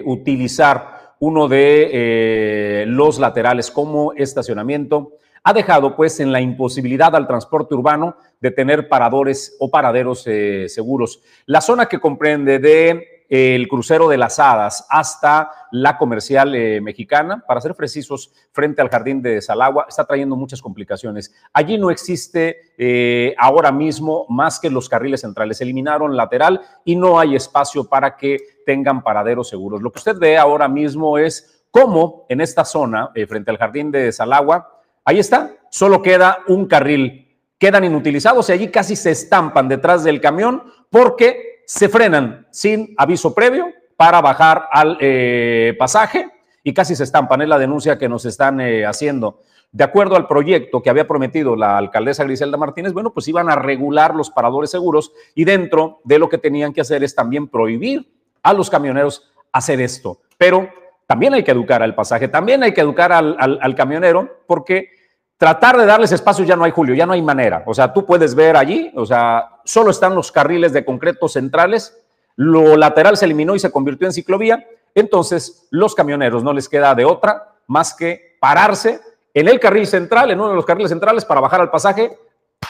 utilizar 0.06 1.14
uno 1.20 1.48
de 1.48 2.84
los 2.88 3.20
laterales 3.20 3.70
como 3.70 4.14
estacionamiento, 4.14 5.12
ha 5.44 5.52
dejado 5.52 5.94
pues 5.94 6.18
en 6.20 6.32
la 6.32 6.40
imposibilidad 6.40 7.14
al 7.14 7.26
transporte 7.26 7.74
urbano 7.74 8.16
de 8.40 8.50
tener 8.50 8.88
paradores 8.88 9.56
o 9.60 9.70
paraderos 9.70 10.24
eh, 10.26 10.66
seguros. 10.68 11.22
La 11.46 11.60
zona 11.60 11.86
que 11.86 12.00
comprende 12.00 12.58
de 12.58 13.14
el 13.28 13.68
crucero 13.68 14.08
de 14.08 14.18
las 14.18 14.38
Hadas 14.38 14.86
hasta 14.88 15.50
la 15.72 15.96
comercial 15.96 16.54
eh, 16.54 16.80
mexicana, 16.80 17.42
para 17.46 17.60
ser 17.60 17.74
precisos, 17.74 18.32
frente 18.52 18.82
al 18.82 18.90
jardín 18.90 19.22
de 19.22 19.40
Salagua, 19.40 19.86
está 19.88 20.04
trayendo 20.04 20.36
muchas 20.36 20.60
complicaciones. 20.60 21.34
Allí 21.52 21.78
no 21.78 21.90
existe 21.90 22.72
eh, 22.76 23.34
ahora 23.38 23.72
mismo 23.72 24.26
más 24.28 24.60
que 24.60 24.70
los 24.70 24.88
carriles 24.88 25.22
centrales. 25.22 25.60
Eliminaron 25.60 26.16
lateral 26.16 26.60
y 26.84 26.96
no 26.96 27.18
hay 27.18 27.34
espacio 27.34 27.88
para 27.88 28.16
que 28.16 28.38
tengan 28.66 29.02
paraderos 29.02 29.48
seguros. 29.48 29.82
Lo 29.82 29.90
que 29.90 29.98
usted 29.98 30.16
ve 30.18 30.36
ahora 30.36 30.68
mismo 30.68 31.18
es 31.18 31.64
cómo 31.70 32.26
en 32.28 32.40
esta 32.40 32.64
zona, 32.64 33.10
eh, 33.14 33.26
frente 33.26 33.50
al 33.50 33.58
jardín 33.58 33.90
de 33.90 34.12
Salagua, 34.12 34.73
ahí 35.04 35.18
está, 35.18 35.56
solo 35.70 36.02
queda 36.02 36.38
un 36.48 36.66
carril. 36.66 37.20
Quedan 37.58 37.84
inutilizados 37.84 38.48
y 38.48 38.52
allí 38.52 38.68
casi 38.68 38.96
se 38.96 39.10
estampan 39.10 39.68
detrás 39.68 40.04
del 40.04 40.20
camión 40.20 40.64
porque 40.90 41.62
se 41.66 41.88
frenan 41.88 42.46
sin 42.50 42.94
aviso 42.98 43.34
previo 43.34 43.66
para 43.96 44.20
bajar 44.20 44.68
al 44.70 44.98
eh, 45.00 45.74
pasaje 45.78 46.30
y 46.62 46.74
casi 46.74 46.94
se 46.94 47.04
estampan. 47.04 47.42
Es 47.42 47.48
la 47.48 47.58
denuncia 47.58 47.98
que 47.98 48.08
nos 48.08 48.24
están 48.24 48.60
eh, 48.60 48.84
haciendo. 48.84 49.40
De 49.72 49.82
acuerdo 49.82 50.14
al 50.16 50.28
proyecto 50.28 50.82
que 50.82 50.90
había 50.90 51.08
prometido 51.08 51.56
la 51.56 51.76
alcaldesa 51.76 52.24
Griselda 52.24 52.56
Martínez, 52.56 52.92
bueno, 52.92 53.12
pues 53.12 53.26
iban 53.26 53.50
a 53.50 53.56
regular 53.56 54.14
los 54.14 54.30
paradores 54.30 54.70
seguros 54.70 55.12
y 55.34 55.44
dentro 55.44 56.00
de 56.04 56.18
lo 56.18 56.28
que 56.28 56.38
tenían 56.38 56.72
que 56.72 56.80
hacer 56.80 57.02
es 57.02 57.14
también 57.14 57.48
prohibir 57.48 58.08
a 58.42 58.52
los 58.52 58.70
camioneros 58.70 59.32
hacer 59.50 59.80
esto. 59.80 60.20
Pero 60.38 60.68
también 61.06 61.34
hay 61.34 61.44
que 61.44 61.50
educar 61.50 61.82
al 61.82 61.94
pasaje, 61.94 62.28
también 62.28 62.62
hay 62.62 62.72
que 62.72 62.80
educar 62.80 63.12
al, 63.12 63.74
camionero 63.74 64.38
porque 64.46 64.88
tratar 65.36 65.76
de 65.76 65.86
darles 65.86 66.12
espacio 66.12 66.44
ya 66.44 66.56
no 66.56 66.64
hay, 66.64 66.70
Julio, 66.70 66.94
ya 66.94 67.06
no 67.06 67.12
hay 67.12 67.22
manera. 67.22 67.62
O 67.66 67.74
sea, 67.74 67.92
tú 67.92 68.06
puedes 68.06 68.34
ver 68.34 68.56
allí, 68.56 68.90
o 68.94 69.04
sea, 69.04 69.50
solo 69.64 69.90
están 69.90 70.14
los 70.14 70.32
carriles 70.32 70.72
de 70.72 70.84
concreto 70.84 71.28
centrales, 71.28 71.98
lo 72.36 72.76
lateral 72.76 73.16
se 73.16 73.26
eliminó 73.26 73.54
y 73.54 73.58
se 73.58 73.70
convirtió 73.70 74.06
en 74.06 74.12
ciclovía, 74.12 74.66
entonces 74.94 75.66
los 75.70 75.94
camioneros 75.94 76.42
no 76.42 76.52
les 76.52 76.68
queda 76.68 76.94
de 76.94 77.04
otra 77.04 77.54
más 77.66 77.94
que 77.94 78.36
pararse 78.40 79.00
en 79.34 79.48
el 79.48 79.58
carril 79.58 79.86
central, 79.86 80.30
en 80.30 80.40
uno 80.40 80.50
de 80.50 80.56
los 80.56 80.64
carriles 80.64 80.90
centrales 80.90 81.24
para 81.24 81.40
bajar 81.40 81.60
al 81.60 81.70
pasaje 81.70 82.16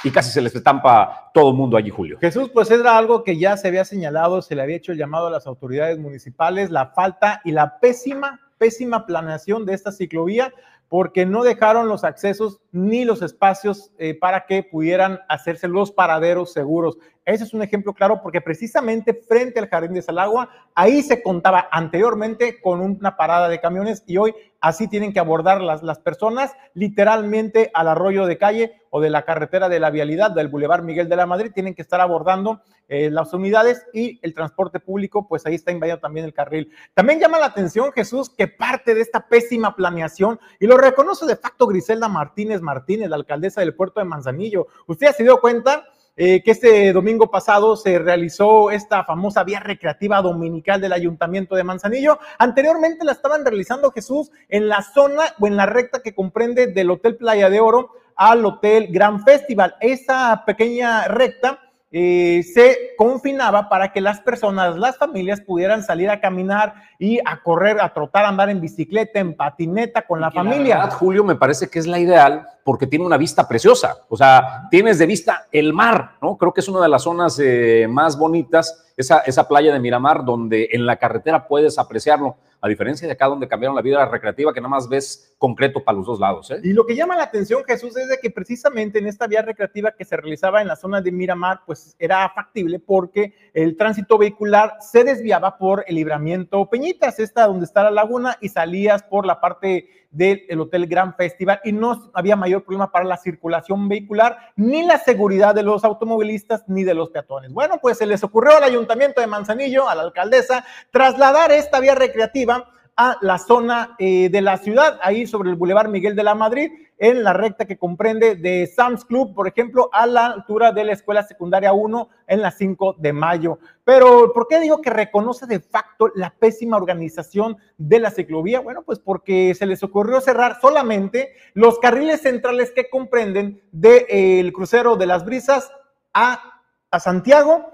y 0.02 0.10
casi 0.10 0.30
se 0.30 0.40
les 0.40 0.54
estampa 0.54 1.30
todo 1.32 1.50
el 1.50 1.56
mundo 1.56 1.76
allí, 1.76 1.90
Julio. 1.90 2.18
Jesús, 2.20 2.50
pues 2.52 2.70
era 2.70 2.96
algo 2.96 3.22
que 3.22 3.38
ya 3.38 3.56
se 3.56 3.68
había 3.68 3.84
señalado, 3.84 4.42
se 4.42 4.54
le 4.54 4.62
había 4.62 4.76
hecho 4.76 4.92
el 4.92 4.98
llamado 4.98 5.28
a 5.28 5.30
las 5.30 5.46
autoridades 5.46 5.98
municipales, 5.98 6.70
la 6.70 6.88
falta 6.88 7.40
y 7.44 7.52
la 7.52 7.78
pésima, 7.78 8.40
pésima 8.58 9.06
planeación 9.06 9.64
de 9.66 9.74
esta 9.74 9.92
ciclovía 9.92 10.52
porque 10.88 11.26
no 11.26 11.42
dejaron 11.42 11.88
los 11.88 12.04
accesos 12.04 12.60
ni 12.70 13.04
los 13.04 13.22
espacios 13.22 13.90
eh, 13.98 14.14
para 14.14 14.46
que 14.46 14.62
pudieran 14.62 15.20
hacerse 15.28 15.68
los 15.68 15.90
paraderos 15.92 16.52
seguros. 16.52 16.98
Ese 17.24 17.44
es 17.44 17.54
un 17.54 17.62
ejemplo 17.62 17.94
claro 17.94 18.20
porque 18.22 18.40
precisamente 18.40 19.14
frente 19.14 19.58
al 19.58 19.68
Jardín 19.68 19.94
de 19.94 20.02
Salagua, 20.02 20.50
ahí 20.74 21.02
se 21.02 21.22
contaba 21.22 21.68
anteriormente 21.72 22.60
con 22.60 22.80
una 22.80 23.16
parada 23.16 23.48
de 23.48 23.60
camiones 23.60 24.04
y 24.06 24.18
hoy 24.18 24.34
así 24.60 24.88
tienen 24.88 25.12
que 25.12 25.20
abordar 25.20 25.62
las, 25.62 25.82
las 25.82 25.98
personas 25.98 26.52
literalmente 26.74 27.70
al 27.72 27.88
arroyo 27.88 28.26
de 28.26 28.36
calle 28.36 28.72
o 28.90 29.00
de 29.00 29.10
la 29.10 29.24
carretera 29.24 29.68
de 29.68 29.80
la 29.80 29.90
vialidad 29.90 30.30
del 30.32 30.48
Boulevard 30.48 30.84
Miguel 30.84 31.08
de 31.08 31.16
la 31.16 31.26
Madrid, 31.26 31.52
tienen 31.54 31.74
que 31.74 31.82
estar 31.82 32.00
abordando 32.00 32.60
eh, 32.88 33.10
las 33.10 33.32
unidades 33.32 33.84
y 33.92 34.18
el 34.22 34.34
transporte 34.34 34.80
público, 34.80 35.26
pues 35.26 35.46
ahí 35.46 35.54
está 35.54 35.72
invadido 35.72 35.98
también 35.98 36.26
el 36.26 36.34
carril. 36.34 36.70
También 36.92 37.20
llama 37.20 37.38
la 37.38 37.46
atención, 37.46 37.92
Jesús, 37.92 38.30
que 38.30 38.48
parte 38.48 38.94
de 38.94 39.00
esta 39.00 39.26
pésima 39.28 39.74
planeación, 39.74 40.38
y 40.60 40.66
lo 40.66 40.76
reconoce 40.76 41.26
de 41.26 41.36
facto 41.36 41.66
Griselda 41.66 42.08
Martínez 42.08 42.60
Martínez, 42.60 43.08
la 43.08 43.16
alcaldesa 43.16 43.60
del 43.60 43.74
puerto 43.74 44.00
de 44.00 44.06
Manzanillo. 44.06 44.66
¿Usted 44.86 45.12
se 45.12 45.22
dio 45.22 45.40
cuenta? 45.40 45.84
Eh, 46.16 46.44
que 46.44 46.52
este 46.52 46.92
domingo 46.92 47.28
pasado 47.28 47.74
se 47.76 47.98
realizó 47.98 48.70
esta 48.70 49.02
famosa 49.02 49.42
vía 49.42 49.58
recreativa 49.58 50.22
dominical 50.22 50.80
del 50.80 50.92
Ayuntamiento 50.92 51.56
de 51.56 51.64
Manzanillo. 51.64 52.20
Anteriormente 52.38 53.04
la 53.04 53.10
estaban 53.10 53.44
realizando 53.44 53.90
Jesús 53.90 54.30
en 54.48 54.68
la 54.68 54.82
zona 54.82 55.24
o 55.40 55.48
en 55.48 55.56
la 55.56 55.66
recta 55.66 56.02
que 56.02 56.14
comprende 56.14 56.68
del 56.68 56.92
Hotel 56.92 57.16
Playa 57.16 57.50
de 57.50 57.58
Oro 57.58 57.90
al 58.14 58.44
Hotel 58.46 58.88
Gran 58.92 59.24
Festival. 59.24 59.74
Esa 59.80 60.44
pequeña 60.46 61.08
recta 61.08 61.63
eh, 61.96 62.42
se 62.42 62.96
confinaba 62.98 63.68
para 63.68 63.92
que 63.92 64.00
las 64.00 64.20
personas, 64.20 64.76
las 64.76 64.98
familias 64.98 65.40
pudieran 65.40 65.84
salir 65.84 66.10
a 66.10 66.20
caminar 66.20 66.74
y 66.98 67.20
a 67.24 67.40
correr, 67.40 67.80
a 67.80 67.94
trotar, 67.94 68.24
a 68.24 68.30
andar 68.30 68.50
en 68.50 68.60
bicicleta, 68.60 69.20
en 69.20 69.36
patineta 69.36 70.02
con 70.02 70.20
la 70.20 70.32
familia. 70.32 70.74
La 70.74 70.84
verdad, 70.86 70.98
Julio, 70.98 71.22
me 71.22 71.36
parece 71.36 71.70
que 71.70 71.78
es 71.78 71.86
la 71.86 72.00
ideal 72.00 72.48
porque 72.64 72.88
tiene 72.88 73.06
una 73.06 73.16
vista 73.16 73.46
preciosa. 73.46 73.98
O 74.08 74.16
sea, 74.16 74.66
tienes 74.72 74.98
de 74.98 75.06
vista 75.06 75.46
el 75.52 75.72
mar, 75.72 76.16
¿no? 76.20 76.36
Creo 76.36 76.52
que 76.52 76.62
es 76.62 76.68
una 76.68 76.80
de 76.80 76.88
las 76.88 77.02
zonas 77.04 77.38
eh, 77.40 77.86
más 77.88 78.18
bonitas, 78.18 78.92
esa, 78.96 79.20
esa 79.20 79.46
playa 79.46 79.72
de 79.72 79.78
Miramar, 79.78 80.24
donde 80.24 80.70
en 80.72 80.86
la 80.86 80.96
carretera 80.96 81.46
puedes 81.46 81.78
apreciarlo 81.78 82.38
a 82.64 82.68
diferencia 82.68 83.06
de 83.06 83.12
acá 83.12 83.26
donde 83.26 83.46
cambiaron 83.46 83.76
la 83.76 83.82
vida 83.82 84.06
recreativa, 84.06 84.54
que 84.54 84.60
nada 84.60 84.70
más 84.70 84.88
ves 84.88 85.34
concreto 85.36 85.84
para 85.84 85.98
los 85.98 86.06
dos 86.06 86.18
lados. 86.18 86.50
¿eh? 86.50 86.60
Y 86.64 86.72
lo 86.72 86.86
que 86.86 86.96
llama 86.96 87.14
la 87.14 87.24
atención, 87.24 87.62
Jesús, 87.62 87.94
es 87.94 88.08
de 88.08 88.18
que 88.18 88.30
precisamente 88.30 89.00
en 89.00 89.06
esta 89.06 89.26
vía 89.26 89.42
recreativa 89.42 89.92
que 89.92 90.06
se 90.06 90.16
realizaba 90.16 90.62
en 90.62 90.68
la 90.68 90.74
zona 90.74 91.02
de 91.02 91.12
Miramar, 91.12 91.60
pues 91.66 91.94
era 91.98 92.26
factible 92.34 92.78
porque 92.78 93.34
el 93.52 93.76
tránsito 93.76 94.16
vehicular 94.16 94.78
se 94.80 95.04
desviaba 95.04 95.58
por 95.58 95.84
el 95.86 95.96
libramiento 95.96 96.70
Peñitas, 96.70 97.20
esta 97.20 97.46
donde 97.46 97.66
está 97.66 97.82
la 97.82 97.90
laguna, 97.90 98.38
y 98.40 98.48
salías 98.48 99.02
por 99.02 99.26
la 99.26 99.42
parte 99.42 100.03
del 100.14 100.60
Hotel 100.60 100.86
Gran 100.86 101.14
Festival 101.14 101.60
y 101.64 101.72
no 101.72 102.10
había 102.14 102.36
mayor 102.36 102.62
problema 102.62 102.90
para 102.90 103.04
la 103.04 103.16
circulación 103.16 103.88
vehicular, 103.88 104.38
ni 104.56 104.84
la 104.84 104.98
seguridad 104.98 105.54
de 105.54 105.64
los 105.64 105.84
automovilistas, 105.84 106.64
ni 106.68 106.84
de 106.84 106.94
los 106.94 107.10
peatones. 107.10 107.52
Bueno, 107.52 107.78
pues 107.82 107.98
se 107.98 108.06
les 108.06 108.22
ocurrió 108.22 108.56
al 108.56 108.62
Ayuntamiento 108.62 109.20
de 109.20 109.26
Manzanillo, 109.26 109.88
a 109.88 109.94
la 109.94 110.02
alcaldesa, 110.02 110.64
trasladar 110.90 111.50
esta 111.50 111.80
vía 111.80 111.94
recreativa 111.94 112.70
a 112.96 113.16
la 113.22 113.38
zona 113.38 113.96
eh, 113.98 114.28
de 114.30 114.40
la 114.40 114.56
ciudad, 114.56 115.00
ahí 115.02 115.26
sobre 115.26 115.50
el 115.50 115.56
Boulevard 115.56 115.88
Miguel 115.88 116.14
de 116.14 116.22
la 116.22 116.36
Madrid, 116.36 116.70
en 116.98 117.24
la 117.24 117.32
recta 117.32 117.64
que 117.64 117.76
comprende 117.76 118.36
de 118.36 118.66
Sam's 118.66 119.04
Club, 119.04 119.34
por 119.34 119.48
ejemplo, 119.48 119.90
a 119.92 120.06
la 120.06 120.26
altura 120.26 120.72
de 120.72 120.84
la 120.84 120.92
Escuela 120.92 121.22
Secundaria 121.22 121.72
1 121.72 122.08
en 122.26 122.42
la 122.42 122.50
5 122.50 122.96
de 122.98 123.12
mayo. 123.12 123.58
Pero, 123.84 124.32
¿por 124.32 124.46
qué 124.48 124.60
digo 124.60 124.80
que 124.80 124.90
reconoce 124.90 125.46
de 125.46 125.60
facto 125.60 126.10
la 126.14 126.30
pésima 126.30 126.76
organización 126.76 127.56
de 127.76 127.98
la 127.98 128.10
ciclovía? 128.10 128.60
Bueno, 128.60 128.82
pues 128.82 128.98
porque 128.98 129.54
se 129.54 129.66
les 129.66 129.82
ocurrió 129.82 130.20
cerrar 130.20 130.60
solamente 130.60 131.32
los 131.54 131.78
carriles 131.78 132.22
centrales 132.22 132.70
que 132.70 132.88
comprenden 132.88 133.62
del 133.72 134.06
de, 134.06 134.06
eh, 134.48 134.52
crucero 134.52 134.96
de 134.96 135.06
las 135.06 135.24
brisas 135.24 135.72
a, 136.12 136.62
a 136.90 137.00
Santiago, 137.00 137.66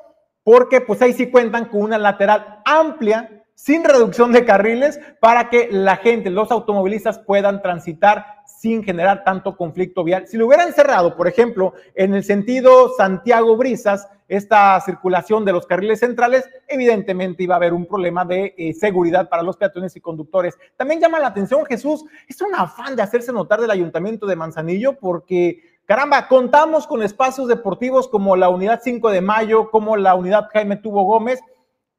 porque 0.43 0.81
pues 0.81 1.03
ahí 1.03 1.13
sí 1.13 1.31
cuentan 1.31 1.67
con 1.67 1.83
una 1.83 1.99
lateral 1.99 2.63
amplia 2.65 3.40
sin 3.63 3.85
reducción 3.85 4.33
de 4.33 4.47
carriles 4.47 4.99
para 5.21 5.51
que 5.51 5.69
la 5.71 5.97
gente, 5.97 6.31
los 6.31 6.51
automovilistas 6.51 7.19
puedan 7.19 7.61
transitar 7.61 8.25
sin 8.47 8.83
generar 8.83 9.23
tanto 9.23 9.55
conflicto 9.55 10.03
vial. 10.03 10.27
Si 10.27 10.39
lo 10.39 10.47
hubieran 10.47 10.73
cerrado, 10.73 11.15
por 11.15 11.29
ejemplo, 11.29 11.75
en 11.95 12.15
el 12.15 12.25
sentido 12.25 12.95
Santiago 12.97 13.59
Brisas, 13.59 14.09
esta 14.29 14.81
circulación 14.81 15.45
de 15.45 15.53
los 15.53 15.67
carriles 15.67 16.01
centrales, 16.01 16.49
evidentemente 16.69 17.43
iba 17.43 17.55
a 17.55 17.59
haber 17.59 17.75
un 17.75 17.85
problema 17.85 18.25
de 18.25 18.55
eh, 18.57 18.73
seguridad 18.73 19.29
para 19.29 19.43
los 19.43 19.59
peatones 19.59 19.95
y 19.95 20.01
conductores. 20.01 20.57
También 20.77 21.01
llama 21.01 21.21
la 21.21 21.27
atención, 21.27 21.67
Jesús, 21.67 22.07
es 22.27 22.41
un 22.41 22.55
afán 22.55 22.97
de 22.97 23.03
hacerse 23.03 23.31
notar 23.31 23.61
del 23.61 23.71
ayuntamiento 23.71 24.27
de 24.27 24.37
Manzanillo 24.37 24.99
porque 24.99 25.61
Caramba, 25.85 26.29
contamos 26.29 26.87
con 26.87 27.03
espacios 27.03 27.49
deportivos 27.49 28.07
como 28.07 28.37
la 28.37 28.49
Unidad 28.49 28.81
5 28.81 29.11
de 29.11 29.21
Mayo, 29.21 29.73
como 29.73 29.97
la 29.97 30.15
Unidad 30.15 30.49
Jaime 30.53 30.77
Tubo 30.77 31.03
Gómez, 31.03 31.41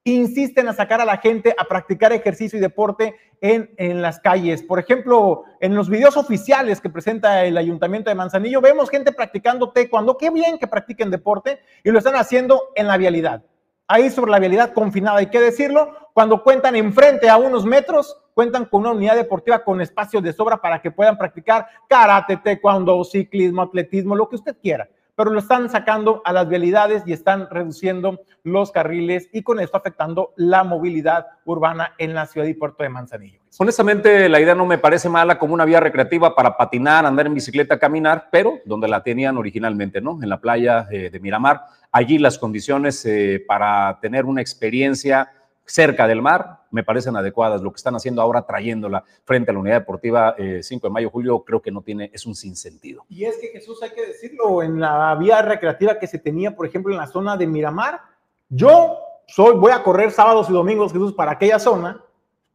insisten 0.04 0.68
a 0.68 0.74
sacar 0.74 1.00
a 1.02 1.06
la 1.06 1.18
gente 1.18 1.54
a 1.58 1.66
practicar 1.66 2.12
ejercicio 2.12 2.58
y 2.58 2.62
deporte 2.62 3.16
en, 3.40 3.72
en, 3.78 4.02
las 4.02 4.20
calles. 4.20 4.64
Por 4.64 4.80
ejemplo, 4.80 5.44
en 5.60 5.76
los 5.76 5.90
videos 5.90 6.18
oficiales 6.18 6.82
que 6.82 6.90
presenta 6.90 7.46
el 7.46 7.58
Ayuntamiento 7.58 8.10
de 8.10 8.16
Manzanillo, 8.16 8.62
vemos 8.62 8.90
gente 8.90 9.12
practicando 9.12 9.72
taekwondo. 9.72 10.18
Qué 10.18 10.30
bien 10.30 10.58
que 10.58 10.68
practiquen 10.68 11.12
deporte 11.12 11.60
y 11.84 11.92
lo 11.92 12.00
están 12.00 12.16
haciendo 12.16 12.70
en 12.76 12.88
la 12.88 12.98
vialidad. 12.98 13.44
Ahí 13.88 14.10
sobre 14.10 14.32
la 14.32 14.40
vialidad 14.40 14.74
confinada, 14.74 15.18
hay 15.18 15.28
que 15.28 15.40
decirlo, 15.40 15.94
cuando 16.14 16.44
cuentan 16.44 16.76
enfrente 16.76 17.30
a 17.30 17.38
unos 17.38 17.66
metros, 17.66 18.18
cuentan 18.34 18.66
con 18.66 18.82
una 18.82 18.92
unidad 18.92 19.16
deportiva 19.16 19.64
con 19.64 19.82
espacios 19.82 20.24
de 20.24 20.32
sobra 20.32 20.62
para 20.62 20.82
que 20.82 20.92
puedan 20.92 21.18
practicar 21.18 21.68
karate, 21.90 22.38
taekwondo, 22.38 23.04
ciclismo, 23.04 23.64
atletismo, 23.64 24.16
lo 24.16 24.30
que 24.30 24.38
usted 24.38 24.56
quiera 24.62 24.88
pero 25.22 25.34
lo 25.34 25.40
están 25.40 25.70
sacando 25.70 26.24
a 26.26 26.34
las 26.34 26.50
vialidades 26.50 27.04
y 27.06 27.14
están 27.14 27.48
reduciendo 27.52 28.22
los 28.42 28.72
carriles 28.72 29.30
y 29.32 29.44
con 29.44 29.60
esto 29.60 29.78
afectando 29.78 30.34
la 30.36 30.64
movilidad 30.64 31.28
urbana 31.46 31.94
en 32.00 32.16
la 32.16 32.26
ciudad 32.26 32.48
y 32.48 32.56
puerto 32.56 32.82
de 32.82 32.90
Manzanillo. 32.90 33.40
Honestamente, 33.60 34.28
la 34.30 34.42
idea 34.42 34.56
no 34.56 34.66
me 34.66 34.80
parece 34.80 35.10
mala 35.10 35.38
como 35.38 35.54
una 35.54 35.66
vía 35.66 35.80
recreativa 35.80 36.34
para 36.34 36.58
patinar, 36.58 37.06
andar 37.06 37.28
en 37.28 37.36
bicicleta, 37.36 37.78
caminar, 37.78 38.30
pero 38.32 38.62
donde 38.66 38.88
la 38.88 39.04
tenían 39.04 39.38
originalmente, 39.38 40.02
¿no? 40.02 40.18
En 40.24 40.28
la 40.28 40.42
playa 40.42 40.88
eh, 40.90 41.12
de 41.12 41.20
Miramar. 41.20 41.66
Allí 41.92 42.18
las 42.18 42.40
condiciones 42.40 43.06
eh, 43.06 43.46
para 43.48 44.00
tener 44.02 44.26
una 44.26 44.42
experiencia 44.42 45.30
cerca 45.66 46.08
del 46.08 46.22
mar, 46.22 46.62
me 46.72 46.84
parecen 46.84 47.16
adecuadas. 47.16 47.62
Lo 47.62 47.72
que 47.72 47.78
están 47.78 47.96
haciendo 47.96 48.22
ahora 48.22 48.46
trayéndola 48.46 49.04
frente 49.24 49.52
a 49.52 49.54
la 49.54 49.60
unidad 49.60 49.80
deportiva 49.80 50.36
5 50.38 50.42
eh, 50.42 50.80
de 50.82 50.90
mayo, 50.90 51.10
julio, 51.10 51.44
creo 51.44 51.62
que 51.62 51.72
no 51.72 51.82
tiene, 51.82 52.10
es 52.14 52.26
un 52.26 52.36
sinsentido. 52.36 53.06
Y 53.10 53.26
es 53.26 53.38
que 53.38 53.48
Jesús, 53.48 53.82
hay 53.84 53.92
que 53.92 54.06
decirlo, 54.06 54.64
en 54.64 54.80
la 54.80 55.16
vía 55.16 55.42
recreativa 55.42 56.00
que 56.00 56.08
se 56.08 56.20
tenía, 56.20 56.56
por 56.56 56.66
ejemplo, 56.66 56.92
en 56.92 57.00
la 57.00 57.08
zona 57.08 57.38
de 57.38 57.48
Miramar, 57.48 58.02
yo 58.50 58.98
soy, 59.28 59.56
voy 59.56 59.72
a 59.72 59.84
correr 59.84 60.12
sábados 60.12 60.50
y 60.50 60.54
domingos, 60.54 60.92
Jesús, 60.92 61.14
para 61.14 61.32
aquella 61.32 61.60
zona, 61.60 62.04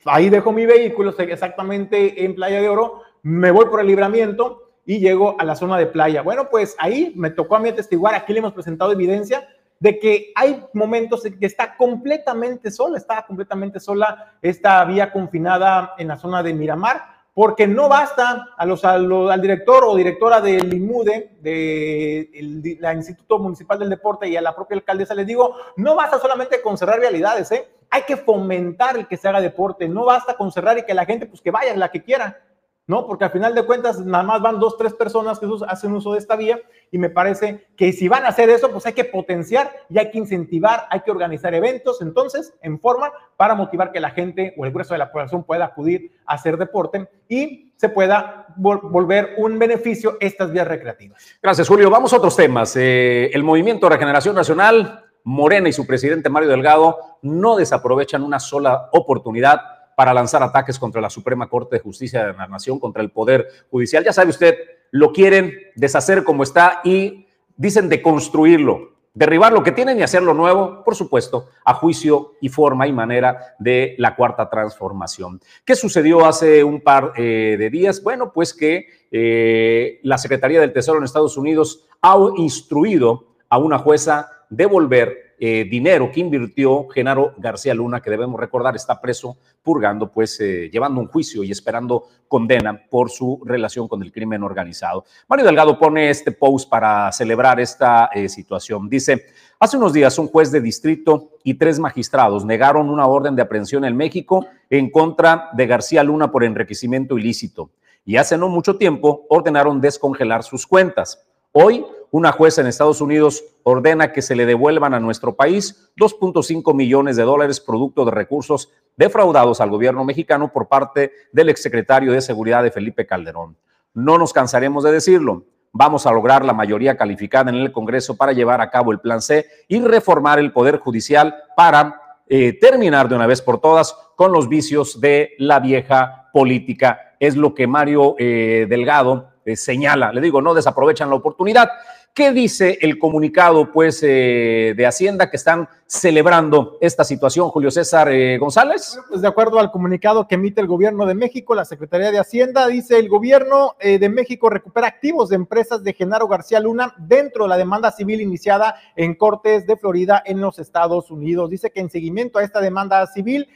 ahí 0.05 0.29
dejo 0.29 0.53
mi 0.53 0.67
vehículo 0.67 1.15
exactamente 1.19 2.25
en 2.25 2.35
Playa 2.35 2.61
de 2.61 2.69
Oro, 2.69 3.03
me 3.23 3.51
voy 3.51 3.67
por 3.67 3.81
el 3.81 3.87
libramiento 3.87 4.67
y 4.85 5.01
llego 5.01 5.35
a 5.39 5.45
la 5.45 5.57
zona 5.57 5.79
de 5.79 5.87
playa. 5.87 6.23
Bueno, 6.23 6.49
pues 6.49 6.77
ahí 6.79 7.13
me 7.17 7.31
tocó 7.31 7.57
a 7.57 7.61
mí 7.61 7.69
atestiguar, 7.69 8.15
aquí 8.15 8.33
le 8.33 8.39
hemos 8.39 8.53
presentado 8.53 8.93
evidencia 8.93 9.49
de 9.79 9.99
que 9.99 10.33
hay 10.35 10.65
momentos 10.73 11.25
en 11.27 11.39
que 11.39 11.47
está 11.47 11.77
completamente 11.77 12.71
sola, 12.71 12.99
estaba 12.99 13.27
completamente 13.27 13.81
sola 13.81 14.35
esta 14.41 14.85
vía 14.85 15.13
confinada 15.13 15.95
en 15.99 16.09
la 16.09 16.17
zona 16.17 16.43
de 16.43 16.55
Miramar, 16.55 17.17
porque 17.35 17.67
no 17.67 17.89
basta 17.89 18.49
a 18.57 18.65
los, 18.65 18.83
al 18.85 19.43
director 19.43 19.85
o 19.85 19.95
directora 19.95 20.41
del 20.41 20.73
IMUDE, 20.73 21.37
del 21.41 22.79
la 22.81 22.95
Instituto 22.95 23.39
Municipal 23.39 23.79
del 23.79 23.91
Deporte 23.91 24.27
y 24.27 24.37
a 24.37 24.41
la 24.41 24.57
propia 24.57 24.79
alcaldesa, 24.79 25.15
les 25.15 25.27
digo, 25.27 25.55
no 25.77 25.95
basta 25.95 26.19
solamente 26.19 26.63
con 26.63 26.79
cerrar 26.79 26.99
realidades, 26.99 27.53
¿eh? 27.53 27.69
hay 27.91 28.03
que 28.03 28.17
fomentar 28.17 28.97
el 28.97 29.07
que 29.07 29.17
se 29.17 29.29
haga 29.29 29.41
deporte, 29.41 29.89
no 29.89 30.05
basta 30.05 30.35
con 30.35 30.51
cerrar 30.51 30.79
y 30.79 30.85
que 30.85 30.95
la 30.95 31.05
gente, 31.05 31.27
pues 31.27 31.41
que 31.41 31.51
vaya 31.51 31.77
la 31.77 31.91
que 31.91 32.03
quiera, 32.03 32.41
¿no? 32.87 33.07
Porque 33.07 33.25
al 33.25 33.31
final 33.31 33.55
de 33.55 33.65
cuentas 33.65 34.01
nada 34.01 34.23
más 34.23 34.41
van 34.41 34.61
dos, 34.61 34.77
tres 34.77 34.95
personas 34.95 35.39
que 35.39 35.47
hacen 35.67 35.93
uso 35.93 36.13
de 36.13 36.19
esta 36.19 36.37
vía 36.37 36.61
y 36.91 36.99
me 36.99 37.11
parece 37.11 37.67
que 37.77 37.93
si 37.93 38.09
van 38.09 38.25
a 38.25 38.29
hacer 38.29 38.49
eso, 38.49 38.71
pues 38.71 38.87
hay 38.87 38.93
que 38.93 39.05
potenciar 39.05 39.73
y 39.89 39.99
hay 39.99 40.11
que 40.11 40.19
incentivar, 40.19 40.87
hay 40.91 41.01
que 41.01 41.11
organizar 41.11 41.55
eventos, 41.55 42.01
entonces, 42.01 42.55
en 42.63 42.79
forma 42.79 43.13
para 43.37 43.55
motivar 43.55 43.91
que 43.91 44.01
la 44.01 44.11
gente 44.11 44.55
o 44.57 44.65
el 44.65 44.73
grueso 44.73 44.95
de 44.95 44.99
la 44.99 45.11
población 45.11 45.45
pueda 45.45 45.65
acudir 45.65 46.13
a 46.27 46.35
hacer 46.35 46.57
deporte 46.57 47.09
y 47.29 47.73
se 47.77 47.89
pueda 47.89 48.47
volver 48.57 49.35
un 49.37 49.59
beneficio 49.59 50.17
estas 50.21 50.51
vías 50.51 50.67
recreativas. 50.67 51.23
Gracias, 51.43 51.69
Julio. 51.69 51.91
Vamos 51.91 52.13
a 52.13 52.17
otros 52.17 52.37
temas. 52.37 52.75
Eh, 52.77 53.31
el 53.35 53.43
Movimiento 53.43 53.89
Regeneración 53.89 54.35
Nacional, 54.35 55.05
Morena 55.25 55.69
y 55.69 55.73
su 55.73 55.87
presidente 55.87 56.31
Mario 56.31 56.49
Delgado 56.49 57.19
no 57.23 57.57
desaprovechan 57.57 58.23
una 58.23 58.39
sola 58.39 58.89
oportunidad 58.93 59.76
para 59.97 60.15
lanzar 60.15 60.43
ataques 60.43 60.79
contra 60.79 61.01
la 61.01 61.11
Suprema 61.11 61.49
Corte 61.49 61.77
de 61.77 61.83
Justicia 61.83 62.25
de 62.25 62.35
la 62.35 62.47
Nación, 62.47 62.79
contra 62.79 63.03
el 63.03 63.11
Poder 63.11 63.49
Judicial. 63.71 64.05
Ya 64.05 64.13
sabe 64.13 64.31
usted, 64.31 64.55
lo 64.93 65.13
quieren 65.13 65.53
deshacer 65.75 66.23
como 66.23 66.45
está 66.45 66.81
y 66.85 67.27
dicen 67.57 67.89
de 67.89 68.03
construirlo, 68.03 68.93
derribar 69.15 69.55
lo 69.55 69.63
que 69.63 69.73
tienen 69.73 69.99
y 69.99 70.03
hacerlo 70.03 70.35
nuevo, 70.35 70.85
por 70.85 70.95
supuesto, 70.95 71.49
a 71.65 71.73
juicio 71.73 72.35
y 72.43 72.51
forma 72.51 72.87
y 72.87 72.93
manera 72.93 73.57
de 73.59 73.97
la 73.99 74.15
cuarta 74.15 74.51
transformación. 74.51 75.41
¿Qué 75.65 75.75
sucedió 75.75 76.27
hace 76.27 76.63
un 76.63 76.83
par 76.83 77.15
eh, 77.17 77.57
de 77.59 77.71
días? 77.71 78.03
Bueno, 78.03 78.33
pues 78.35 78.53
que 78.53 78.87
eh, 79.11 79.99
la 80.03 80.19
Secretaría 80.19 80.61
del 80.61 80.75
Tesoro 80.75 80.99
en 80.99 81.05
Estados 81.05 81.39
Unidos 81.39 81.87
ha 82.03 82.17
instruido 82.37 83.29
a 83.49 83.57
una 83.57 83.79
jueza 83.79 84.31
devolver 84.51 85.26
eh, 85.39 85.67
dinero 85.71 86.11
que 86.11 86.21
invirtió 86.21 86.89
Genaro 86.89 87.35
García 87.37 87.75
Luna, 87.75 88.01
que 88.01 88.11
debemos 88.11 88.41
recordar 88.41 88.75
está 88.77 89.01
preso, 89.01 89.37
purgando, 89.63 90.11
pues 90.11 90.41
eh, 90.41 90.71
llevando 90.73 91.01
un 91.01 91.09
juicio 91.09 91.45
y 91.45 91.51
esperando 91.51 92.05
condena 92.29 92.83
por 92.89 93.11
su 93.11 93.43
relación 93.45 93.89
con 93.89 94.03
el 94.03 94.13
crimen 94.13 94.43
organizado. 94.43 95.05
Mario 95.29 95.45
Delgado 95.45 95.79
pone 95.79 96.11
este 96.11 96.33
post 96.33 96.69
para 96.71 97.11
celebrar 97.13 97.61
esta 97.61 98.11
eh, 98.15 98.29
situación. 98.29 98.89
Dice, 98.89 99.27
hace 99.59 99.77
unos 99.77 99.93
días 99.93 100.19
un 100.19 100.29
juez 100.29 100.51
de 100.51 100.61
distrito 100.61 101.31
y 101.45 101.55
tres 101.55 101.79
magistrados 101.79 102.45
negaron 102.45 102.89
una 102.89 103.07
orden 103.07 103.37
de 103.37 103.43
aprehensión 103.43 103.85
en 103.85 103.97
México 103.97 104.47
en 104.71 104.91
contra 104.91 105.51
de 105.53 105.67
García 105.67 106.03
Luna 106.03 106.31
por 106.31 106.45
enriquecimiento 106.45 107.19
ilícito 107.19 107.71
y 108.07 108.17
hace 108.17 108.39
no 108.39 108.49
mucho 108.49 108.77
tiempo 108.77 109.27
ordenaron 109.29 109.81
descongelar 109.81 110.45
sus 110.45 110.67
cuentas. 110.67 111.27
Hoy, 111.53 111.85
una 112.11 112.33
jueza 112.33 112.61
en 112.61 112.67
Estados 112.67 113.01
Unidos 113.01 113.45
ordena 113.63 114.13
que 114.13 114.23
se 114.23 114.37
le 114.37 114.47
devuelvan 114.47 114.95
a 114.95 115.01
nuestro 115.01 115.35
país 115.35 115.91
2.5 115.97 116.75
millones 116.75 117.17
de 117.17 117.25
dólares 117.25 117.61
producto 117.61 118.05
de 118.05 118.11
recursos 118.13 118.71
defraudados 118.97 119.61
al 119.61 119.71
gobierno 119.71 120.05
mexicano 120.05 120.53
por 120.53 120.69
parte 120.69 121.13
del 121.33 121.49
exsecretario 121.49 122.13
de 122.13 122.21
Seguridad 122.21 122.63
de 122.63 122.71
Felipe 122.71 123.07
Calderón. 123.07 123.57
No 123.93 124.19
nos 124.19 124.33
cansaremos 124.33 124.85
de 124.85 124.93
decirlo. 124.93 125.45
Vamos 125.73 126.07
a 126.07 126.13
lograr 126.13 126.45
la 126.45 126.55
mayoría 126.55 126.97
calificada 126.97 127.51
en 127.51 127.57
el 127.57 127.73
Congreso 127.73 128.17
para 128.17 128.33
llevar 128.33 128.61
a 128.61 128.71
cabo 128.71 128.93
el 128.93 129.01
Plan 129.01 129.21
C 129.21 129.47
y 129.69 129.81
reformar 129.81 130.39
el 130.39 130.53
Poder 130.53 130.79
Judicial 130.79 131.35
para 131.55 132.01
eh, 132.29 132.59
terminar 132.59 133.09
de 133.09 133.15
una 133.15 133.27
vez 133.27 133.43
por 133.43 133.61
todas 133.61 133.95
con 134.17 134.33
los 134.33 134.49
vicios 134.49 135.01
de 135.01 135.35
la 135.39 135.61
vieja 135.61 136.31
política. 136.33 137.15
Es 137.21 137.37
lo 137.37 137.55
que 137.55 137.67
Mario 137.67 138.17
eh, 138.19 138.67
Delgado 138.69 139.29
eh, 139.45 139.55
señala. 139.55 140.13
Le 140.13 140.21
digo, 140.21 140.43
no 140.43 140.55
desaprovechan 140.55 141.09
la 141.09 141.17
oportunidad. 141.17 141.71
¿Qué 142.17 142.33
dice 142.33 142.79
el 142.81 142.99
comunicado 142.99 143.71
pues, 143.71 144.03
eh, 144.03 144.73
de 144.75 144.87
Hacienda 144.87 145.29
que 145.29 145.37
están 145.37 145.69
celebrando 145.87 146.79
esta 146.81 147.05
situación, 147.05 147.49
Julio 147.51 147.71
César 147.71 148.09
eh, 148.11 148.39
González? 148.39 148.99
Pues 149.09 149.23
de 149.23 149.29
acuerdo 149.29 149.59
al 149.59 149.71
comunicado 149.71 150.27
que 150.27 150.35
emite 150.35 150.61
el 150.61 150.67
gobierno 150.67 151.07
de 151.07 151.15
México, 151.15 151.55
la 151.55 151.65
Secretaría 151.65 152.11
de 152.11 152.19
Hacienda 152.19 152.67
dice 152.67 152.99
el 152.99 153.09
gobierno 153.09 153.77
de 153.81 154.09
México 154.09 154.51
recupera 154.51 154.89
activos 154.89 155.29
de 155.29 155.37
empresas 155.37 155.85
de 155.85 155.93
Genaro 155.93 156.29
García 156.29 156.61
Luna 156.61 156.95
dentro 156.99 157.45
de 157.45 157.51
la 157.51 157.57
demanda 157.57 157.93
civil 157.93 158.21
iniciada 158.21 158.75
en 158.97 159.15
Cortes 159.15 159.67
de 159.67 159.77
Florida 159.77 160.23
en 160.25 160.41
los 160.41 160.59
Estados 160.59 161.11
Unidos. 161.11 161.51
Dice 161.51 161.71
que 161.71 161.81
en 161.81 161.91
seguimiento 161.91 162.39
a 162.39 162.43
esta 162.43 162.61
demanda 162.61 163.07
civil 163.07 163.49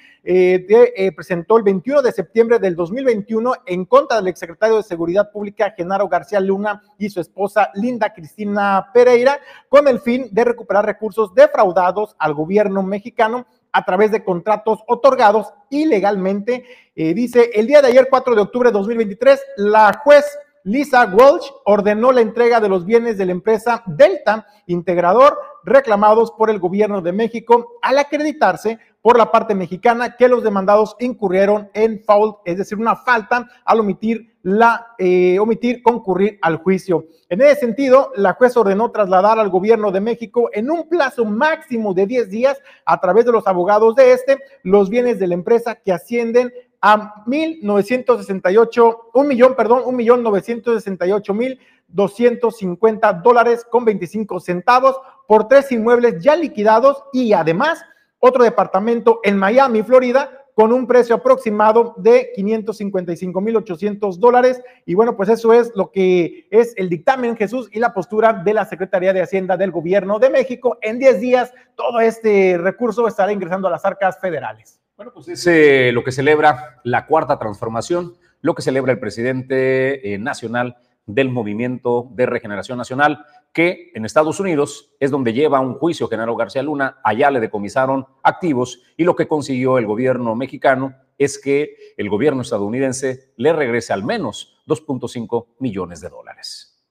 presentó 1.16 1.56
el 1.56 1.62
21 1.62 2.02
de 2.02 2.12
septiembre 2.12 2.58
del 2.58 2.76
2021 2.76 3.54
en 3.66 3.84
contra 3.86 4.18
del 4.18 4.28
exsecretario 4.28 4.76
de 4.76 4.82
Seguridad 4.82 5.30
Pública 5.32 5.72
Genaro 5.76 6.08
García 6.08 6.40
Luna 6.40 6.82
y 6.98 7.08
su 7.10 7.20
esposa 7.20 7.70
Linda 7.74 8.12
Cristina 8.12 8.90
Pereira, 8.92 9.40
con 9.68 9.88
el 9.88 10.00
fin 10.00 10.28
de 10.30 10.44
recuperar 10.44 10.84
recursos 10.84 11.34
defraudados 11.34 12.14
al 12.20 12.34
gobierno 12.34 12.84
mexicano 12.84 13.46
a 13.72 13.84
través 13.84 14.12
de 14.12 14.22
contratos 14.22 14.80
otorgados 14.86 15.52
ilegalmente. 15.70 16.64
Eh, 16.94 17.14
dice, 17.14 17.50
el 17.54 17.66
día 17.66 17.82
de 17.82 17.88
ayer, 17.88 18.06
4 18.08 18.34
de 18.36 18.42
octubre 18.42 18.68
de 18.68 18.74
2023, 18.74 19.40
la 19.56 20.00
juez 20.04 20.24
Lisa 20.64 21.06
Walsh 21.06 21.50
ordenó 21.64 22.12
la 22.12 22.20
entrega 22.20 22.60
de 22.60 22.68
los 22.68 22.84
bienes 22.84 23.16
de 23.16 23.26
la 23.26 23.32
empresa 23.32 23.82
Delta 23.86 24.46
Integrador 24.66 25.38
reclamados 25.64 26.32
por 26.32 26.50
el 26.50 26.58
gobierno 26.58 27.00
de 27.00 27.12
México 27.12 27.78
al 27.82 27.98
acreditarse 27.98 28.78
por 29.02 29.16
la 29.16 29.30
parte 29.30 29.54
mexicana 29.54 30.16
que 30.16 30.28
los 30.28 30.42
demandados 30.42 30.96
incurrieron 31.00 31.70
en 31.74 32.02
fault, 32.02 32.38
es 32.44 32.58
decir, 32.58 32.78
una 32.78 32.96
falta 32.96 33.46
al 33.64 33.80
omitir 33.80 34.30
la 34.42 34.94
eh, 34.98 35.38
omitir 35.38 35.82
concurrir 35.82 36.38
al 36.42 36.56
juicio. 36.56 37.06
En 37.28 37.42
ese 37.42 37.60
sentido, 37.60 38.10
la 38.16 38.32
juez 38.34 38.56
ordenó 38.56 38.90
trasladar 38.90 39.38
al 39.38 39.50
gobierno 39.50 39.90
de 39.92 40.00
México 40.00 40.48
en 40.52 40.70
un 40.70 40.88
plazo 40.88 41.24
máximo 41.24 41.92
de 41.94 42.06
10 42.06 42.30
días 42.30 42.58
a 42.84 43.00
través 43.00 43.26
de 43.26 43.32
los 43.32 43.46
abogados 43.46 43.94
de 43.94 44.12
este 44.12 44.38
los 44.62 44.88
bienes 44.88 45.18
de 45.18 45.26
la 45.26 45.34
empresa 45.34 45.74
que 45.76 45.92
ascienden 45.92 46.52
a 46.82 47.24
1.968, 47.26 48.98
un 49.12 49.28
millón, 49.28 49.54
perdón, 49.54 49.82
un 49.84 49.96
millón 49.96 50.22
968 50.22 51.34
mil 51.34 51.60
250 51.88 53.12
dólares 53.14 53.66
con 53.68 53.84
25 53.84 54.40
centavos 54.40 54.96
por 55.26 55.48
tres 55.48 55.70
inmuebles 55.72 56.22
ya 56.22 56.36
liquidados 56.36 57.02
y 57.12 57.32
además 57.32 57.84
otro 58.20 58.44
departamento 58.44 59.20
en 59.24 59.36
Miami, 59.36 59.82
Florida, 59.82 60.30
con 60.54 60.72
un 60.72 60.86
precio 60.86 61.14
aproximado 61.14 61.94
de 61.96 62.32
555.800 62.36 64.18
dólares. 64.18 64.62
Y 64.84 64.94
bueno, 64.94 65.16
pues 65.16 65.30
eso 65.30 65.52
es 65.52 65.72
lo 65.74 65.90
que 65.90 66.46
es 66.50 66.74
el 66.76 66.88
dictamen, 66.88 67.36
Jesús, 67.36 67.68
y 67.72 67.80
la 67.80 67.94
postura 67.94 68.32
de 68.32 68.54
la 68.54 68.66
Secretaría 68.66 69.12
de 69.12 69.22
Hacienda 69.22 69.56
del 69.56 69.70
Gobierno 69.70 70.18
de 70.18 70.30
México. 70.30 70.78
En 70.82 70.98
10 70.98 71.20
días, 71.20 71.54
todo 71.74 72.00
este 72.00 72.58
recurso 72.58 73.08
estará 73.08 73.32
ingresando 73.32 73.68
a 73.68 73.70
las 73.70 73.84
arcas 73.84 74.20
federales. 74.20 74.80
Bueno, 74.96 75.12
pues 75.14 75.28
es 75.28 75.46
eh, 75.46 75.92
lo 75.94 76.04
que 76.04 76.12
celebra 76.12 76.80
la 76.84 77.06
cuarta 77.06 77.38
transformación, 77.38 78.16
lo 78.42 78.54
que 78.54 78.60
celebra 78.60 78.92
el 78.92 78.98
presidente 78.98 80.12
eh, 80.12 80.18
nacional 80.18 80.76
del 81.06 81.30
Movimiento 81.30 82.08
de 82.12 82.26
Regeneración 82.26 82.76
Nacional, 82.76 83.24
que 83.52 83.90
en 83.94 84.04
Estados 84.04 84.38
Unidos 84.40 84.94
es 85.00 85.10
donde 85.10 85.32
lleva 85.32 85.60
un 85.60 85.74
juicio 85.74 86.08
Genaro 86.08 86.36
García 86.36 86.62
Luna, 86.62 86.98
allá 87.02 87.30
le 87.30 87.40
decomisaron 87.40 88.06
activos 88.22 88.82
y 88.96 89.04
lo 89.04 89.16
que 89.16 89.28
consiguió 89.28 89.78
el 89.78 89.86
gobierno 89.86 90.34
mexicano 90.36 90.94
es 91.18 91.38
que 91.38 91.76
el 91.96 92.08
gobierno 92.08 92.42
estadounidense 92.42 93.32
le 93.36 93.52
regrese 93.52 93.92
al 93.92 94.04
menos 94.04 94.62
2.5 94.66 95.46
millones 95.58 96.00
de 96.00 96.08
dólares. 96.08 96.82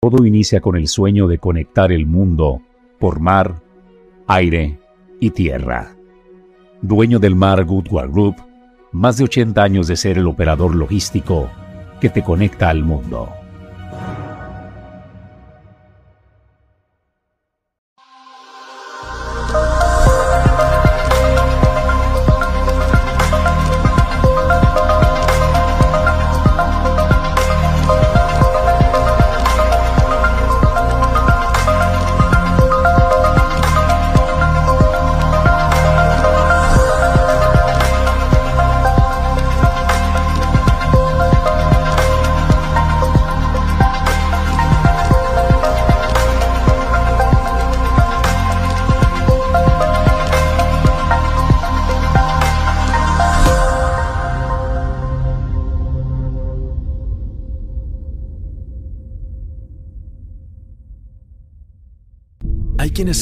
Todo 0.00 0.24
inicia 0.26 0.60
con 0.60 0.76
el 0.76 0.88
sueño 0.88 1.26
de 1.26 1.38
conectar 1.38 1.92
el 1.92 2.06
mundo 2.06 2.60
por 2.98 3.20
mar, 3.20 3.62
aire 4.26 4.78
y 5.20 5.30
tierra. 5.30 5.94
Dueño 6.82 7.18
del 7.18 7.34
mar 7.34 7.64
Goodward 7.64 8.10
Group, 8.10 8.36
más 8.92 9.18
de 9.18 9.24
80 9.24 9.62
años 9.62 9.86
de 9.86 9.96
ser 9.96 10.18
el 10.18 10.26
operador 10.26 10.74
logístico 10.74 11.50
que 12.00 12.08
te 12.08 12.22
conecta 12.22 12.68
al 12.68 12.82
mundo. 12.82 13.28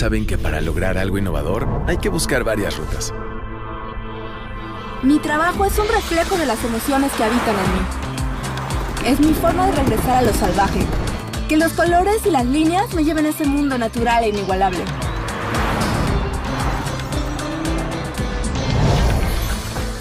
Saben 0.05 0.27
que 0.27 0.37
para 0.37 0.61
lograr 0.61 0.99
algo 0.99 1.17
innovador 1.17 1.67
hay 1.87 1.97
que 1.97 2.11
buscar 2.11 2.45
varias 2.45 2.77
rutas. 2.77 3.11
Mi 5.03 5.19
trabajo 5.19 5.65
es 5.65 5.79
un 5.79 5.89
reflejo 5.89 6.37
de 6.37 6.45
las 6.45 6.63
emociones 6.63 7.11
que 7.13 7.25
habitan 7.25 7.55
en 7.55 7.73
mí. 7.73 9.11
Es 9.11 9.19
mi 9.19 9.33
forma 9.33 9.65
de 9.65 9.73
regresar 9.73 10.17
a 10.17 10.21
lo 10.23 10.35
salvaje. 10.35 10.81
Que 11.49 11.57
los 11.57 11.73
colores 11.73 12.27
y 12.27 12.31
las 12.31 12.45
líneas 12.45 12.93
me 12.93 13.03
lleven 13.03 13.25
a 13.25 13.31
ese 13.31 13.47
mundo 13.47 13.79
natural 13.79 14.25
e 14.25 14.29
inigualable. 14.29 14.85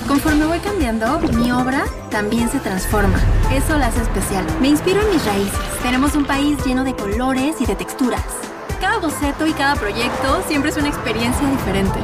Conforme 0.05 0.47
voy 0.47 0.59
cambiando, 0.59 1.19
mi 1.31 1.49
obra 1.53 1.85
también 2.11 2.49
se 2.49 2.59
transforma. 2.59 3.21
Eso 3.53 3.77
la 3.77 3.87
hace 3.87 4.01
especial. 4.01 4.45
Me 4.59 4.67
inspiro 4.67 4.99
en 4.99 5.11
mis 5.11 5.25
raíces. 5.25 5.59
Tenemos 5.81 6.13
un 6.15 6.25
país 6.25 6.57
lleno 6.65 6.83
de 6.83 6.93
colores 6.93 7.55
y 7.61 7.65
de 7.65 7.75
texturas. 7.75 8.52
Cada 8.93 9.07
boceto 9.07 9.47
y 9.47 9.53
cada 9.53 9.75
proyecto 9.75 10.43
siempre 10.47 10.69
es 10.69 10.77
una 10.77 10.89
experiencia 10.89 11.49
diferente. 11.49 11.99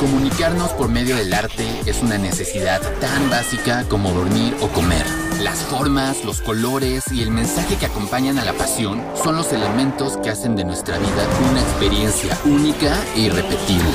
Comunicarnos 0.00 0.72
por 0.72 0.88
medio 0.88 1.14
del 1.16 1.34
arte 1.34 1.68
es 1.84 2.00
una 2.00 2.16
necesidad 2.16 2.80
tan 3.00 3.28
básica 3.28 3.84
como 3.86 4.12
dormir 4.12 4.56
o 4.62 4.68
comer. 4.68 5.04
Las 5.42 5.58
formas, 5.58 6.24
los 6.24 6.40
colores 6.40 7.04
y 7.12 7.20
el 7.20 7.30
mensaje 7.30 7.76
que 7.76 7.84
acompañan 7.84 8.38
a 8.38 8.46
la 8.46 8.54
pasión 8.54 9.04
son 9.22 9.36
los 9.36 9.52
elementos 9.52 10.16
que 10.16 10.30
hacen 10.30 10.56
de 10.56 10.64
nuestra 10.64 10.96
vida 10.96 11.26
una 11.50 11.60
experiencia 11.60 12.38
única 12.46 12.96
e 13.14 13.20
irrepetible. 13.20 13.92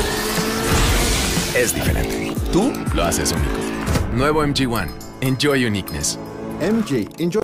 Es 1.56 1.74
diferente. 1.74 2.36
Tú 2.52 2.72
lo 2.94 3.04
haces 3.04 3.32
único. 3.32 4.14
Nuevo 4.14 4.46
MG1. 4.46 4.90
Enjoy 5.22 5.66
uniqueness. 5.66 6.20
MG, 6.62 7.10
enjoy. 7.18 7.43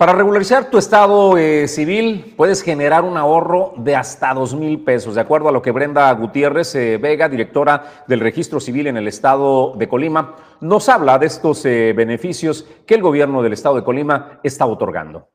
Para 0.00 0.14
regularizar 0.14 0.70
tu 0.70 0.78
estado 0.78 1.36
eh, 1.36 1.68
civil 1.68 2.32
puedes 2.34 2.62
generar 2.62 3.04
un 3.04 3.18
ahorro 3.18 3.74
de 3.76 3.96
hasta 3.96 4.32
dos 4.32 4.54
mil 4.54 4.82
pesos, 4.82 5.14
de 5.14 5.20
acuerdo 5.20 5.50
a 5.50 5.52
lo 5.52 5.60
que 5.60 5.72
Brenda 5.72 6.10
Gutiérrez 6.12 6.74
eh, 6.74 6.96
Vega, 6.96 7.28
directora 7.28 8.04
del 8.08 8.20
Registro 8.20 8.60
Civil 8.60 8.86
en 8.86 8.96
el 8.96 9.08
estado 9.08 9.74
de 9.76 9.88
Colima, 9.88 10.36
nos 10.62 10.88
habla 10.88 11.18
de 11.18 11.26
estos 11.26 11.66
eh, 11.66 11.92
beneficios 11.94 12.64
que 12.86 12.94
el 12.94 13.02
gobierno 13.02 13.42
del 13.42 13.52
estado 13.52 13.74
de 13.74 13.84
Colima 13.84 14.40
está 14.42 14.64
otorgando. 14.64 15.28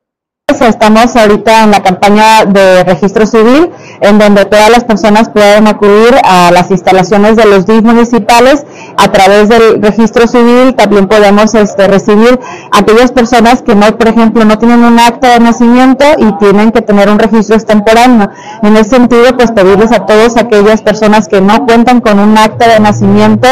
Estamos 0.60 1.14
ahorita 1.14 1.64
en 1.64 1.70
la 1.70 1.82
campaña 1.82 2.44
de 2.44 2.82
registro 2.82 3.24
civil, 3.26 3.70
en 4.00 4.18
donde 4.18 4.46
todas 4.46 4.70
las 4.70 4.84
personas 4.84 5.28
pueden 5.28 5.68
acudir 5.68 6.14
a 6.24 6.50
las 6.50 6.70
instalaciones 6.70 7.36
de 7.36 7.44
los 7.44 7.66
DIF 7.66 7.82
municipales 7.82 8.64
a 8.96 9.12
través 9.12 9.48
del 9.48 9.82
registro 9.82 10.26
civil. 10.26 10.74
También 10.74 11.06
podemos 11.06 11.54
este, 11.54 11.86
recibir 11.88 12.38
aquellas 12.72 13.12
personas 13.12 13.62
que 13.62 13.74
no, 13.74 13.96
por 13.96 14.08
ejemplo, 14.08 14.44
no 14.44 14.58
tienen 14.58 14.82
un 14.84 14.98
acta 14.98 15.32
de 15.32 15.40
nacimiento 15.40 16.04
y 16.18 16.32
tienen 16.38 16.72
que 16.72 16.82
tener 16.82 17.08
un 17.08 17.18
registro 17.18 17.56
extemporáneo. 17.56 18.28
En 18.62 18.76
ese 18.76 18.90
sentido, 18.90 19.36
pues 19.36 19.52
pedirles 19.52 19.92
a 19.92 20.06
todas 20.06 20.36
aquellas 20.36 20.82
personas 20.82 21.28
que 21.28 21.40
no 21.40 21.66
cuentan 21.66 22.00
con 22.00 22.18
un 22.18 22.36
acta 22.38 22.68
de 22.68 22.80
nacimiento 22.80 23.48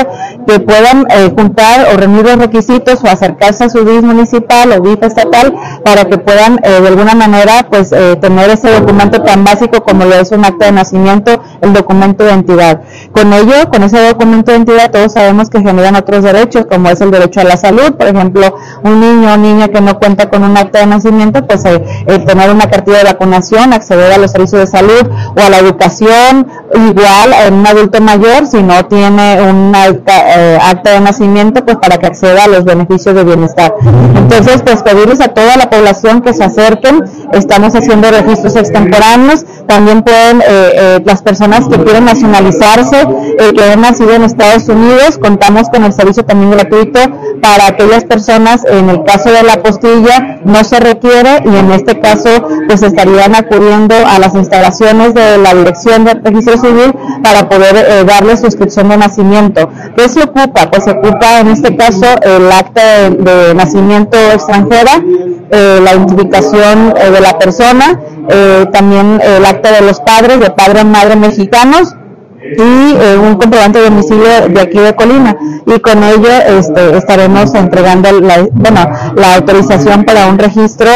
que 0.47 0.61
puedan 0.61 1.07
eh, 1.11 1.32
juntar 1.34 1.88
o 1.92 1.97
reunir 1.97 2.24
los 2.24 2.36
requisitos 2.36 3.03
o 3.03 3.09
acercarse 3.09 3.64
a 3.64 3.68
su 3.68 3.84
DIF 3.84 4.03
municipal 4.03 4.72
o 4.72 4.80
DIF 4.80 5.03
estatal 5.03 5.55
para 5.84 6.05
que 6.05 6.18
puedan 6.18 6.59
eh, 6.62 6.80
de 6.80 6.88
alguna 6.88 7.14
manera 7.14 7.66
pues 7.70 7.92
eh, 7.92 8.16
tener 8.16 8.51
ese 8.51 8.70
documento 8.70 9.22
tan 9.22 9.45
básico 9.45 9.82
como 9.82 10.05
lo 10.05 10.14
es 10.14 10.30
un 10.32 10.45
acta 10.45 10.66
de 10.66 10.72
nacimiento, 10.72 11.42
el 11.61 11.72
documento 11.72 12.24
de 12.24 12.30
identidad. 12.30 12.82
Con 13.12 13.32
ello, 13.32 13.68
con 13.70 13.82
ese 13.82 14.07
documento 14.07 14.51
de 14.51 14.59
identidad, 14.59 14.90
todos 14.90 15.12
sabemos 15.12 15.34
que 15.51 15.61
generan 15.61 15.97
otros 15.97 16.22
derechos, 16.22 16.66
como 16.66 16.89
es 16.89 17.01
el 17.01 17.11
derecho 17.11 17.41
a 17.41 17.45
la 17.45 17.57
salud, 17.57 17.95
por 17.95 18.07
ejemplo, 18.07 18.57
un 18.82 19.01
niño 19.01 19.32
o 19.32 19.37
niña 19.37 19.68
que 19.68 19.80
no 19.80 19.99
cuenta 19.99 20.30
con 20.30 20.45
un 20.45 20.57
acta 20.57 20.80
de 20.80 20.87
nacimiento, 20.87 21.47
pues 21.47 21.64
eh, 21.64 21.82
tener 22.26 22.51
una 22.51 22.70
cartilla 22.70 22.99
de 22.99 23.05
vacunación, 23.05 23.72
acceder 23.72 24.12
a 24.12 24.18
los 24.18 24.30
servicios 24.30 24.61
de 24.61 24.66
salud 24.66 25.11
o 25.37 25.41
a 25.41 25.51
la 25.51 25.59
educación, 25.59 26.47
igual 26.77 27.33
en 27.47 27.55
un 27.55 27.66
adulto 27.66 28.01
mayor, 28.01 28.47
si 28.47 28.62
no 28.62 28.85
tiene 28.87 29.41
un 29.43 29.75
acta, 29.75 30.12
eh, 30.37 30.59
acta 30.61 30.93
de 30.93 31.01
nacimiento, 31.01 31.64
pues 31.64 31.77
para 31.77 31.99
que 31.99 32.07
acceda 32.07 32.45
a 32.45 32.49
los 32.49 32.64
beneficios 32.64 33.14
de 33.14 33.25
bienestar. 33.25 33.75
Entonces, 34.16 34.62
pues 34.62 34.83
pedirles 34.83 35.20
a 35.20 35.29
toda 35.29 35.57
la 35.57 35.70
población 35.70 36.20
que 36.20 36.33
se 36.33 36.45
acerque 36.45 36.91
estamos 37.33 37.75
haciendo 37.75 38.11
registros 38.11 38.57
extemporáneos, 38.57 39.45
también 39.66 40.03
pueden 40.03 40.41
eh, 40.41 40.45
eh, 40.49 41.03
las 41.05 41.22
personas 41.22 41.68
que 41.68 41.83
quieren 41.83 42.05
nacionalizarse, 42.05 43.03
eh, 43.39 43.53
que 43.55 43.64
han 43.64 43.81
nacido 43.81 44.12
en 44.12 44.25
Estados 44.25 44.68
Unidos, 44.68 45.18
contamos 45.18 45.68
con 45.68 45.85
el 45.85 45.93
servicio 45.93 46.25
también 46.25 46.51
gratuito 46.51 47.01
para 47.45 47.66
aquellas 47.66 48.05
personas, 48.05 48.64
en 48.64 48.88
el 48.88 49.05
caso 49.05 49.30
de 49.30 49.42
la 49.42 49.62
postilla 49.62 50.38
no 50.45 50.64
se 50.64 50.80
requiere 50.80 51.42
y 51.45 51.55
en 51.55 51.72
este 51.72 52.01
caso 52.01 52.30
pues 52.66 52.82
estarían 52.82 53.34
acudiendo 53.34 53.95
a 53.95 54.18
las 54.18 54.34
instalaciones 54.34 55.12
de 55.12 55.36
la 55.36 55.53
Dirección 55.53 56.07
de 56.07 56.14
Registro 56.14 56.57
Civil 56.57 56.95
para 57.22 57.51
poder 57.51 58.07
darle 58.07 58.38
suscripción 58.38 58.88
de 58.88 58.97
nacimiento. 58.97 59.68
¿Qué 59.95 60.09
se 60.09 60.22
ocupa? 60.22 60.70
Pues 60.70 60.84
se 60.84 60.92
ocupa 60.92 61.40
en 61.40 61.49
este 61.49 61.76
caso 61.76 62.07
el 62.22 62.51
acta 62.51 63.11
de 63.11 63.55
nacimiento 63.55 64.16
extranjera, 64.32 65.03
la 65.51 65.92
identificación 65.92 66.95
eh, 66.97 67.11
de 67.11 67.20
la 67.20 67.38
persona, 67.38 68.01
eh, 68.30 68.66
también 68.72 69.20
el 69.22 69.45
acta 69.45 69.70
de 69.70 69.82
los 69.82 70.01
padres, 70.01 70.40
de 70.40 70.51
padre 70.51 70.80
y 70.80 70.84
madre 70.84 71.16
mexicanos 71.16 71.95
y 72.57 72.97
eh, 72.97 73.16
un 73.16 73.36
comprobante 73.36 73.78
de 73.78 73.84
domicilio 73.86 74.49
de 74.49 74.61
aquí 74.61 74.78
de 74.78 74.95
Colima 74.95 75.36
y 75.66 75.80
con 75.80 76.03
ello 76.05 76.28
este, 76.59 76.97
estaremos 76.97 77.55
entregando 77.55 78.12
la, 78.20 78.47
bueno, 78.53 78.80
la 79.16 79.36
autorización 79.36 80.05
para 80.05 80.26
un 80.26 80.38
registro 80.38 80.90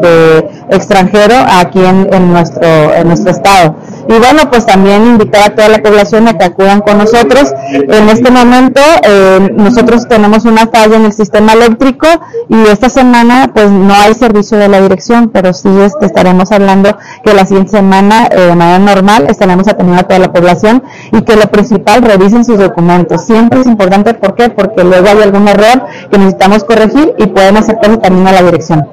de 0.00 0.50
extranjero 0.70 1.34
aquí 1.48 1.84
en, 1.84 2.12
en, 2.12 2.32
nuestro, 2.32 2.62
en 2.94 3.08
nuestro 3.08 3.30
estado. 3.30 3.74
Y 4.08 4.18
bueno, 4.18 4.50
pues 4.50 4.66
también 4.66 5.06
invitar 5.06 5.42
a 5.42 5.54
toda 5.54 5.68
la 5.68 5.82
población 5.82 6.28
a 6.28 6.36
que 6.36 6.44
acudan 6.44 6.80
con 6.80 6.98
nosotros. 6.98 7.52
En 7.72 8.08
este 8.08 8.30
momento 8.30 8.80
eh, 9.02 9.50
nosotros 9.54 10.08
tenemos 10.08 10.44
una 10.44 10.66
falla 10.66 10.96
en 10.96 11.04
el 11.04 11.12
sistema 11.12 11.52
eléctrico 11.52 12.06
y 12.48 12.66
esta 12.66 12.88
semana 12.88 13.50
pues 13.54 13.70
no 13.70 13.94
hay 13.94 14.14
servicio 14.14 14.58
de 14.58 14.68
la 14.68 14.80
dirección, 14.80 15.30
pero 15.32 15.52
sí 15.52 15.68
este, 15.84 16.06
estaremos 16.06 16.50
hablando 16.52 16.96
que 17.24 17.34
la 17.34 17.46
siguiente 17.46 17.72
semana 17.72 18.28
eh, 18.30 18.40
de 18.40 18.54
manera 18.54 18.78
normal 18.78 19.26
estaremos 19.28 19.68
atendiendo 19.68 20.02
a 20.02 20.08
toda 20.08 20.18
la 20.18 20.32
población 20.32 20.82
y 21.12 21.22
que 21.22 21.36
lo 21.36 21.50
principal 21.50 22.02
revisen 22.02 22.44
sus 22.44 22.58
documentos. 22.58 23.24
Siempre 23.24 23.60
es 23.60 23.66
importante, 23.66 24.14
¿por 24.14 24.34
qué? 24.34 24.50
Porque 24.50 24.84
luego 24.84 25.08
hay 25.08 25.22
algún 25.22 25.48
error 25.48 25.86
que 26.10 26.18
necesitamos 26.18 26.64
corregir 26.64 27.14
y 27.18 27.26
pueden 27.26 27.56
acercarse 27.56 27.98
también 27.98 28.26
a 28.28 28.32
la 28.32 28.42
dirección. 28.42 28.86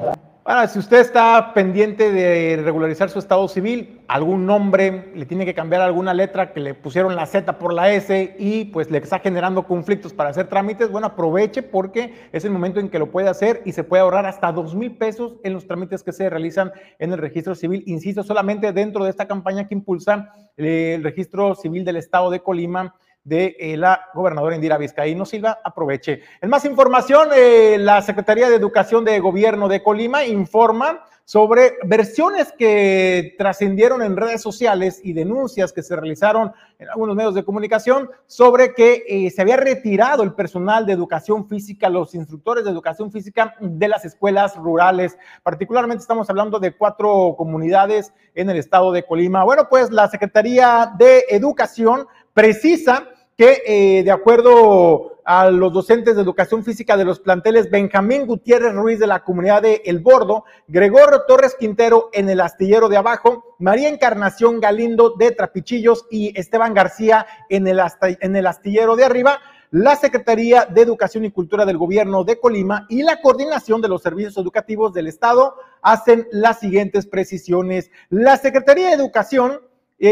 Ahora, 0.50 0.66
si 0.66 0.80
usted 0.80 0.98
está 0.98 1.54
pendiente 1.54 2.10
de 2.10 2.60
regularizar 2.60 3.08
su 3.08 3.20
estado 3.20 3.46
civil, 3.46 4.00
algún 4.08 4.46
nombre, 4.46 5.12
le 5.14 5.24
tiene 5.24 5.46
que 5.46 5.54
cambiar 5.54 5.80
alguna 5.80 6.12
letra 6.12 6.52
que 6.52 6.58
le 6.58 6.74
pusieron 6.74 7.14
la 7.14 7.26
Z 7.26 7.56
por 7.56 7.72
la 7.72 7.92
S 7.92 8.34
y 8.36 8.64
pues 8.64 8.90
le 8.90 8.98
está 8.98 9.20
generando 9.20 9.64
conflictos 9.64 10.12
para 10.12 10.30
hacer 10.30 10.48
trámites, 10.48 10.90
bueno, 10.90 11.06
aproveche 11.06 11.62
porque 11.62 12.28
es 12.32 12.44
el 12.44 12.50
momento 12.50 12.80
en 12.80 12.88
que 12.88 12.98
lo 12.98 13.12
puede 13.12 13.28
hacer 13.28 13.62
y 13.64 13.70
se 13.70 13.84
puede 13.84 14.02
ahorrar 14.02 14.26
hasta 14.26 14.50
dos 14.50 14.74
mil 14.74 14.96
pesos 14.96 15.36
en 15.44 15.52
los 15.52 15.68
trámites 15.68 16.02
que 16.02 16.10
se 16.10 16.28
realizan 16.28 16.72
en 16.98 17.12
el 17.12 17.18
registro 17.18 17.54
civil. 17.54 17.84
Insisto, 17.86 18.24
solamente 18.24 18.72
dentro 18.72 19.04
de 19.04 19.10
esta 19.10 19.28
campaña 19.28 19.68
que 19.68 19.76
impulsa 19.76 20.32
eh, 20.56 20.94
el 20.96 21.04
registro 21.04 21.54
civil 21.54 21.84
del 21.84 21.94
estado 21.94 22.28
de 22.28 22.40
Colima 22.40 22.96
de 23.24 23.56
eh, 23.58 23.76
la 23.76 24.06
gobernadora 24.14 24.54
Indira 24.54 24.78
Vizcaíno 24.78 25.24
Silva. 25.24 25.60
Aproveche. 25.62 26.22
En 26.40 26.50
más 26.50 26.64
información, 26.64 27.28
eh, 27.34 27.76
la 27.78 28.02
Secretaría 28.02 28.48
de 28.48 28.56
Educación 28.56 29.04
de 29.04 29.20
Gobierno 29.20 29.68
de 29.68 29.82
Colima 29.82 30.24
informa 30.24 31.04
sobre 31.30 31.74
versiones 31.84 32.52
que 32.58 33.36
trascendieron 33.38 34.02
en 34.02 34.16
redes 34.16 34.42
sociales 34.42 35.00
y 35.04 35.12
denuncias 35.12 35.72
que 35.72 35.80
se 35.80 35.94
realizaron 35.94 36.50
en 36.76 36.88
algunos 36.88 37.14
medios 37.14 37.36
de 37.36 37.44
comunicación 37.44 38.10
sobre 38.26 38.74
que 38.74 39.04
eh, 39.06 39.30
se 39.30 39.40
había 39.40 39.56
retirado 39.56 40.24
el 40.24 40.32
personal 40.32 40.86
de 40.86 40.92
educación 40.92 41.46
física, 41.46 41.88
los 41.88 42.16
instructores 42.16 42.64
de 42.64 42.72
educación 42.72 43.12
física 43.12 43.54
de 43.60 43.86
las 43.86 44.04
escuelas 44.04 44.56
rurales. 44.56 45.16
Particularmente 45.44 46.02
estamos 46.02 46.28
hablando 46.28 46.58
de 46.58 46.72
cuatro 46.72 47.36
comunidades 47.38 48.12
en 48.34 48.50
el 48.50 48.56
estado 48.56 48.90
de 48.90 49.06
Colima. 49.06 49.44
Bueno, 49.44 49.68
pues 49.70 49.92
la 49.92 50.08
Secretaría 50.08 50.92
de 50.98 51.26
Educación 51.28 52.08
precisa 52.40 53.06
que 53.36 53.62
eh, 53.66 54.02
de 54.02 54.10
acuerdo 54.10 55.20
a 55.26 55.50
los 55.50 55.74
docentes 55.74 56.16
de 56.16 56.22
educación 56.22 56.64
física 56.64 56.96
de 56.96 57.04
los 57.04 57.20
planteles 57.20 57.70
Benjamín 57.70 58.26
Gutiérrez 58.26 58.72
Ruiz 58.72 58.98
de 58.98 59.06
la 59.06 59.24
comunidad 59.24 59.60
de 59.60 59.82
El 59.84 59.98
Bordo, 59.98 60.46
Gregorio 60.66 61.24
Torres 61.28 61.54
Quintero 61.60 62.08
en 62.14 62.30
el 62.30 62.40
astillero 62.40 62.88
de 62.88 62.96
abajo, 62.96 63.44
María 63.58 63.90
Encarnación 63.90 64.58
Galindo 64.58 65.16
de 65.18 65.32
Trapichillos 65.32 66.06
y 66.10 66.32
Esteban 66.34 66.72
García 66.72 67.26
en 67.50 67.68
el, 67.68 67.78
en 68.00 68.36
el 68.36 68.46
astillero 68.46 68.96
de 68.96 69.04
arriba, 69.04 69.38
la 69.70 69.96
Secretaría 69.96 70.64
de 70.64 70.80
Educación 70.80 71.26
y 71.26 71.30
Cultura 71.30 71.66
del 71.66 71.76
Gobierno 71.76 72.24
de 72.24 72.40
Colima 72.40 72.86
y 72.88 73.02
la 73.02 73.20
Coordinación 73.20 73.82
de 73.82 73.88
los 73.88 74.00
Servicios 74.00 74.38
Educativos 74.38 74.94
del 74.94 75.08
Estado 75.08 75.56
hacen 75.82 76.26
las 76.32 76.58
siguientes 76.58 77.06
precisiones. 77.06 77.90
La 78.08 78.38
Secretaría 78.38 78.88
de 78.88 78.94
Educación 78.94 79.60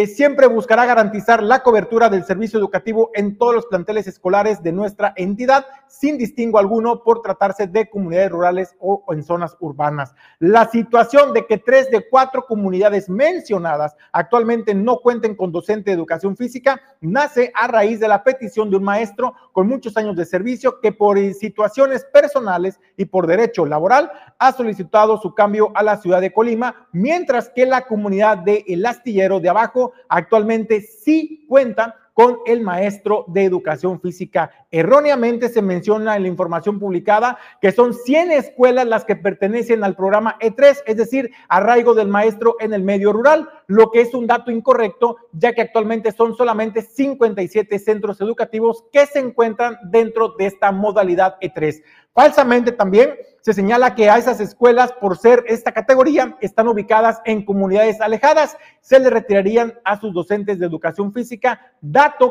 siempre 0.07 0.47
buscará 0.47 0.84
garantizar 0.84 1.43
la 1.43 1.62
cobertura 1.62 2.11
del 2.11 2.22
servicio 2.22 2.59
educativo 2.59 3.11
en 3.14 3.39
todos 3.39 3.55
los 3.55 3.66
planteles 3.66 4.07
escolares 4.07 4.62
de 4.62 4.70
nuestra 4.70 5.14
entidad, 5.16 5.64
sin 5.86 6.18
distingo 6.18 6.59
alguno 6.59 7.03
por 7.03 7.22
tratarse 7.22 7.66
de 7.66 7.89
comunidades 7.89 8.30
rurales 8.30 8.76
o, 8.80 9.03
en 9.09 9.22
zonas 9.22 9.57
urbanas. 9.61 10.14
La 10.41 10.68
situación 10.68 11.32
de 11.32 11.47
que 11.47 11.57
tres 11.57 11.91
de 11.91 12.07
cuatro 12.07 12.45
comunidades 12.45 13.09
mencionadas 13.09 13.97
actualmente 14.12 14.74
no 14.74 14.99
cuenten 14.99 15.34
con 15.34 15.53
docente 15.53 15.91
de 15.91 15.97
educación 15.97 16.36
física 16.36 16.78
nace 17.01 17.51
a 17.55 17.66
raíz 17.66 17.99
de 17.99 18.09
la 18.09 18.22
petición 18.22 18.68
de 18.68 18.76
un 18.76 18.84
maestro 18.84 19.32
con 19.53 19.68
muchos 19.68 19.97
años 19.97 20.16
de 20.16 20.26
servicio 20.26 20.80
que 20.80 20.93
por 20.93 21.18
situaciones 21.32 22.05
personales 22.12 22.78
y 22.99 23.07
por 23.07 23.26
derecho 23.26 23.64
laboral 23.64 24.12
ha 24.39 24.53
solicitado 24.53 25.16
su 25.16 25.34
cambio 25.34 25.72
a 25.74 25.82
la 25.82 25.97
ciudad 25.97 26.20
de 26.20 26.32
Colima, 26.32 26.89
mientras 26.93 27.49
que 27.49 27.64
la 27.64 27.86
comunidad 27.86 28.36
de 28.39 28.64
El 28.68 28.84
Astillero 28.84 29.41
de 29.41 29.49
Abajo 29.49 29.78
actualmente 30.09 30.81
sí 30.81 31.45
cuenta 31.49 31.97
con 32.19 32.41
el 32.47 32.62
maestro 32.62 33.25
de 33.29 33.45
educación 33.45 34.01
física. 34.01 34.51
Erróneamente 34.73 35.49
se 35.49 35.62
menciona 35.62 36.16
en 36.16 36.23
la 36.23 36.29
información 36.29 36.81
publicada 36.81 37.39
que 37.61 37.71
son 37.71 37.95
100 37.95 38.33
escuelas 38.33 38.89
las 38.89 39.05
que 39.05 39.14
pertenecen 39.14 39.85
al 39.85 39.95
programa 39.95 40.37
E3, 40.41 40.79
es 40.85 40.97
decir, 40.97 41.31
arraigo 41.49 41.95
del 41.95 42.09
maestro 42.09 42.57
en 42.59 42.73
el 42.73 42.83
medio 42.83 43.12
rural, 43.12 43.49
lo 43.69 43.93
que 43.93 44.01
es 44.01 44.14
un 44.14 44.27
dato 44.27 44.51
incorrecto, 44.51 45.16
ya 45.31 45.53
que 45.53 45.62
actualmente 45.62 46.11
son 46.11 46.35
solamente 46.35 46.83
57 46.83 47.79
centros 47.79 48.21
educativos 48.21 48.83
que 48.93 49.07
se 49.07 49.21
encuentran 49.21 49.79
dentro 49.85 50.31
de 50.37 50.47
esta 50.47 50.73
modalidad 50.73 51.37
E3. 51.41 51.85
Falsamente 52.19 52.73
también 52.73 53.14
se 53.43 53.53
señala 53.53 53.95
que 53.95 54.11
a 54.11 54.19
esas 54.19 54.41
escuelas, 54.41 54.93
por 54.93 55.16
ser 55.16 55.45
esta 55.47 55.71
categoría, 55.71 56.37
están 56.41 56.66
ubicadas 56.66 57.21
en 57.25 57.45
comunidades 57.45 58.01
alejadas, 58.01 58.57
se 58.81 58.99
le 58.99 59.09
retirarían 59.09 59.79
a 59.85 60.01
sus 60.01 60.12
docentes 60.12 60.59
de 60.59 60.66
educación 60.66 61.12
física, 61.12 61.61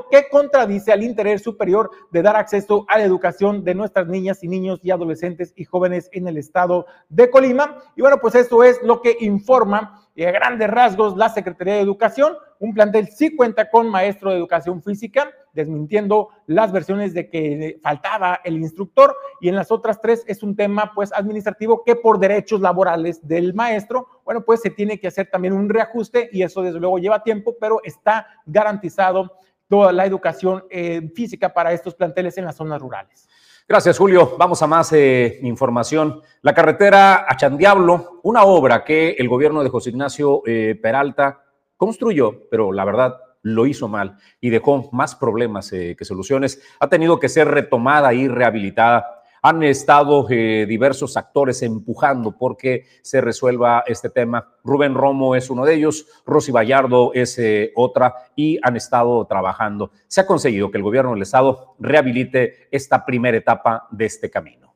que 0.09 0.29
contradice 0.29 0.91
al 0.91 1.03
interés 1.03 1.41
superior 1.43 1.89
de 2.11 2.21
dar 2.21 2.35
acceso 2.35 2.85
a 2.89 2.97
la 2.97 3.03
educación 3.03 3.63
de 3.63 3.75
nuestras 3.75 4.07
niñas 4.07 4.43
y 4.43 4.47
niños 4.47 4.79
y 4.83 4.91
adolescentes 4.91 5.53
y 5.55 5.65
jóvenes 5.65 6.09
en 6.13 6.27
el 6.27 6.37
estado 6.37 6.85
de 7.09 7.29
Colima. 7.29 7.77
Y 7.95 8.01
bueno, 8.01 8.17
pues 8.21 8.35
eso 8.35 8.63
es 8.63 8.81
lo 8.83 9.01
que 9.01 9.17
informa 9.21 10.07
y 10.17 10.25
a 10.25 10.31
grandes 10.31 10.67
rasgos 10.67 11.15
la 11.15 11.29
Secretaría 11.29 11.75
de 11.75 11.81
Educación. 11.81 12.33
Un 12.59 12.73
plantel 12.73 13.07
sí 13.09 13.35
cuenta 13.35 13.69
con 13.69 13.87
maestro 13.87 14.31
de 14.31 14.37
educación 14.37 14.81
física, 14.81 15.29
desmintiendo 15.53 16.29
las 16.47 16.71
versiones 16.71 17.13
de 17.13 17.29
que 17.29 17.79
faltaba 17.83 18.41
el 18.43 18.57
instructor 18.57 19.15
y 19.39 19.49
en 19.49 19.55
las 19.55 19.71
otras 19.71 20.01
tres 20.01 20.23
es 20.27 20.41
un 20.41 20.55
tema 20.55 20.91
pues 20.95 21.13
administrativo 21.13 21.83
que 21.85 21.95
por 21.95 22.17
derechos 22.17 22.61
laborales 22.61 23.27
del 23.27 23.53
maestro, 23.53 24.07
bueno, 24.25 24.43
pues 24.43 24.61
se 24.61 24.71
tiene 24.71 24.99
que 24.99 25.07
hacer 25.07 25.29
también 25.31 25.53
un 25.53 25.69
reajuste 25.69 26.29
y 26.31 26.41
eso 26.41 26.63
desde 26.63 26.79
luego 26.79 26.97
lleva 26.97 27.21
tiempo, 27.21 27.55
pero 27.59 27.79
está 27.83 28.25
garantizado 28.47 29.33
toda 29.67 29.91
la 29.91 30.05
educación 30.05 30.63
eh, 30.69 31.09
física 31.15 31.53
para 31.53 31.73
estos 31.73 31.95
planteles 31.95 32.37
en 32.37 32.45
las 32.45 32.55
zonas 32.55 32.81
rurales. 32.81 33.27
Gracias, 33.67 33.97
Julio. 33.97 34.35
Vamos 34.37 34.61
a 34.61 34.67
más 34.67 34.93
eh, 34.93 35.39
información. 35.43 36.21
La 36.41 36.53
carretera 36.53 37.25
a 37.27 37.35
Chandiablo, 37.35 38.21
una 38.23 38.43
obra 38.43 38.83
que 38.83 39.11
el 39.11 39.27
gobierno 39.27 39.61
de 39.61 39.69
José 39.69 39.89
Ignacio 39.89 40.41
eh, 40.45 40.79
Peralta 40.81 41.43
construyó, 41.75 42.47
pero 42.49 42.71
la 42.71 42.85
verdad 42.85 43.17
lo 43.41 43.65
hizo 43.65 43.87
mal 43.87 44.17
y 44.41 44.49
dejó 44.49 44.89
más 44.91 45.15
problemas 45.15 45.69
que 45.69 46.03
soluciones. 46.03 46.61
Ha 46.79 46.89
tenido 46.89 47.19
que 47.19 47.29
ser 47.29 47.47
retomada 47.47 48.13
y 48.13 48.27
rehabilitada 48.27 49.16
han 49.41 49.63
estado 49.63 50.25
eh, 50.29 50.65
diversos 50.67 51.17
actores 51.17 51.61
empujando 51.61 52.37
porque 52.37 52.85
se 53.01 53.21
resuelva 53.21 53.83
este 53.87 54.09
tema. 54.09 54.47
Rubén 54.63 54.93
Romo 54.93 55.35
es 55.35 55.49
uno 55.49 55.65
de 55.65 55.75
ellos, 55.75 56.07
Rosy 56.25 56.51
Vallardo 56.51 57.11
es 57.13 57.37
eh, 57.39 57.71
otra 57.75 58.13
y 58.35 58.59
han 58.61 58.75
estado 58.75 59.25
trabajando. 59.25 59.91
Se 60.07 60.21
ha 60.21 60.25
conseguido 60.25 60.71
que 60.71 60.77
el 60.77 60.83
gobierno 60.83 61.11
del 61.13 61.21
estado 61.21 61.75
rehabilite 61.79 62.67
esta 62.71 63.05
primera 63.05 63.37
etapa 63.37 63.87
de 63.91 64.05
este 64.05 64.29
camino. 64.29 64.67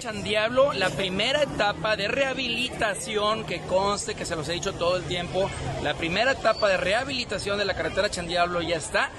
Chandiablo, 0.00 0.72
la 0.72 0.88
primera 0.88 1.42
etapa 1.42 1.94
de 1.94 2.08
rehabilitación 2.08 3.44
que 3.44 3.60
conste 3.60 4.14
que 4.14 4.24
se 4.24 4.34
los 4.34 4.48
he 4.48 4.54
dicho 4.54 4.72
todo 4.72 4.96
el 4.96 5.02
tiempo, 5.02 5.50
la 5.82 5.92
primera 5.92 6.32
etapa 6.32 6.68
de 6.68 6.78
rehabilitación 6.78 7.58
de 7.58 7.66
la 7.66 7.74
carretera 7.74 8.08
Chandiablo 8.08 8.62
ya 8.62 8.76
está 8.76 9.10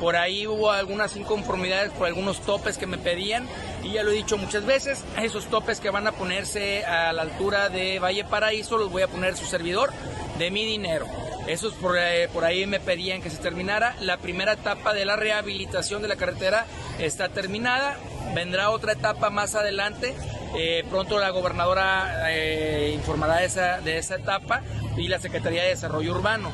por 0.00 0.16
ahí 0.16 0.46
hubo 0.46 0.70
algunas 0.70 1.16
inconformidades 1.16 1.90
por 1.92 2.06
algunos 2.06 2.40
topes 2.40 2.78
que 2.78 2.86
me 2.86 2.98
pedían 2.98 3.48
y 3.82 3.92
ya 3.92 4.02
lo 4.02 4.10
he 4.10 4.14
dicho 4.14 4.36
muchas 4.36 4.64
veces, 4.64 5.04
esos 5.20 5.46
topes 5.46 5.80
que 5.80 5.90
van 5.90 6.06
a 6.06 6.12
ponerse 6.12 6.84
a 6.84 7.12
la 7.12 7.22
altura 7.22 7.68
de 7.68 7.98
Valle 7.98 8.24
Paraíso 8.24 8.78
los 8.78 8.90
voy 8.90 9.02
a 9.02 9.08
poner 9.08 9.36
su 9.36 9.46
servidor 9.46 9.90
de 10.38 10.50
mi 10.50 10.64
dinero. 10.64 11.06
Esos 11.46 11.72
por, 11.74 11.96
eh, 11.98 12.28
ahí 12.42 12.66
me 12.66 12.78
pedían 12.78 13.22
que 13.22 13.30
se 13.30 13.38
terminara. 13.38 13.94
La 14.00 14.18
primera 14.18 14.52
etapa 14.52 14.92
de 14.92 15.06
la 15.06 15.16
rehabilitación 15.16 16.02
de 16.02 16.08
la 16.08 16.16
carretera 16.16 16.66
está 16.98 17.30
terminada. 17.30 17.96
Vendrá 18.34 18.68
otra 18.68 18.92
etapa 18.92 19.30
más 19.30 19.54
adelante. 19.54 20.14
Eh, 20.58 20.84
pronto 20.90 21.18
la 21.18 21.30
gobernadora 21.30 22.30
eh, 22.30 22.92
informará 22.94 23.36
de 23.36 23.46
esa, 23.46 23.80
de 23.80 23.96
esa 23.96 24.16
etapa 24.16 24.62
y 24.98 25.08
la 25.08 25.18
Secretaría 25.18 25.62
de 25.62 25.70
Desarrollo 25.70 26.12
Urbano 26.12 26.52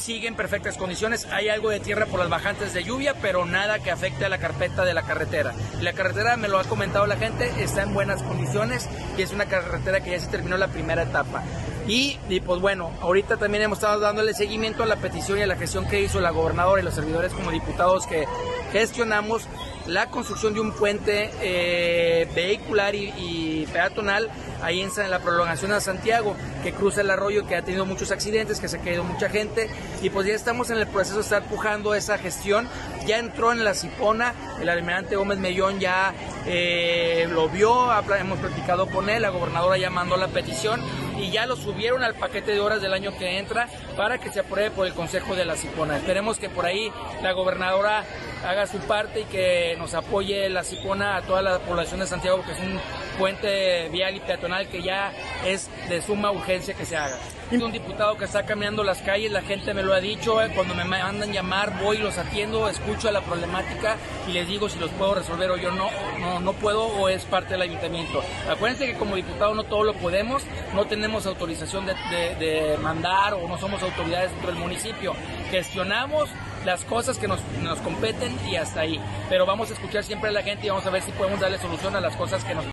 sigue 0.00 0.28
en 0.28 0.34
perfectas 0.34 0.76
condiciones. 0.76 1.26
Hay 1.26 1.48
algo 1.48 1.70
de 1.70 1.80
tierra 1.80 2.06
por 2.06 2.18
las 2.18 2.28
bajantes 2.28 2.72
de 2.72 2.82
lluvia, 2.82 3.14
pero 3.20 3.44
nada 3.44 3.78
que 3.78 3.90
afecte 3.90 4.24
a 4.24 4.28
la 4.28 4.38
carpeta 4.38 4.84
de 4.84 4.94
la 4.94 5.02
carretera. 5.02 5.52
La 5.80 5.92
carretera, 5.92 6.36
me 6.36 6.48
lo 6.48 6.58
ha 6.58 6.64
comentado 6.64 7.06
la 7.06 7.16
gente, 7.16 7.50
está 7.62 7.82
en 7.82 7.94
buenas 7.94 8.22
condiciones 8.22 8.88
y 9.16 9.22
es 9.22 9.32
una 9.32 9.46
carretera 9.46 10.02
que 10.02 10.12
ya 10.12 10.20
se 10.20 10.28
terminó 10.28 10.56
la 10.56 10.68
primera 10.68 11.02
etapa. 11.02 11.42
Y, 11.86 12.18
pues 12.46 12.60
bueno, 12.60 12.92
ahorita 13.00 13.36
también 13.36 13.64
hemos 13.64 13.78
estado 13.78 13.98
dándole 13.98 14.32
seguimiento 14.32 14.84
a 14.84 14.86
la 14.86 14.96
petición 14.96 15.38
y 15.38 15.42
a 15.42 15.46
la 15.46 15.56
gestión 15.56 15.88
que 15.88 16.00
hizo 16.00 16.20
la 16.20 16.30
gobernadora 16.30 16.80
y 16.80 16.84
los 16.84 16.94
servidores 16.94 17.32
como 17.32 17.50
diputados 17.50 18.06
que 18.06 18.26
gestionamos 18.72 19.48
la 19.90 20.06
construcción 20.06 20.54
de 20.54 20.60
un 20.60 20.72
puente 20.72 21.30
eh, 21.42 22.28
vehicular 22.34 22.94
y, 22.94 23.66
peatonal 23.72 24.30
ahí 24.62 24.80
en, 24.80 25.10
la 25.10 25.18
prolongación 25.18 25.72
a 25.72 25.80
Santiago, 25.80 26.36
que 26.62 26.72
cruza 26.72 27.00
el 27.00 27.10
arroyo, 27.10 27.46
que 27.46 27.56
ha 27.56 27.62
tenido 27.62 27.86
muchos 27.86 28.10
accidentes, 28.10 28.60
que 28.60 28.68
se 28.68 28.76
ha 28.76 28.80
caído 28.80 29.02
mucha 29.02 29.28
gente, 29.28 29.68
y 30.02 30.10
pues 30.10 30.26
ya 30.26 30.34
estamos 30.34 30.70
en 30.70 30.78
el 30.78 30.86
proceso 30.86 31.16
de 31.16 31.22
estar 31.22 31.42
pujando 31.44 31.94
esa 31.94 32.18
gestión. 32.18 32.68
Ya 33.06 33.18
entró 33.18 33.52
en 33.52 33.64
la 33.64 33.74
Cipona, 33.74 34.34
el 34.60 34.68
almirante 34.68 35.16
Gómez 35.16 35.38
Mellón 35.38 35.80
ya 35.80 36.12
eh, 36.46 37.26
lo 37.30 37.48
vio, 37.48 37.88
hemos 38.18 38.38
platicado 38.38 38.86
con 38.86 39.08
él, 39.08 39.22
la 39.22 39.30
gobernadora 39.30 39.78
ya 39.78 39.90
mandó 39.90 40.16
la 40.16 40.28
petición 40.28 40.80
y 41.18 41.30
ya 41.30 41.46
lo 41.46 41.56
subieron 41.56 42.02
al 42.02 42.14
paquete 42.14 42.52
de 42.52 42.60
horas 42.60 42.80
del 42.80 42.92
año 42.92 43.16
que 43.18 43.38
entra 43.38 43.68
para 43.96 44.18
que 44.18 44.30
se 44.30 44.40
apruebe 44.40 44.70
por 44.70 44.86
el 44.86 44.94
Consejo 44.94 45.34
de 45.34 45.44
la 45.44 45.56
Cipona. 45.56 45.96
Esperemos 45.96 46.38
que 46.38 46.48
por 46.48 46.66
ahí 46.66 46.92
la 47.22 47.32
gobernadora 47.32 48.04
haga 48.46 48.66
su 48.66 48.78
parte 48.78 49.20
y 49.20 49.24
que 49.24 49.76
nos 49.78 49.94
apoye 49.94 50.48
la 50.48 50.64
Cipona 50.64 51.16
a 51.16 51.22
toda 51.22 51.42
la 51.42 51.58
población 51.58 52.00
de 52.00 52.06
Santiago, 52.06 52.42
que 52.44 52.52
es 52.52 52.60
un 52.60 52.80
puente 53.20 53.90
vial 53.90 54.16
y 54.16 54.20
peatonal 54.20 54.66
que 54.68 54.80
ya 54.82 55.12
es 55.44 55.68
de 55.90 56.00
suma 56.00 56.30
urgencia 56.30 56.72
que 56.72 56.86
se 56.86 56.96
haga. 56.96 57.18
Un 57.52 57.70
diputado 57.70 58.16
que 58.16 58.24
está 58.24 58.46
caminando 58.46 58.82
las 58.82 59.02
calles, 59.02 59.30
la 59.30 59.42
gente 59.42 59.74
me 59.74 59.82
lo 59.82 59.92
ha 59.92 60.00
dicho, 60.00 60.40
eh, 60.40 60.50
cuando 60.54 60.74
me 60.74 60.84
mandan 60.84 61.30
llamar 61.30 61.78
voy, 61.82 61.98
los 61.98 62.16
atiendo, 62.16 62.66
escucho 62.66 63.10
la 63.10 63.20
problemática 63.20 63.98
y 64.26 64.32
les 64.32 64.48
digo 64.48 64.70
si 64.70 64.78
los 64.78 64.90
puedo 64.92 65.16
resolver 65.16 65.50
o 65.50 65.58
yo 65.58 65.70
no, 65.70 65.90
no, 66.18 66.40
no 66.40 66.52
puedo 66.54 66.86
o 66.86 67.10
es 67.10 67.26
parte 67.26 67.52
del 67.52 67.62
ayuntamiento. 67.62 68.22
Acuérdense 68.48 68.86
que 68.86 68.94
como 68.94 69.16
diputado 69.16 69.54
no 69.54 69.64
todo 69.64 69.84
lo 69.84 69.92
podemos, 69.94 70.42
no 70.74 70.86
tenemos 70.86 71.26
autorización 71.26 71.84
de, 71.84 71.94
de 72.38 72.78
mandar 72.78 73.34
o 73.34 73.46
no 73.46 73.58
somos 73.58 73.82
autoridades 73.82 74.30
dentro 74.30 74.50
del 74.50 74.60
municipio. 74.60 75.14
Gestionamos 75.50 76.30
las 76.64 76.84
cosas 76.86 77.18
que 77.18 77.28
nos, 77.28 77.40
nos 77.62 77.80
competen 77.80 78.34
y 78.48 78.56
hasta 78.56 78.80
ahí. 78.80 78.98
Pero 79.28 79.44
vamos 79.44 79.70
a 79.70 79.74
escuchar 79.74 80.04
siempre 80.04 80.30
a 80.30 80.32
la 80.32 80.42
gente 80.42 80.66
y 80.66 80.70
vamos 80.70 80.86
a 80.86 80.90
ver 80.90 81.02
si 81.02 81.12
podemos 81.12 81.38
darle 81.38 81.58
solución 81.58 81.94
a 81.96 82.00
las 82.00 82.16
cosas 82.16 82.42
que 82.44 82.54
nos 82.54 82.64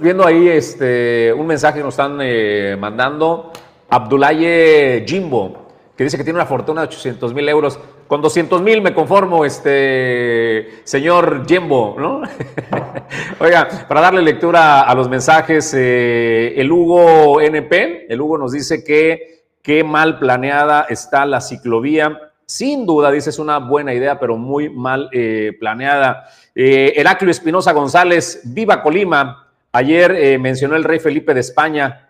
viendo 0.00 0.26
ahí 0.26 0.48
este, 0.48 1.32
un 1.32 1.46
mensaje 1.46 1.78
que 1.78 1.84
nos 1.84 1.94
están 1.94 2.18
eh, 2.22 2.76
mandando. 2.78 3.52
Abdulaye 3.88 5.04
Jimbo, 5.06 5.66
que 5.96 6.04
dice 6.04 6.16
que 6.16 6.24
tiene 6.24 6.38
una 6.38 6.46
fortuna 6.46 6.82
de 6.82 6.88
800 6.88 7.34
mil 7.34 7.48
euros. 7.48 7.78
Con 8.06 8.22
200 8.22 8.62
mil 8.62 8.82
me 8.82 8.92
conformo, 8.92 9.44
este 9.44 10.80
señor 10.84 11.44
Jimbo, 11.46 11.94
¿no? 11.98 12.22
Oiga, 13.40 13.68
para 13.86 14.00
darle 14.00 14.22
lectura 14.22 14.80
a 14.82 14.94
los 14.94 15.08
mensajes, 15.08 15.72
eh, 15.76 16.54
el 16.56 16.72
Hugo 16.72 17.40
NP, 17.40 18.06
el 18.08 18.20
Hugo 18.20 18.38
nos 18.38 18.52
dice 18.52 18.82
que 18.82 19.44
qué 19.62 19.84
mal 19.84 20.18
planeada 20.18 20.86
está 20.88 21.26
la 21.26 21.40
ciclovía. 21.40 22.18
Sin 22.46 22.84
duda, 22.84 23.12
dice, 23.12 23.30
es 23.30 23.38
una 23.38 23.58
buena 23.58 23.94
idea, 23.94 24.18
pero 24.18 24.36
muy 24.36 24.68
mal 24.68 25.08
eh, 25.12 25.52
planeada. 25.60 26.24
Eh, 26.52 26.94
Heraclio 26.96 27.30
Espinosa 27.30 27.72
González, 27.72 28.40
viva 28.44 28.82
Colima. 28.82 29.49
Ayer 29.72 30.12
eh, 30.12 30.38
mencionó 30.38 30.76
el 30.76 30.84
rey 30.84 30.98
Felipe 30.98 31.34
de 31.34 31.40
España. 31.40 32.08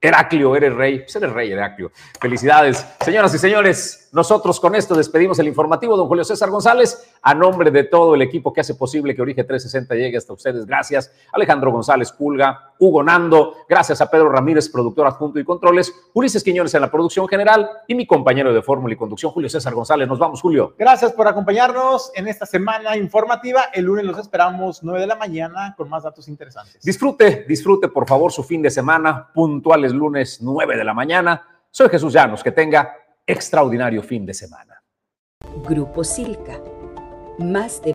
Heraclio, 0.00 0.54
eres 0.56 0.74
rey. 0.74 1.00
Pues 1.00 1.14
eres 1.16 1.32
rey, 1.32 1.52
Heraclio. 1.52 1.92
Felicidades. 2.20 2.86
Señoras 3.00 3.34
y 3.34 3.38
señores, 3.38 4.07
nosotros 4.18 4.58
con 4.58 4.74
esto 4.74 4.96
despedimos 4.96 5.38
el 5.38 5.46
informativo. 5.46 5.96
Don 5.96 6.08
Julio 6.08 6.24
César 6.24 6.50
González, 6.50 7.08
a 7.22 7.34
nombre 7.34 7.70
de 7.70 7.84
todo 7.84 8.16
el 8.16 8.22
equipo 8.22 8.52
que 8.52 8.62
hace 8.62 8.74
posible 8.74 9.14
que 9.14 9.22
Origen 9.22 9.46
360 9.46 9.94
llegue 9.94 10.16
hasta 10.16 10.32
ustedes. 10.32 10.66
Gracias. 10.66 11.12
Alejandro 11.32 11.70
González 11.70 12.10
Pulga, 12.10 12.72
Hugo 12.80 13.04
Nando. 13.04 13.54
Gracias 13.68 14.00
a 14.00 14.10
Pedro 14.10 14.28
Ramírez, 14.28 14.68
productor 14.70 15.06
adjunto 15.06 15.38
y 15.38 15.44
controles. 15.44 15.94
Ulises 16.14 16.42
Quiñones 16.42 16.74
en 16.74 16.80
la 16.80 16.90
producción 16.90 17.28
general 17.28 17.70
y 17.86 17.94
mi 17.94 18.08
compañero 18.08 18.52
de 18.52 18.60
fórmula 18.60 18.92
y 18.92 18.96
conducción, 18.96 19.30
Julio 19.30 19.48
César 19.48 19.72
González. 19.72 20.08
Nos 20.08 20.18
vamos, 20.18 20.40
Julio. 20.40 20.74
Gracias 20.76 21.12
por 21.12 21.28
acompañarnos 21.28 22.10
en 22.16 22.26
esta 22.26 22.44
semana 22.44 22.96
informativa. 22.96 23.66
El 23.72 23.84
lunes 23.84 24.04
los 24.04 24.18
esperamos 24.18 24.82
9 24.82 24.98
de 24.98 25.06
la 25.06 25.14
mañana 25.14 25.74
con 25.76 25.88
más 25.88 26.02
datos 26.02 26.26
interesantes. 26.26 26.82
Disfrute, 26.82 27.44
disfrute 27.46 27.86
por 27.86 28.08
favor 28.08 28.32
su 28.32 28.42
fin 28.42 28.62
de 28.62 28.70
semana, 28.70 29.30
puntuales 29.32 29.92
lunes 29.92 30.40
9 30.42 30.76
de 30.76 30.84
la 30.84 30.92
mañana. 30.92 31.40
Soy 31.70 31.88
Jesús 31.88 32.12
Llanos, 32.12 32.42
que 32.42 32.50
tenga 32.50 32.96
extraordinario 33.28 34.02
fin 34.02 34.24
de 34.24 34.32
semana. 34.32 34.82
Grupo 35.68 36.02
Silca. 36.02 36.60
Más 37.38 37.80
de 37.80 37.86